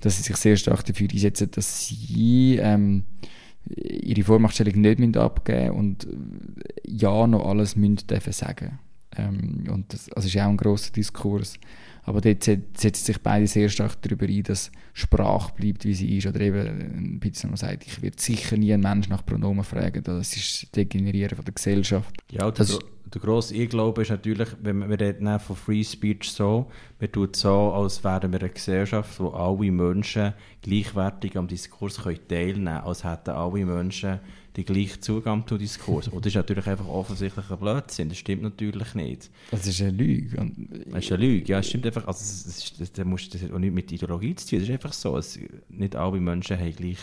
dass 0.01 0.17
sie 0.17 0.23
sich 0.23 0.37
sehr 0.37 0.57
stark 0.57 0.85
dafür 0.85 1.09
einsetzen, 1.11 1.51
dass 1.51 1.87
sie 1.87 2.59
ähm, 2.61 3.05
ihre 3.77 4.23
Vormachtstellung 4.23 4.81
nicht 4.81 5.17
abgeben 5.17 5.71
und 5.71 6.05
äh, 6.05 6.09
ja 6.87 7.27
noch 7.27 7.47
alles 7.47 7.77
müssen 7.77 8.07
dürfen 8.07 8.33
sagen. 8.33 8.79
Ähm, 9.17 9.65
und 9.71 9.93
das 9.93 10.11
also 10.13 10.27
ist 10.29 10.35
ja 10.35 10.47
auch 10.47 10.51
ein 10.51 10.57
grosser 10.57 10.93
Diskurs. 10.93 11.55
Aber 12.03 12.21
dort 12.21 12.43
set- 12.43 12.79
setzen 12.79 13.05
sich 13.05 13.19
beide 13.21 13.47
sehr 13.47 13.69
stark 13.69 14.01
darüber 14.03 14.27
ein, 14.27 14.43
dass 14.43 14.71
Sprache 14.95 15.53
bleibt, 15.55 15.85
wie 15.85 15.95
sie 15.95 16.17
ist. 16.17 16.27
Oder 16.27 16.41
eben, 16.41 17.17
äh, 17.17 17.19
Pizza 17.21 17.49
sagt, 17.57 17.87
ich 17.87 18.01
werde 18.03 18.21
sicher 18.21 18.57
nie 18.57 18.73
einen 18.73 18.83
Menschen 18.83 19.11
nach 19.13 19.25
Pronomen 19.27 19.65
fragen. 19.65 20.03
Das 20.03 20.35
ist 20.37 20.63
das 20.63 20.71
Degenerieren 20.71 21.37
von 21.37 21.45
der 21.45 21.55
Gesellschaft. 21.55 22.15
Ja, 22.31 22.51
der, 22.51 22.53
Das 22.53 22.79
der 23.13 23.21
grosse 23.21 23.57
Irrglaube 23.57 24.03
ist 24.03 24.11
natürlich, 24.11 24.49
wenn 24.63 24.89
wir, 24.89 25.01
reden 25.01 25.41
von 25.41 25.57
Free 25.57 25.83
Speech 25.83 26.31
so, 26.31 26.71
wir 27.01 27.11
tun 27.11 27.31
so, 27.33 27.73
als 27.73 28.05
wären 28.05 28.33
wir 28.33 28.41
eine 28.41 28.51
Gesellschaft, 28.51 29.19
wo 29.19 29.31
alle 29.31 29.73
Menschen 29.73 30.33
gleichwertig 30.63 31.37
am 31.37 31.49
Diskurs 31.49 32.03
können 32.03 32.21
teilnehmen 32.29 32.67
können, 32.67 32.79
als 32.79 33.03
hätten 33.03 33.31
alle 33.31 33.67
Menschen 33.67 34.21
den 34.57 34.65
gleichen 34.65 35.03
Zugang 35.03 35.47
zum 35.47 35.59
Diskurs. 35.59 36.09
Und 36.09 36.25
das 36.25 36.33
ist 36.33 36.37
natürlich 36.37 36.67
einfach 36.67 36.87
offensichtlich 36.87 37.51
ein 37.51 37.59
Blödsinn, 37.59 38.09
das 38.09 38.19
stimmt 38.19 38.43
natürlich 38.43 38.95
nicht. 38.95 39.31
Das 39.51 39.67
ist 39.67 39.81
eine 39.81 39.91
Lüge. 39.91 40.37
Das 40.87 41.05
ist 41.05 41.13
eine 41.13 41.25
Lüge, 41.25 41.49
ja, 41.53 41.59
es 41.59 41.69
stimmt 41.69 41.87
einfach, 41.87 42.07
also 42.07 42.21
das, 42.21 42.47
ist, 42.47 42.81
das, 42.81 42.93
das, 42.93 43.05
musst, 43.05 43.35
das 43.35 43.43
hat 43.43 43.53
auch 43.53 43.59
nichts 43.59 43.75
mit 43.75 43.91
Ideologie 43.91 44.35
zu 44.37 44.49
tun, 44.49 44.59
das 44.61 44.69
ist 44.69 44.73
einfach 44.73 44.93
so, 44.93 45.17
es, 45.17 45.39
nicht 45.69 45.97
alle 45.97 46.21
Menschen 46.21 46.59
haben 46.59 46.75
gleich 46.77 46.99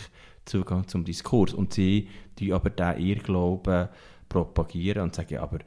Zugang 0.46 0.88
zum 0.88 1.04
Diskurs 1.04 1.52
und 1.52 1.74
sie 1.74 2.08
die 2.38 2.52
aber 2.52 2.70
diesen 2.70 2.98
Irrglauben 2.98 3.88
propagieren 4.28 5.02
und 5.02 5.14
sagen, 5.14 5.34
ja, 5.34 5.42
aber 5.42 5.58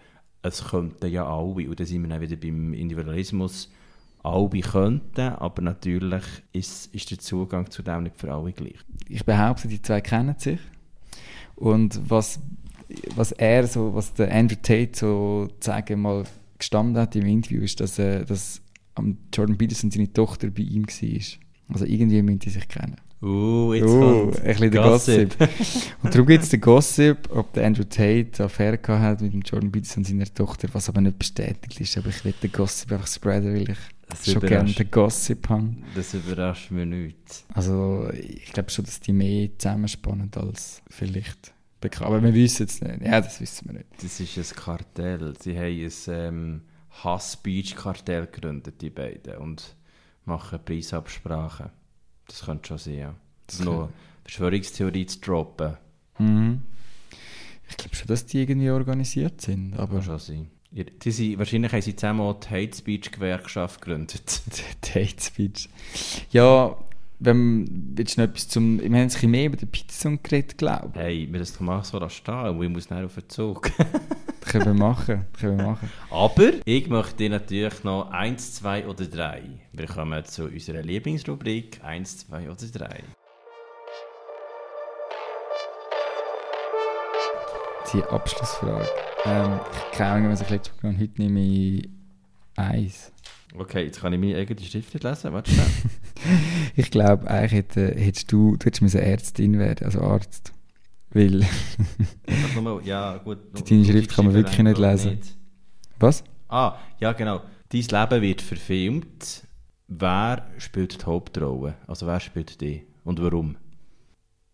es 0.42 0.66
könnten 0.66 1.08
ja 1.12 1.26
alle, 1.26 1.70
und 1.70 1.80
dann 1.80 1.88
sind 1.88 2.02
wir 2.02 2.10
dann 2.10 2.22
wieder 2.22 2.36
beim 2.36 2.74
Individualismus, 2.74 3.70
alle 4.24 4.50
könnten, 4.62 5.22
aber 5.22 5.62
natürlich 5.62 6.24
ist, 6.54 6.94
ist 6.94 7.10
der 7.10 7.20
Zugang 7.20 7.70
zu 7.70 7.82
dem 7.82 8.04
nicht 8.04 8.18
für 8.18 8.32
alle 8.34 8.52
gleich. 8.52 8.78
ich 9.08 9.26
behaupte, 9.26 9.68
die 9.68 9.82
zwei 9.82 10.02
kennen 10.02 10.36
sich. 10.38 10.60
Und 11.56 12.00
was, 12.10 12.40
was 13.16 13.32
er 13.32 13.68
so, 13.68 13.94
was 13.94 14.14
der 14.14 14.32
Andrew 14.34 14.58
Tate 14.62 14.92
so 14.94 15.50
sagen 15.60 16.02
mal 16.02 16.24
gestanden 16.58 16.98
hat 16.98 17.16
im 17.16 17.26
Interview, 17.26 17.64
ist, 17.64 17.80
dass, 17.80 17.98
äh, 18.00 18.26
dass 18.26 18.62
Jordan 19.34 19.58
Peterson 19.58 19.90
seine 19.90 20.12
Tochter 20.12 20.50
bei 20.50 20.64
ihm 20.64 20.86
war. 20.88 21.74
Also 21.74 21.86
irgendwie 21.86 22.22
müssen 22.22 22.40
die 22.40 22.50
sich 22.50 22.68
kennen. 22.68 22.98
Uh, 23.22 23.74
jetzt 23.74 23.88
Uh, 23.88 24.32
ein 24.32 24.44
bisschen 24.44 24.72
der 24.72 24.82
Gossip. 24.82 25.36
Und 26.02 26.14
darum 26.14 26.26
gibt 26.26 26.44
es 26.44 26.50
den 26.50 26.62
Gossip, 26.62 27.30
ob 27.32 27.54
der 27.54 27.68
Andrew 27.68 27.84
Tate 27.84 28.32
eine 28.38 28.46
Affäre 28.46 28.78
gehabt 28.80 29.02
hat 29.02 29.22
mit 29.22 29.34
dem 29.34 29.42
Jordan 29.42 29.72
Peterson 29.72 30.02
und 30.02 30.08
seiner 30.08 30.34
Tochter, 30.34 30.68
was 30.74 30.90
aber 30.90 31.02
nicht 31.02 31.20
bestätigt 31.20 31.80
ist. 31.80 31.98
Aber 31.98 32.10
ich 32.10 32.26
will 32.26 32.34
den 32.42 32.52
Gossip 32.52 32.92
einfach 32.92 33.08
spreaden, 33.08 33.54
weil 33.54 33.70
ich 33.70 33.78
Das 34.10 34.26
schon 34.26 34.42
gerne 34.42 34.72
den 34.72 34.90
Gossip 34.90 35.50
habe. 35.50 35.76
Das 35.94 36.16
überrascht 36.16 36.72
mich 36.72 36.88
nicht. 36.88 37.46
Also 37.54 38.10
ich 38.12 38.52
glaube 38.54 38.72
schon, 38.72 38.86
dass 38.86 39.00
die 39.00 39.14
mehr 39.14 39.50
zusammenspannen 39.56 40.32
als 40.36 40.82
vielleicht 40.90 41.54
bekannt. 41.80 42.08
Aber 42.08 42.24
wir 42.24 42.34
wissen 42.34 42.66
es 42.66 42.82
nicht. 42.82 43.02
Ja, 43.02 43.22
das 43.22 43.40
wissen 43.40 43.68
wir 43.68 43.74
nicht. 43.74 43.88
Das 44.02 44.20
ist 44.20 44.38
ein 44.38 44.56
Kartell. 44.56 45.34
Sie 45.40 45.56
haben 45.56 45.66
ein 45.66 45.92
ähm, 46.08 46.62
Hass-Speech-Kartell 47.04 48.28
gegründet, 48.28 48.82
die 48.82 48.90
beiden, 48.90 49.38
und 49.38 49.76
machen 50.26 50.60
Preisabsprachen. 50.66 51.70
Das 52.32 52.46
könnte 52.46 52.68
schon 52.68 52.78
sein, 52.78 52.98
ja. 52.98 53.16
Das 53.48 53.66
Okay. 53.68 53.92
Verschwörungstheorie 54.24 55.06
zu 55.06 55.20
droppen, 55.20 55.78
Mhm. 56.20 56.62
Ich 57.70 57.78
glaube 57.78 57.96
schon, 57.96 58.08
dass 58.08 58.26
die 58.26 58.40
irgendwie 58.42 58.70
organisiert 58.70 59.42
sind. 59.42 59.74
Aber 59.76 59.96
kann 59.96 60.04
schon 60.04 60.20
sein. 60.20 60.48
Die 60.72 61.12
sind, 61.12 61.38
wahrscheinlich 61.38 61.72
haben 61.72 61.82
sie 61.82 61.96
zusammen 61.96 62.22
auch 62.22 62.40
die 62.40 62.48
Hate 62.50 62.78
Speech 62.78 63.12
Gewerkschaft 63.12 63.82
gegründet. 63.82 64.42
Die 64.86 64.90
Hate 65.00 65.22
Speech. 65.22 65.68
Ja, 66.32 66.78
wenn, 67.22 67.94
willst 67.96 68.18
du 68.18 68.22
noch 68.22 68.30
etwas 68.30 68.48
zum... 68.48 68.80
Wir 68.80 68.86
haben 68.86 68.96
ein 68.96 69.08
bisschen 69.08 69.32
mehr 69.32 69.46
über 69.46 69.58
den 69.58 69.70
Peterson 69.70 70.20
geredet, 70.24 70.58
glaube 70.58 70.90
ich. 70.96 71.02
Hey, 71.02 71.28
wir 71.32 71.40
das 71.40 71.54
doch 71.54 71.62
mal 71.62 71.84
so 71.84 72.00
da 72.00 72.10
stehen 72.10 72.48
und 72.48 72.64
ich 72.64 72.70
muss 72.70 72.88
dann 72.88 73.06
auf 73.06 73.16
den 73.16 73.30
Zug. 73.30 73.72
Das 74.42 74.54
können 74.54 74.66
wir 74.66 74.74
machen. 74.74 75.28
Das 75.32 75.42
können 75.42 75.58
wir 75.60 75.66
machen. 75.66 75.92
Aber 76.10 76.52
ich 76.66 76.88
möchte 76.90 77.16
dir 77.16 77.30
natürlich 77.30 77.84
noch 77.84 78.10
eins, 78.10 78.56
zwei 78.56 78.88
oder 78.88 79.06
drei. 79.06 79.44
Wir 79.72 79.86
kommen 79.86 80.26
zu 80.26 80.46
unserer 80.46 80.82
Lieblingsrubrik 80.82 81.80
eins, 81.84 82.18
zwei 82.18 82.50
oder 82.50 82.66
drei. 82.74 83.04
Die 87.94 88.04
Abschlussfrage. 88.04 88.90
Ähm, 89.26 89.60
ich 89.72 89.98
keine 89.98 90.12
Ahnung, 90.12 90.32
was 90.32 90.42
ich 90.42 90.50
letztes 90.50 90.74
Mal 90.74 90.82
genommen 90.82 90.98
habe. 90.98 91.12
Heute 91.12 91.22
nehme 91.22 91.40
ich 91.40 91.90
eins. 92.56 93.11
Okay, 93.58 93.86
jetzt 93.86 94.00
kann 94.00 94.14
ich 94.14 94.20
meine 94.20 94.38
eigene 94.38 94.62
Schrift 94.62 94.94
nicht 94.94 95.04
lesen. 95.04 95.34
Warte 95.34 95.52
schnell. 95.52 95.66
Ich 96.76 96.92
glaube, 96.92 97.30
eigentlich 97.30 97.52
hätte, 97.54 97.96
hättest 97.96 98.32
du, 98.32 98.56
du 98.56 98.66
hättest 98.66 98.96
Ärztin 98.96 99.58
werden, 99.60 99.86
also 99.86 100.02
Arzt. 100.02 100.54
Weil, 101.10 101.46
ja 102.86 103.18
gut. 103.18 103.40
Deine 103.70 103.86
Schrift 103.86 104.16
kann 104.16 104.26
man 104.26 104.34
wirklich 104.34 104.60
nicht 104.60 104.78
lesen. 104.78 105.20
was? 106.00 106.24
Ah, 106.48 106.78
ja 107.00 107.12
genau. 107.14 107.42
Dein 107.70 107.82
Leben 107.82 108.22
wird 108.22 108.42
verfilmt. 108.42 109.44
Wer 109.88 110.48
spielt 110.58 111.02
die 111.02 111.06
Hauptrolle? 111.06 111.76
Also 111.88 112.08
wer 112.08 112.20
spielt 112.20 112.62
die? 112.62 112.86
Und 113.04 113.22
warum? 113.22 113.58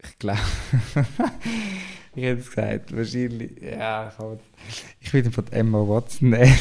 Ich 0.04 0.18
glaube, 0.18 0.40
ich 2.16 2.24
hätte 2.24 2.42
es 2.42 2.50
gesagt, 2.50 2.96
wahrscheinlich, 2.96 3.62
ja, 3.62 4.12
ich, 4.70 4.86
ich 5.00 5.14
würde 5.14 5.32
von 5.32 5.48
Emma 5.48 5.80
Watson 5.80 6.30
nehmen. 6.30 6.56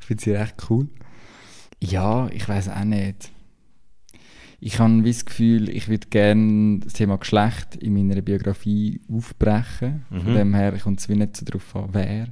ich 0.00 0.06
finde 0.06 0.22
sie 0.22 0.32
recht 0.32 0.54
cool. 0.70 0.88
Ja, 1.82 2.28
ich 2.32 2.48
weiß 2.48 2.68
auch 2.70 2.84
nicht. 2.84 3.30
Ich 4.58 4.78
habe 4.78 5.02
das 5.02 5.24
Gefühl, 5.26 5.68
ich 5.68 5.88
würde 5.88 6.06
gerne 6.08 6.80
das 6.80 6.94
Thema 6.94 7.18
Geschlecht 7.18 7.76
in 7.76 7.92
meiner 7.94 8.22
Biografie 8.22 9.00
aufbrechen. 9.12 10.06
Von 10.08 10.30
Mhm. 10.32 10.34
dem 10.34 10.54
her 10.54 10.72
kommt 10.78 11.00
es 11.00 11.08
wie 11.08 11.14
nicht 11.16 11.36
so 11.36 11.44
darauf 11.44 11.76
an, 11.76 11.88
wer. 11.92 12.28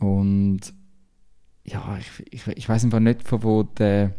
Und 0.00 0.60
ja, 1.64 1.96
ich, 1.98 2.32
ich, 2.32 2.46
ich 2.48 2.68
weiß 2.68 2.84
einfach 2.84 3.00
nicht, 3.00 3.22
von 3.26 3.42
wo 3.44 3.62
der 3.62 4.12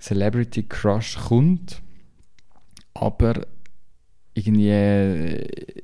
Celebrity 0.00 0.62
Crush 0.64 1.16
kommt. 1.28 1.82
Aber 2.94 3.46
irgendwie, 4.34 4.70
äh, 4.70 5.82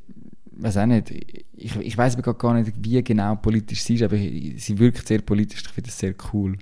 weiß 0.62 0.76
auch 0.78 0.86
nicht, 0.86 1.10
ich, 1.56 1.76
ich 1.76 1.96
weiß 1.96 2.16
aber 2.16 2.34
gar 2.34 2.54
nicht, 2.54 2.72
wie 2.78 3.02
genau 3.02 3.36
politisch 3.36 3.82
sie 3.82 3.94
ist, 3.94 4.02
aber 4.02 4.16
sie 4.16 4.78
wirkt 4.78 5.06
sehr 5.08 5.20
politisch. 5.20 5.62
Ich 5.62 5.68
finde 5.68 5.88
das 5.90 5.98
sehr 5.98 6.14
cool. 6.32 6.56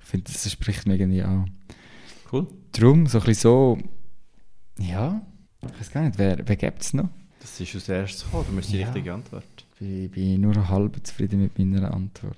Ich 0.00 0.06
finde, 0.06 0.30
das 0.32 0.50
spricht 0.50 0.86
mir 0.86 0.96
irgendwie 0.96 1.22
an. 1.22 1.50
Cool. 2.32 2.46
Darum, 2.72 3.06
so 3.06 3.18
ein 3.18 3.24
bisschen 3.24 3.40
so, 3.42 3.78
ja, 4.78 5.20
ich 5.62 5.80
weiß 5.80 5.90
gar 5.92 6.02
nicht, 6.04 6.18
wer, 6.18 6.38
wer 6.46 6.56
gibt 6.56 6.82
es 6.82 6.94
noch? 6.94 7.08
Das 7.40 7.60
ist 7.60 7.74
als 7.74 7.88
erstes 7.88 8.24
gekommen. 8.24 8.44
Du 8.48 8.52
musst 8.54 8.72
die 8.72 8.78
Ja. 8.78 8.86
richtige 8.86 9.12
Antwort. 9.12 9.44
Ich 9.80 10.10
bin 10.10 10.40
nur 10.40 10.68
halb 10.68 10.96
zufrieden 11.04 11.42
mit 11.42 11.58
meiner 11.58 11.92
Antwort. 11.92 12.36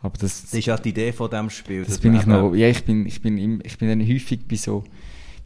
Aber 0.00 0.16
das, 0.18 0.42
Das 0.42 0.54
ist 0.54 0.66
ja 0.66 0.76
die 0.78 0.88
Idee 0.88 1.12
von 1.12 1.30
diesem 1.30 1.50
Spiel. 1.50 1.84
Das 1.84 1.98
bin 1.98 2.14
ich 2.16 2.26
noch. 2.26 2.54
Ja, 2.54 2.68
ich 2.68 2.82
bin, 2.84 3.06
ich 3.06 3.20
bin, 3.20 3.60
ich 3.62 3.78
bin 3.78 3.88
dann 3.88 4.00
häufig 4.00 4.40
bei 4.48 4.56
so, 4.56 4.82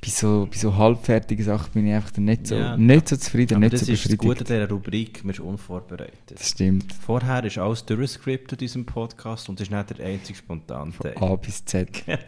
bei 0.01 0.09
so, 0.09 0.47
bei 0.51 0.57
so 0.57 0.76
halbfertigen 0.76 1.44
Sachen 1.44 1.72
bin 1.72 1.86
ich 1.86 1.94
einfach 1.94 2.11
dann 2.11 2.24
nicht 2.26 2.47
so, 2.47 2.55
Ja. 2.55 2.76
nicht 2.76 3.09
so 3.09 3.16
zufrieden, 3.16 3.61
nicht 3.61 3.72
das 3.72 3.80
so 3.86 3.92
ist 3.92 4.05
das 4.05 4.12
befriedigt. 4.12 4.38
Gute 4.38 4.44
dieser 4.44 4.68
Rubrik, 4.68 5.24
wir 5.24 5.34
sind 5.34 5.44
unvorbereitet. 5.44 6.12
Das 6.38 6.51
stimmt. 6.51 6.92
Vorher 6.92 7.42
ist 7.44 7.59
alles 7.59 7.84
durchgescriptet 7.84 8.53
in 8.61 8.66
diesem 8.66 8.84
Podcast 8.86 9.49
und 9.49 9.59
das 9.59 9.68
ist 9.68 9.72
nicht 9.74 9.99
der 9.99 10.07
einzige 10.07 10.38
spontane 10.38 10.92
Teil. 11.01 11.14
A 11.18 11.34
bis 11.36 11.64
Z. 11.64 11.88
Genau. 12.07 12.18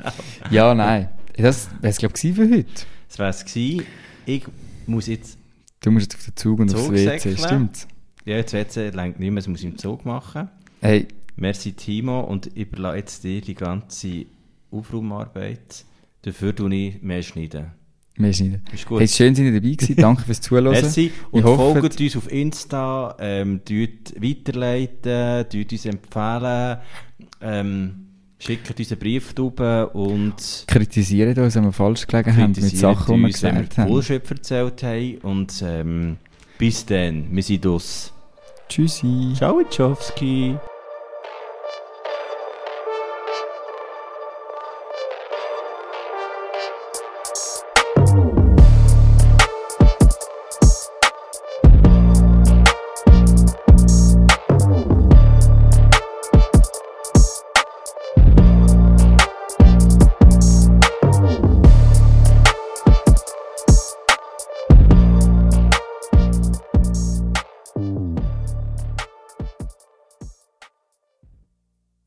Ja, 0.50 0.74
nein. 0.74 1.08
Das 1.36 1.68
wäre 1.80 1.90
es, 1.90 1.98
glaube 1.98 2.14
ich, 2.20 2.34
für 2.34 2.50
heute. 2.50 2.66
Das 3.08 3.18
wäre 3.18 3.30
es 3.30 3.44
gewesen. 3.44 3.84
Ich 4.26 4.44
muss 4.86 5.06
jetzt... 5.06 5.38
Du 5.80 5.90
musst 5.92 6.12
jetzt 6.12 6.16
auf 6.16 6.24
den 6.24 6.36
Zug 6.36 6.58
und 6.60 6.74
aufs 6.74 6.84
Zug 6.84 6.92
WC, 6.94 7.04
säckeln. 7.04 7.38
stimmt. 7.38 7.86
Ja, 8.24 8.36
jetzt 8.36 8.52
WC 8.52 8.90
längt 8.90 9.20
nicht 9.20 9.30
mehr, 9.30 9.40
das 9.40 9.46
muss 9.46 9.60
ich 9.60 9.66
im 9.66 9.78
Zug 9.78 10.04
machen. 10.04 10.48
Hey, 10.80 11.06
Merci 11.36 11.72
Timo 11.72 12.20
und 12.22 12.48
ich 12.48 12.56
überlasse 12.66 12.96
jetzt 12.96 13.22
dir 13.24 13.40
die 13.40 13.54
ganze 13.54 14.26
Aufraumarbeit. 14.72 15.84
Dafür 16.28 16.54
tue 16.54 16.74
ich 16.74 17.02
mehr 17.02 17.22
schneiden. 17.22 17.68
wir 18.18 18.32
schneiden. 18.34 18.62
Ist 18.70 18.84
gut. 18.84 19.00
Hey, 19.00 19.08
schön, 19.08 19.34
sind 19.34 19.46
ihr 19.46 19.58
dabei 19.58 19.74
gewesen. 19.74 19.96
Danke 19.96 20.24
fürs 20.24 20.42
Zuhören. 20.42 20.64
Merci 20.72 21.10
und 21.30 21.42
hoffe, 21.44 21.80
folgt 21.80 21.98
uns 21.98 22.16
auf 22.18 22.30
Insta, 22.30 23.16
ähm, 23.18 23.62
weiterleiten, 23.66 25.48
tut 25.48 25.72
uns 25.72 25.86
empfehlen, 25.86 26.78
ähm, 27.40 27.94
schickt 28.38 28.78
uns 28.78 28.92
einen 28.92 28.98
Brief 28.98 29.32
drüber 29.32 29.94
und 29.94 30.64
kritisiert 30.66 31.38
uns, 31.38 31.54
wenn 31.54 31.64
wir 31.64 31.72
falsch 31.72 32.06
gelegen 32.06 32.36
haben 32.36 32.52
mit 32.52 32.76
Sachen, 32.76 33.14
die 33.14 33.20
wir 33.20 33.26
uns, 33.28 33.42
wenn 33.42 33.54
wir 33.54 33.62
gesagt 33.62 33.78
haben. 33.78 33.88
Bullshit 33.88 34.30
erzählt 34.30 34.82
haben. 34.82 35.18
Und 35.22 35.64
ähm, 35.66 36.16
bis 36.58 36.84
dann, 36.84 37.34
wir 37.34 37.42
sind 37.42 37.66
aus. 37.66 38.12
Tschüssi. 38.68 39.32
Ciao, 39.34 39.60
Itschowski. 39.60 40.56